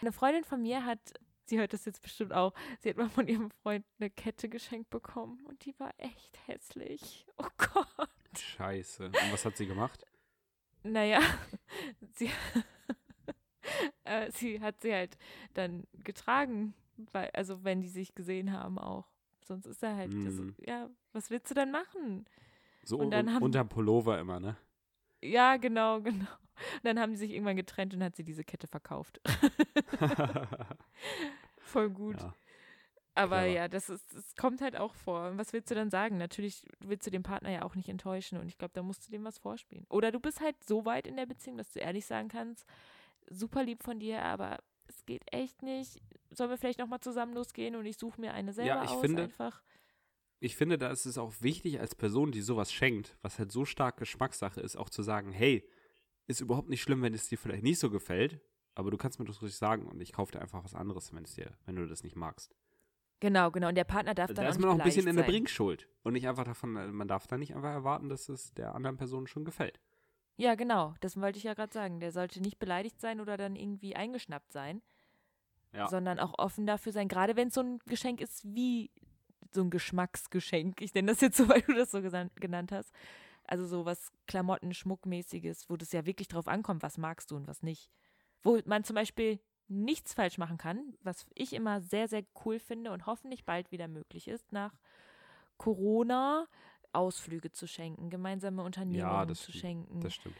Eine 0.00 0.12
Freundin 0.12 0.44
von 0.44 0.62
mir 0.62 0.84
hat, 0.84 0.98
sie 1.46 1.58
hört 1.58 1.72
das 1.72 1.84
jetzt 1.84 2.02
bestimmt 2.02 2.32
auch, 2.32 2.52
sie 2.80 2.90
hat 2.90 2.96
mal 2.96 3.08
von 3.08 3.28
ihrem 3.28 3.50
Freund 3.50 3.84
eine 3.98 4.10
Kette 4.10 4.48
geschenkt 4.48 4.90
bekommen 4.90 5.44
und 5.46 5.64
die 5.64 5.78
war 5.78 5.92
echt 5.98 6.38
hässlich. 6.46 7.26
Oh 7.38 7.46
Gott. 7.56 8.08
Scheiße. 8.38 9.06
Und 9.06 9.32
was 9.32 9.44
hat 9.44 9.56
sie 9.56 9.66
gemacht? 9.66 10.04
Naja, 10.82 11.20
sie, 12.14 12.30
äh, 14.04 14.30
sie 14.32 14.60
hat 14.60 14.80
sie 14.82 14.92
halt 14.92 15.16
dann 15.54 15.84
getragen, 16.02 16.74
weil, 17.12 17.30
also 17.32 17.64
wenn 17.64 17.80
die 17.80 17.88
sich 17.88 18.14
gesehen 18.14 18.52
haben 18.52 18.78
auch. 18.78 19.08
Sonst 19.44 19.66
ist 19.66 19.82
er 19.82 19.96
halt, 19.96 20.12
das, 20.12 20.34
Mhm. 20.34 20.54
ja, 20.58 20.88
was 21.12 21.30
willst 21.30 21.50
du 21.50 21.54
dann 21.54 21.70
machen? 21.70 22.24
So 22.82 22.98
Und 22.98 23.10
dann 23.10 23.32
haben- 23.32 23.42
unterm 23.42 23.68
Pullover 23.68 24.18
immer, 24.18 24.40
ne? 24.40 24.56
Ja, 25.22 25.56
genau, 25.56 26.00
genau. 26.02 26.26
Und 26.76 26.84
dann 26.84 26.98
haben 27.00 27.12
die 27.12 27.18
sich 27.18 27.30
irgendwann 27.30 27.56
getrennt 27.56 27.94
und 27.94 28.02
hat 28.02 28.16
sie 28.16 28.24
diese 28.24 28.44
Kette 28.44 28.66
verkauft. 28.66 29.20
Voll 31.58 31.90
gut. 31.90 32.20
ja. 32.20 32.34
Aber 33.16 33.42
clever. 33.42 33.54
ja, 33.54 33.68
das 33.68 33.88
ist, 33.90 34.12
das 34.12 34.34
kommt 34.34 34.60
halt 34.60 34.76
auch 34.76 34.92
vor. 34.94 35.30
Und 35.30 35.38
was 35.38 35.52
willst 35.52 35.70
du 35.70 35.76
dann 35.76 35.88
sagen? 35.88 36.18
Natürlich 36.18 36.66
willst 36.80 37.06
du 37.06 37.12
den 37.12 37.22
Partner 37.22 37.50
ja 37.50 37.62
auch 37.62 37.76
nicht 37.76 37.88
enttäuschen 37.88 38.38
und 38.38 38.48
ich 38.48 38.58
glaube, 38.58 38.74
da 38.74 38.82
musst 38.82 39.06
du 39.06 39.12
dem 39.12 39.22
was 39.24 39.38
vorspielen. 39.38 39.86
Oder 39.88 40.10
du 40.10 40.18
bist 40.18 40.40
halt 40.40 40.56
so 40.64 40.84
weit 40.84 41.06
in 41.06 41.16
der 41.16 41.26
Beziehung, 41.26 41.56
dass 41.56 41.70
du 41.72 41.78
ehrlich 41.78 42.06
sagen 42.06 42.28
kannst, 42.28 42.66
super 43.30 43.62
lieb 43.62 43.84
von 43.84 44.00
dir, 44.00 44.22
aber 44.22 44.58
es 44.88 45.04
geht 45.06 45.22
echt 45.32 45.62
nicht. 45.62 46.00
Sollen 46.30 46.50
wir 46.50 46.58
vielleicht 46.58 46.80
nochmal 46.80 47.00
zusammen 47.00 47.34
losgehen 47.34 47.76
und 47.76 47.86
ich 47.86 47.98
suche 47.98 48.20
mir 48.20 48.34
eine 48.34 48.52
selber 48.52 48.82
ich 48.82 48.90
aus 48.90 49.00
finde- 49.00 49.22
einfach? 49.24 49.62
ich 50.40 50.56
finde, 50.56 50.76
da 50.76 50.90
ist 50.90 51.06
es 51.06 51.16
auch 51.16 51.32
wichtig, 51.40 51.80
als 51.80 51.94
Person, 51.94 52.30
die 52.32 52.42
sowas 52.42 52.70
schenkt, 52.72 53.16
was 53.22 53.38
halt 53.38 53.50
so 53.52 53.64
stark 53.64 53.96
Geschmackssache 53.96 54.60
ist, 54.60 54.76
auch 54.76 54.90
zu 54.90 55.02
sagen, 55.02 55.30
hey, 55.32 55.66
ist 56.26 56.40
überhaupt 56.40 56.68
nicht 56.68 56.82
schlimm, 56.82 57.02
wenn 57.02 57.14
es 57.14 57.28
dir 57.28 57.38
vielleicht 57.38 57.62
nicht 57.62 57.78
so 57.78 57.90
gefällt, 57.90 58.40
aber 58.74 58.90
du 58.90 58.96
kannst 58.96 59.18
mir 59.18 59.24
das 59.26 59.40
ruhig 59.42 59.54
sagen 59.56 59.86
und 59.86 60.00
ich 60.00 60.12
kaufe 60.12 60.32
dir 60.32 60.40
einfach 60.40 60.64
was 60.64 60.74
anderes, 60.74 61.14
wenn 61.14 61.24
es 61.24 61.34
dir, 61.34 61.52
wenn 61.66 61.76
du 61.76 61.86
das 61.86 62.02
nicht 62.02 62.16
magst. 62.16 62.54
Genau, 63.20 63.50
genau. 63.50 63.68
Und 63.68 63.76
der 63.76 63.84
Partner 63.84 64.14
darf 64.14 64.32
dann 64.34 64.44
Da 64.44 64.50
ist 64.50 64.58
man 64.60 64.70
auch 64.70 64.78
ein 64.78 64.84
bisschen 64.84 65.06
in 65.06 65.16
der. 65.16 65.22
Bringschuld 65.22 65.88
und 66.02 66.12
nicht 66.14 66.28
einfach 66.28 66.44
davon, 66.44 66.72
man 66.94 67.08
darf 67.08 67.26
da 67.26 67.38
nicht 67.38 67.54
einfach 67.54 67.70
erwarten, 67.70 68.08
dass 68.08 68.28
es 68.28 68.52
der 68.54 68.74
anderen 68.74 68.96
Person 68.96 69.26
schon 69.26 69.44
gefällt. 69.44 69.80
Ja, 70.36 70.56
genau. 70.56 70.94
Das 71.00 71.16
wollte 71.18 71.38
ich 71.38 71.44
ja 71.44 71.54
gerade 71.54 71.72
sagen. 71.72 72.00
Der 72.00 72.10
sollte 72.10 72.40
nicht 72.40 72.58
beleidigt 72.58 73.00
sein 73.00 73.20
oder 73.20 73.36
dann 73.36 73.54
irgendwie 73.56 73.94
eingeschnappt 73.94 74.52
sein, 74.52 74.82
Ja. 75.72 75.86
sondern 75.88 76.18
auch 76.18 76.38
offen 76.38 76.66
dafür 76.66 76.92
sein. 76.92 77.06
Gerade 77.08 77.36
wenn 77.36 77.48
es 77.48 77.54
so 77.54 77.60
ein 77.60 77.78
Geschenk 77.86 78.20
ist 78.20 78.44
wie 78.44 78.90
so 79.52 79.62
ein 79.62 79.70
Geschmacksgeschenk. 79.70 80.80
Ich 80.80 80.92
nenne 80.92 81.12
das 81.12 81.20
jetzt 81.20 81.36
so, 81.36 81.48
weil 81.48 81.62
du 81.62 81.72
das 81.74 81.92
so 81.92 82.02
genannt 82.02 82.72
hast. 82.72 82.92
Also 83.46 83.66
so 83.66 83.84
was 83.84 84.10
Klamotten, 84.26 84.72
Schmuckmäßiges, 84.72 85.68
wo 85.68 85.76
das 85.76 85.92
ja 85.92 86.06
wirklich 86.06 86.28
drauf 86.28 86.48
ankommt, 86.48 86.82
was 86.82 86.98
magst 86.98 87.30
du 87.30 87.36
und 87.36 87.46
was 87.46 87.62
nicht. 87.62 87.90
Wo 88.42 88.58
man 88.64 88.84
zum 88.84 88.94
Beispiel 88.94 89.40
nichts 89.68 90.14
falsch 90.14 90.38
machen 90.38 90.58
kann, 90.58 90.94
was 91.02 91.26
ich 91.34 91.52
immer 91.52 91.80
sehr, 91.80 92.08
sehr 92.08 92.24
cool 92.44 92.58
finde 92.58 92.92
und 92.92 93.06
hoffentlich 93.06 93.44
bald 93.44 93.70
wieder 93.72 93.88
möglich 93.88 94.28
ist, 94.28 94.52
nach 94.52 94.74
Corona 95.56 96.46
Ausflüge 96.92 97.50
zu 97.50 97.66
schenken, 97.66 98.10
gemeinsame 98.10 98.62
Unternehmungen 98.62 99.28
das 99.28 99.38
zu 99.38 99.52
stimmt. 99.52 99.60
schenken. 99.60 100.00
Das 100.00 100.14
stimmt. 100.14 100.36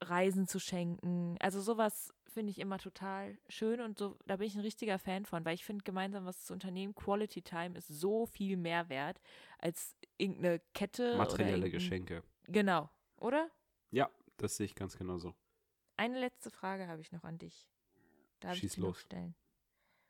Reisen 0.00 0.46
zu 0.46 0.58
schenken. 0.60 1.36
Also 1.40 1.60
sowas 1.60 2.12
finde 2.36 2.50
ich 2.50 2.58
immer 2.58 2.76
total 2.76 3.38
schön 3.48 3.80
und 3.80 3.96
so, 3.96 4.18
da 4.26 4.36
bin 4.36 4.46
ich 4.46 4.54
ein 4.56 4.60
richtiger 4.60 4.98
Fan 4.98 5.24
von, 5.24 5.42
weil 5.46 5.54
ich 5.54 5.64
finde, 5.64 5.84
gemeinsam 5.84 6.26
was 6.26 6.44
zu 6.44 6.52
unternehmen, 6.52 6.94
Quality 6.94 7.40
Time 7.40 7.78
ist 7.78 7.88
so 7.88 8.26
viel 8.26 8.58
mehr 8.58 8.90
wert 8.90 9.22
als 9.56 9.96
irgendeine 10.18 10.60
Kette. 10.74 11.16
Materielle 11.16 11.70
Geschenke. 11.70 12.22
Genau, 12.46 12.90
oder? 13.16 13.50
Ja, 13.90 14.10
das 14.36 14.58
sehe 14.58 14.66
ich 14.66 14.74
ganz 14.74 14.98
genauso. 14.98 15.34
Eine 15.96 16.20
letzte 16.20 16.50
Frage 16.50 16.88
habe 16.88 17.00
ich 17.00 17.10
noch 17.10 17.24
an 17.24 17.38
dich. 17.38 17.66
Darf 18.40 18.58
Schieß 18.58 18.72
ich 18.72 18.76
los. 18.76 19.00
stellen? 19.00 19.34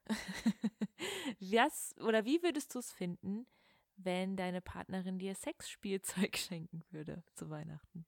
Was 1.39 1.95
oder 2.01 2.25
wie 2.25 2.43
würdest 2.43 2.75
du 2.75 2.81
es 2.81 2.91
finden, 2.91 3.47
wenn 3.99 4.37
deine 4.37 4.61
Partnerin 4.61 5.21
dir 5.21 5.37
Sexspielzeug 5.37 6.37
schenken 6.37 6.83
würde 6.91 7.23
zu 7.35 7.51
Weihnachten? 7.51 8.05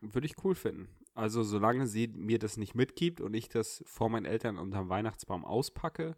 Würde 0.00 0.26
ich 0.26 0.42
cool 0.42 0.54
finden. 0.54 0.88
Also 1.18 1.42
solange 1.42 1.86
sie 1.86 2.06
mir 2.08 2.38
das 2.38 2.56
nicht 2.56 2.74
mitgibt 2.74 3.20
und 3.20 3.34
ich 3.34 3.48
das 3.48 3.82
vor 3.86 4.08
meinen 4.08 4.24
Eltern 4.24 4.56
unterm 4.56 4.88
Weihnachtsbaum 4.88 5.44
auspacke, 5.44 6.16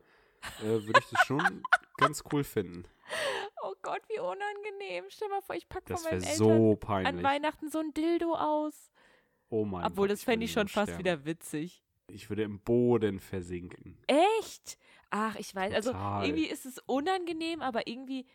äh, 0.60 0.64
würde 0.64 1.00
ich 1.00 1.06
das 1.10 1.20
schon 1.26 1.40
ganz 1.96 2.22
cool 2.32 2.44
finden. 2.44 2.84
Oh 3.62 3.72
Gott, 3.82 4.00
wie 4.08 4.18
unangenehm. 4.20 5.04
Stell 5.08 5.28
mal 5.28 5.40
vor, 5.40 5.56
ich 5.56 5.68
packe 5.68 5.88
wäre 5.90 6.00
meinen 6.04 6.22
Eltern 6.22 6.36
so 6.36 6.78
an. 6.86 7.22
Weihnachten 7.22 7.70
so 7.70 7.78
ein 7.78 7.94
Dildo 7.94 8.34
aus. 8.34 8.90
Oh 9.48 9.64
mein 9.64 9.84
Obwohl, 9.84 10.06
Gott, 10.08 10.12
das 10.12 10.24
fände 10.24 10.44
ich 10.44 10.52
schon 10.52 10.66
so 10.66 10.72
fast 10.74 10.88
sterben. 10.92 10.98
wieder 10.98 11.24
witzig. 11.24 11.82
Ich 12.08 12.28
würde 12.28 12.42
im 12.42 12.60
Boden 12.60 13.20
versinken. 13.20 13.96
Echt? 14.06 14.78
Ach, 15.10 15.34
ich 15.36 15.54
weiß. 15.54 15.72
Also 15.74 15.92
Total. 15.92 16.26
irgendwie 16.26 16.46
ist 16.46 16.66
es 16.66 16.78
unangenehm, 16.86 17.62
aber 17.62 17.86
irgendwie 17.88 18.26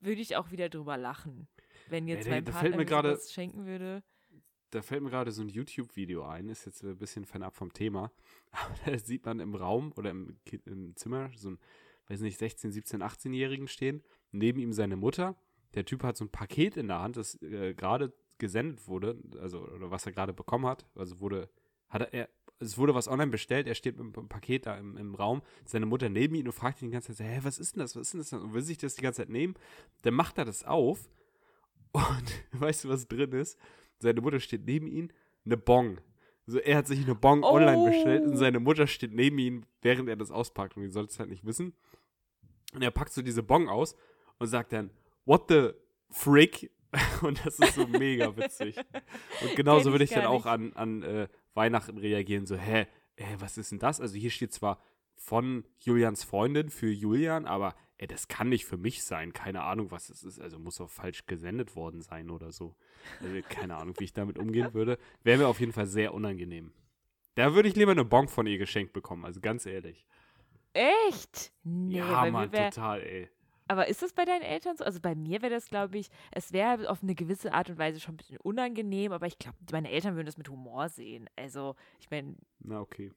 würde 0.00 0.20
ich 0.20 0.36
auch 0.36 0.50
wieder 0.50 0.68
drüber 0.68 0.96
lachen. 0.96 1.48
Wenn 1.88 2.06
jetzt 2.08 2.26
da- 2.26 2.30
mein 2.30 2.44
Partner 2.44 2.76
mir 2.76 2.84
gerade- 2.84 3.10
sowas 3.16 3.32
schenken 3.32 3.64
würde. 3.66 4.02
Da 4.70 4.82
fällt 4.82 5.02
mir 5.02 5.10
gerade 5.10 5.32
so 5.32 5.42
ein 5.42 5.48
YouTube-Video 5.48 6.24
ein, 6.24 6.48
ist 6.48 6.64
jetzt 6.64 6.84
ein 6.84 6.96
bisschen 6.96 7.24
fernab 7.24 7.56
vom 7.56 7.72
Thema. 7.72 8.12
Aber 8.52 8.74
da 8.86 8.98
sieht 8.98 9.24
man 9.24 9.40
im 9.40 9.54
Raum 9.54 9.92
oder 9.96 10.10
im, 10.10 10.36
im 10.64 10.94
Zimmer 10.96 11.30
so 11.36 11.50
ein, 11.50 11.58
weiß 12.08 12.20
nicht, 12.20 12.38
16, 12.38 12.72
17, 12.72 13.02
18-Jährigen 13.02 13.68
stehen. 13.68 14.02
Neben 14.32 14.60
ihm 14.60 14.72
seine 14.72 14.96
Mutter. 14.96 15.36
Der 15.74 15.84
Typ 15.84 16.02
hat 16.02 16.16
so 16.16 16.24
ein 16.24 16.30
Paket 16.30 16.76
in 16.76 16.88
der 16.88 17.00
Hand, 17.00 17.16
das 17.16 17.40
äh, 17.42 17.74
gerade 17.74 18.12
gesendet 18.38 18.88
wurde, 18.88 19.16
also 19.40 19.60
oder 19.60 19.90
was 19.90 20.06
er 20.06 20.12
gerade 20.12 20.32
bekommen 20.32 20.66
hat. 20.66 20.86
Also 20.96 21.20
wurde, 21.20 21.48
hat 21.88 22.02
er, 22.02 22.14
er, 22.14 22.28
es 22.58 22.76
wurde 22.76 22.94
was 22.94 23.06
online 23.06 23.30
bestellt, 23.30 23.68
er 23.68 23.74
steht 23.74 23.98
mit 23.98 24.16
dem 24.16 24.28
Paket 24.28 24.66
da 24.66 24.76
im, 24.76 24.96
im 24.96 25.14
Raum, 25.14 25.42
seine 25.64 25.86
Mutter 25.86 26.08
neben 26.08 26.34
ihm 26.34 26.46
und 26.46 26.52
fragt 26.52 26.82
ihn 26.82 26.88
die 26.88 26.92
ganze 26.92 27.14
Zeit, 27.14 27.26
hä, 27.26 27.40
was 27.42 27.58
ist 27.58 27.76
denn 27.76 27.80
das, 27.80 27.94
was 27.94 28.02
ist 28.02 28.12
denn 28.14 28.20
das? 28.20 28.32
Und 28.32 28.52
will 28.52 28.62
sich 28.62 28.78
das 28.78 28.96
die 28.96 29.02
ganze 29.02 29.22
Zeit 29.22 29.28
nehmen. 29.28 29.54
Dann 30.02 30.14
macht 30.14 30.38
er 30.38 30.44
das 30.44 30.64
auf 30.64 31.08
und 31.92 32.44
weißt 32.52 32.84
du, 32.84 32.88
was 32.88 33.06
drin 33.06 33.32
ist? 33.32 33.58
Seine 34.00 34.20
Mutter 34.20 34.40
steht 34.40 34.66
neben 34.66 34.86
ihm, 34.86 35.10
eine 35.44 35.56
Bong. 35.56 36.00
So, 36.46 36.58
er 36.58 36.78
hat 36.78 36.86
sich 36.88 37.04
eine 37.04 37.14
Bon 37.14 37.44
online 37.44 37.88
bestellt 37.88 38.24
und 38.24 38.32
Oh. 38.32 38.36
seine 38.36 38.58
Mutter 38.58 38.86
steht 38.86 39.12
neben 39.14 39.38
ihm, 39.38 39.64
während 39.82 40.08
er 40.08 40.16
das 40.16 40.30
auspackt 40.30 40.76
und 40.76 40.82
die 40.82 40.88
soll 40.88 41.04
es 41.04 41.18
halt 41.20 41.28
nicht 41.30 41.44
wissen. 41.44 41.74
Und 42.74 42.82
er 42.82 42.90
packt 42.90 43.12
so 43.12 43.22
diese 43.22 43.42
Bon 43.42 43.68
aus 43.68 43.94
und 44.38 44.48
sagt 44.48 44.72
dann, 44.72 44.90
what 45.26 45.44
the 45.48 45.70
frick? 46.10 46.70
Und 47.22 47.46
das 47.46 47.56
ist 47.60 47.76
so 47.76 47.86
mega 47.86 48.36
witzig. 48.36 48.76
Und 49.42 49.54
genauso 49.54 49.92
würde 49.92 50.02
ich 50.02 50.10
dann 50.10 50.26
auch 50.26 50.44
an, 50.44 50.72
an 50.72 51.04
äh, 51.04 51.28
Weihnachten 51.54 51.98
reagieren, 51.98 52.46
so, 52.46 52.56
hä, 52.56 52.88
äh, 53.14 53.24
was 53.38 53.58
ist 53.58 53.70
denn 53.70 53.78
das? 53.78 54.00
Also 54.00 54.16
hier 54.16 54.30
steht 54.30 54.52
zwar 54.52 54.82
von 55.14 55.64
Julians 55.78 56.24
Freundin 56.24 56.68
für 56.68 56.90
Julian, 56.90 57.46
aber 57.46 57.76
ey, 58.00 58.06
das 58.06 58.28
kann 58.28 58.48
nicht 58.48 58.64
für 58.64 58.78
mich 58.78 59.04
sein. 59.04 59.34
Keine 59.34 59.62
Ahnung, 59.62 59.90
was 59.90 60.08
es 60.08 60.24
ist. 60.24 60.40
Also 60.40 60.58
muss 60.58 60.80
auch 60.80 60.88
falsch 60.88 61.26
gesendet 61.26 61.76
worden 61.76 62.00
sein 62.00 62.30
oder 62.30 62.50
so. 62.50 62.74
Also 63.20 63.36
keine 63.48 63.76
Ahnung, 63.76 63.94
wie 63.98 64.04
ich 64.04 64.14
damit 64.14 64.38
umgehen 64.38 64.72
würde. 64.72 64.98
Wäre 65.22 65.38
mir 65.38 65.48
auf 65.48 65.60
jeden 65.60 65.72
Fall 65.72 65.86
sehr 65.86 66.14
unangenehm. 66.14 66.72
Da 67.34 67.54
würde 67.54 67.68
ich 67.68 67.76
lieber 67.76 67.92
eine 67.92 68.06
Bon 68.06 68.26
von 68.26 68.46
ihr 68.46 68.56
geschenkt 68.56 68.94
bekommen, 68.94 69.24
also 69.24 69.40
ganz 69.40 69.66
ehrlich. 69.66 70.06
Echt? 70.72 71.52
Nee, 71.62 71.98
ja, 71.98 72.30
Mann, 72.30 72.50
wär, 72.52 72.70
total, 72.70 73.02
ey. 73.02 73.28
Aber 73.68 73.86
ist 73.86 74.02
das 74.02 74.14
bei 74.14 74.24
deinen 74.24 74.42
Eltern 74.42 74.76
so? 74.76 74.84
Also 74.84 74.98
bei 75.00 75.14
mir 75.14 75.42
wäre 75.42 75.52
das, 75.52 75.66
glaube 75.66 75.98
ich, 75.98 76.08
es 76.32 76.52
wäre 76.52 76.88
auf 76.88 77.02
eine 77.02 77.14
gewisse 77.14 77.52
Art 77.52 77.68
und 77.68 77.78
Weise 77.78 78.00
schon 78.00 78.14
ein 78.14 78.16
bisschen 78.16 78.38
unangenehm, 78.38 79.12
aber 79.12 79.26
ich 79.26 79.38
glaube, 79.38 79.58
meine 79.72 79.90
Eltern 79.90 80.14
würden 80.14 80.26
das 80.26 80.38
mit 80.38 80.48
Humor 80.48 80.88
sehen. 80.88 81.28
Also, 81.36 81.76
ich 82.00 82.10
meine, 82.10 82.34
Na, 82.60 82.80
okay. 82.80 83.12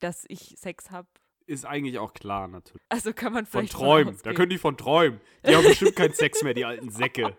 dass 0.00 0.24
ich 0.28 0.56
Sex 0.58 0.90
habe, 0.90 1.08
Ist 1.48 1.64
eigentlich 1.64 1.98
auch 1.98 2.12
klar, 2.12 2.46
natürlich. 2.46 2.84
also 2.90 3.14
kann 3.14 3.32
man 3.32 3.46
Von 3.46 3.60
vielleicht 3.60 3.72
träumen. 3.72 4.18
Da 4.22 4.34
können 4.34 4.50
die 4.50 4.58
von 4.58 4.76
träumen. 4.76 5.18
Die 5.46 5.56
haben 5.56 5.64
bestimmt 5.64 5.96
keinen 5.96 6.12
Sex 6.12 6.42
mehr, 6.42 6.52
die 6.52 6.66
alten 6.66 6.90
Säcke. 6.90 7.34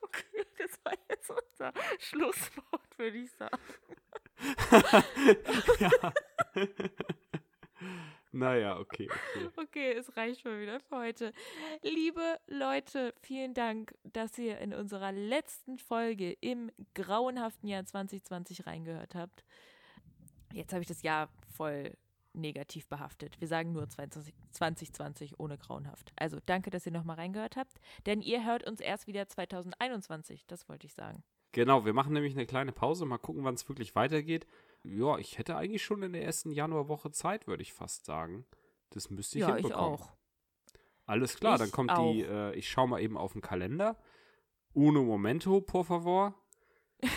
Okay, 0.00 0.46
das 0.58 0.82
war 0.82 0.92
jetzt 1.10 1.30
unser 1.30 1.72
Schlusswort, 1.98 2.98
würde 2.98 3.18
ich 3.18 3.30
sagen. 3.32 3.58
ja. 5.78 6.12
naja, 8.32 8.78
okay, 8.78 9.06
okay. 9.10 9.48
Okay, 9.56 9.92
es 9.92 10.16
reicht 10.16 10.40
schon 10.40 10.58
wieder 10.58 10.80
für 10.80 10.96
heute. 10.96 11.34
Liebe 11.82 12.40
Leute, 12.46 13.12
vielen 13.20 13.52
Dank, 13.52 13.94
dass 14.04 14.38
ihr 14.38 14.56
in 14.56 14.72
unserer 14.72 15.12
letzten 15.12 15.76
Folge 15.76 16.32
im 16.40 16.72
grauenhaften 16.94 17.68
Jahr 17.68 17.84
2020 17.84 18.66
reingehört 18.66 19.14
habt. 19.14 19.44
Jetzt 20.54 20.72
habe 20.72 20.82
ich 20.82 20.88
das 20.88 21.02
Jahr 21.02 21.28
voll 21.56 21.96
negativ 22.32 22.88
behaftet. 22.88 23.40
Wir 23.40 23.48
sagen 23.48 23.72
nur 23.72 23.88
20, 23.88 24.34
2020 24.50 25.38
ohne 25.38 25.56
grauenhaft. 25.56 26.12
Also 26.16 26.38
danke, 26.46 26.70
dass 26.70 26.86
ihr 26.86 26.92
nochmal 26.92 27.16
reingehört 27.16 27.56
habt, 27.56 27.80
denn 28.06 28.20
ihr 28.20 28.44
hört 28.44 28.66
uns 28.66 28.80
erst 28.80 29.06
wieder 29.06 29.28
2021, 29.28 30.44
das 30.46 30.68
wollte 30.68 30.86
ich 30.86 30.94
sagen. 30.94 31.22
Genau, 31.52 31.84
wir 31.84 31.92
machen 31.92 32.12
nämlich 32.12 32.34
eine 32.34 32.46
kleine 32.46 32.72
Pause, 32.72 33.06
mal 33.06 33.18
gucken, 33.18 33.44
wann 33.44 33.54
es 33.54 33.68
wirklich 33.68 33.94
weitergeht. 33.94 34.46
Ja, 34.82 35.18
ich 35.18 35.38
hätte 35.38 35.56
eigentlich 35.56 35.84
schon 35.84 36.02
in 36.02 36.12
der 36.12 36.24
ersten 36.24 36.50
Januarwoche 36.50 37.12
Zeit, 37.12 37.46
würde 37.46 37.62
ich 37.62 37.72
fast 37.72 38.04
sagen. 38.04 38.44
Das 38.90 39.08
müsste 39.10 39.38
ich 39.38 39.42
ja, 39.42 39.54
hinbekommen. 39.54 39.94
ich 39.94 40.00
auch. 40.00 40.12
Alles 41.06 41.36
klar, 41.36 41.58
dann 41.58 41.68
Ich 41.68 41.72
kommt 41.72 41.92
die, 41.96 42.22
äh, 42.22 42.54
ich 42.54 42.68
schaue 42.68 42.88
mal 42.88 43.00
eben 43.00 43.16
auf 43.16 43.32
den 43.32 43.42
Kalender. 43.42 43.96
Uno 44.72 45.04
momento, 45.04 45.60
por 45.60 45.84
favor. 45.84 46.34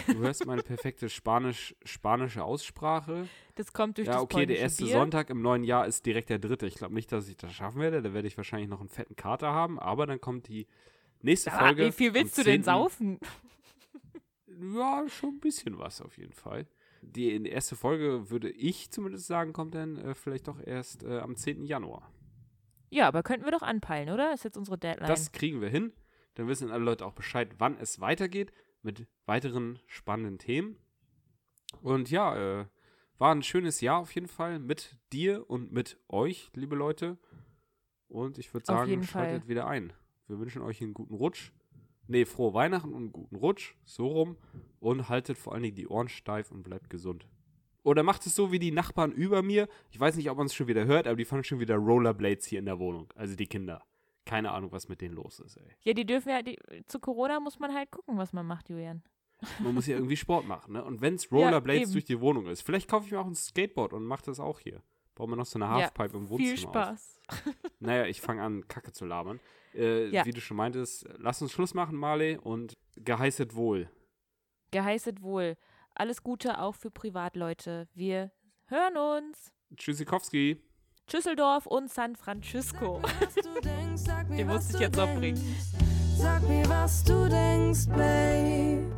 Du 0.07 0.19
hörst 0.19 0.45
meine 0.45 0.63
perfekte 0.63 1.09
Spanisch, 1.09 1.75
spanische 1.83 2.43
Aussprache. 2.43 3.27
Das 3.55 3.73
kommt 3.73 3.97
durch 3.97 4.07
ja, 4.07 4.13
das 4.13 4.21
okay, 4.23 4.45
der 4.45 4.59
erste 4.59 4.83
Bier. 4.85 4.93
Sonntag 4.97 5.29
im 5.29 5.41
neuen 5.41 5.63
Jahr 5.63 5.85
ist 5.87 6.05
direkt 6.05 6.29
der 6.29 6.39
dritte. 6.39 6.65
Ich 6.67 6.75
glaube 6.75 6.93
nicht, 6.93 7.11
dass 7.11 7.27
ich 7.27 7.37
das 7.37 7.53
schaffen 7.53 7.81
werde. 7.81 8.01
Da 8.01 8.13
werde 8.13 8.27
ich 8.27 8.37
wahrscheinlich 8.37 8.69
noch 8.69 8.79
einen 8.79 8.89
fetten 8.89 9.15
Kater 9.15 9.51
haben. 9.53 9.79
Aber 9.79 10.05
dann 10.05 10.19
kommt 10.21 10.47
die 10.47 10.67
nächste 11.21 11.51
Ah, 11.53 11.59
Folge. 11.59 11.85
wie 11.87 11.91
viel 11.91 12.13
willst 12.13 12.37
du 12.37 12.43
denn 12.43 12.61
10.. 12.61 12.63
saufen? 12.63 13.19
Ja, 14.73 15.05
schon 15.07 15.35
ein 15.35 15.39
bisschen 15.39 15.77
was 15.77 16.01
auf 16.01 16.17
jeden 16.17 16.33
Fall. 16.33 16.65
Die 17.01 17.45
erste 17.47 17.75
Folge, 17.75 18.29
würde 18.31 18.49
ich 18.49 18.89
zumindest 18.89 19.27
sagen, 19.27 19.53
kommt 19.53 19.75
dann 19.75 19.97
äh, 19.97 20.15
vielleicht 20.15 20.47
doch 20.47 20.59
erst 20.65 21.03
äh, 21.03 21.19
am 21.19 21.35
10. 21.35 21.63
Januar. 21.63 22.11
Ja, 22.89 23.07
aber 23.07 23.21
könnten 23.21 23.45
wir 23.45 23.51
doch 23.51 23.61
anpeilen, 23.61 24.09
oder? 24.09 24.33
Ist 24.33 24.43
jetzt 24.43 24.57
unsere 24.57 24.77
Deadline. 24.77 25.07
Das 25.07 25.31
kriegen 25.31 25.61
wir 25.61 25.69
hin. 25.69 25.93
Dann 26.35 26.47
wissen 26.47 26.71
alle 26.71 26.83
Leute 26.83 27.05
auch 27.05 27.13
Bescheid, 27.13 27.49
wann 27.59 27.77
es 27.77 27.99
weitergeht 27.99 28.51
mit 28.87 29.05
weiteren 29.25 29.79
spannenden 29.85 30.39
Themen. 30.39 30.77
Und 31.81 32.09
ja, 32.09 32.61
äh, 32.61 32.65
war 33.17 33.35
ein 33.35 33.43
schönes 33.43 33.81
Jahr 33.81 33.99
auf 33.99 34.15
jeden 34.15 34.29
Fall 34.29 34.59
mit 34.59 34.97
dir 35.11 35.47
und 35.49 35.71
mit 35.73 35.99
euch, 36.07 36.49
liebe 36.53 36.75
Leute. 36.75 37.17
Und 38.07 38.37
ich 38.37 38.53
würde 38.53 38.65
sagen, 38.65 39.03
schaltet 39.03 39.41
Fall. 39.41 39.49
wieder 39.49 39.67
ein. 39.67 39.91
Wir 40.27 40.39
wünschen 40.39 40.61
euch 40.61 40.81
einen 40.81 40.93
guten 40.93 41.13
Rutsch. 41.13 41.51
Nee, 42.07 42.25
frohe 42.25 42.53
Weihnachten 42.53 42.93
und 42.93 43.03
einen 43.03 43.11
guten 43.11 43.35
Rutsch. 43.35 43.75
So 43.83 44.07
rum. 44.07 44.37
Und 44.79 45.09
haltet 45.09 45.37
vor 45.37 45.53
allen 45.53 45.63
Dingen 45.63 45.75
die 45.75 45.87
Ohren 45.87 46.07
steif 46.07 46.51
und 46.51 46.63
bleibt 46.63 46.89
gesund. 46.89 47.27
Oder 47.83 48.03
macht 48.03 48.25
es 48.25 48.35
so 48.35 48.51
wie 48.51 48.59
die 48.59 48.71
Nachbarn 48.71 49.11
über 49.11 49.41
mir. 49.41 49.67
Ich 49.91 49.99
weiß 49.99 50.15
nicht, 50.15 50.29
ob 50.29 50.37
man 50.37 50.47
es 50.47 50.53
schon 50.53 50.67
wieder 50.67 50.85
hört, 50.85 51.07
aber 51.07 51.17
die 51.17 51.25
fangen 51.25 51.43
schon 51.43 51.59
wieder 51.59 51.75
Rollerblades 51.75 52.45
hier 52.45 52.59
in 52.59 52.65
der 52.65 52.79
Wohnung. 52.79 53.11
Also 53.15 53.35
die 53.35 53.47
Kinder. 53.47 53.83
Keine 54.27 54.51
Ahnung, 54.51 54.71
was 54.71 54.89
mit 54.89 55.01
denen 55.01 55.15
los 55.15 55.39
ist, 55.39 55.55
ey. 55.57 55.71
Ja, 55.81 55.93
die 55.93 56.05
dürfen 56.05 56.29
ja, 56.29 56.41
die, 56.41 56.59
zu 56.85 56.99
Corona 56.99 57.39
muss 57.39 57.59
man 57.59 57.73
halt 57.73 57.89
gucken, 57.91 58.17
was 58.17 58.33
man 58.33 58.45
macht, 58.45 58.69
Julian. 58.69 59.01
Man 59.59 59.73
muss 59.73 59.87
ja 59.87 59.95
irgendwie 59.95 60.17
Sport 60.25 60.45
machen, 60.47 60.73
ne? 60.73 60.83
Und 60.83 60.99
wenn 61.01 61.15
es 61.15 61.29
Ja, 61.29 61.37
Rollerblades 61.37 61.83
eben. 61.83 61.91
durch 61.93 62.05
die 62.05 62.19
Wohnung 62.19 62.47
ist, 62.47 62.61
vielleicht 62.61 62.89
kaufe 62.89 63.05
ich 63.05 63.11
mir 63.11 63.19
auch 63.19 63.25
ein 63.25 63.35
Skateboard 63.35 63.93
und 63.93 64.03
mache 64.05 64.25
das 64.25 64.39
auch 64.39 64.59
hier. 64.59 64.83
Bauen 65.15 65.29
wir 65.31 65.35
noch 65.37 65.45
so 65.45 65.57
eine 65.57 65.69
Halfpipe 65.69 66.15
im 66.17 66.29
Wohnzimmer 66.29 66.49
Viel 66.49 66.57
Spaß. 66.57 67.19
auf. 67.27 67.43
Naja, 67.79 68.05
ich 68.05 68.19
fange 68.21 68.43
an, 68.43 68.67
Kacke 68.67 68.91
zu 68.91 69.05
labern. 69.05 69.39
Äh, 69.73 70.09
Ja. 70.09 70.25
Wie 70.25 70.31
du 70.31 70.41
schon 70.41 70.57
meintest, 70.57 71.07
lass 71.17 71.41
uns 71.41 71.51
Schluss 71.51 71.73
machen, 71.73 71.95
Marley, 71.97 72.37
und 72.37 72.77
geheißet 72.97 73.55
wohl. 73.55 73.89
Geheißet 74.71 75.21
wohl. 75.21 75.55
Alles 75.95 76.21
Gute 76.21 76.59
auch 76.59 76.75
für 76.75 76.91
Privatleute. 76.91 77.87
Wir 77.93 78.31
hören 78.65 78.97
uns. 78.97 79.53
Tschüssikowski. 79.75 80.61
Düsseldorf 81.11 81.65
und 81.65 81.91
San 81.91 82.15
Francisco. 82.15 83.01
Was 83.01 83.35
du 83.35 83.61
denkst, 83.61 84.01
sag 84.05 84.29
mir, 84.29 84.37
Den 84.37 84.47
musste 84.47 84.73
ich 84.75 84.81
jetzt 84.81 84.97
noch 84.97 85.13
bringen. 85.15 85.55
Sag 86.17 86.41
mir, 86.47 86.67
was 86.67 87.03
du 87.03 87.29
denkst, 87.29 87.87
Babe. 87.87 88.91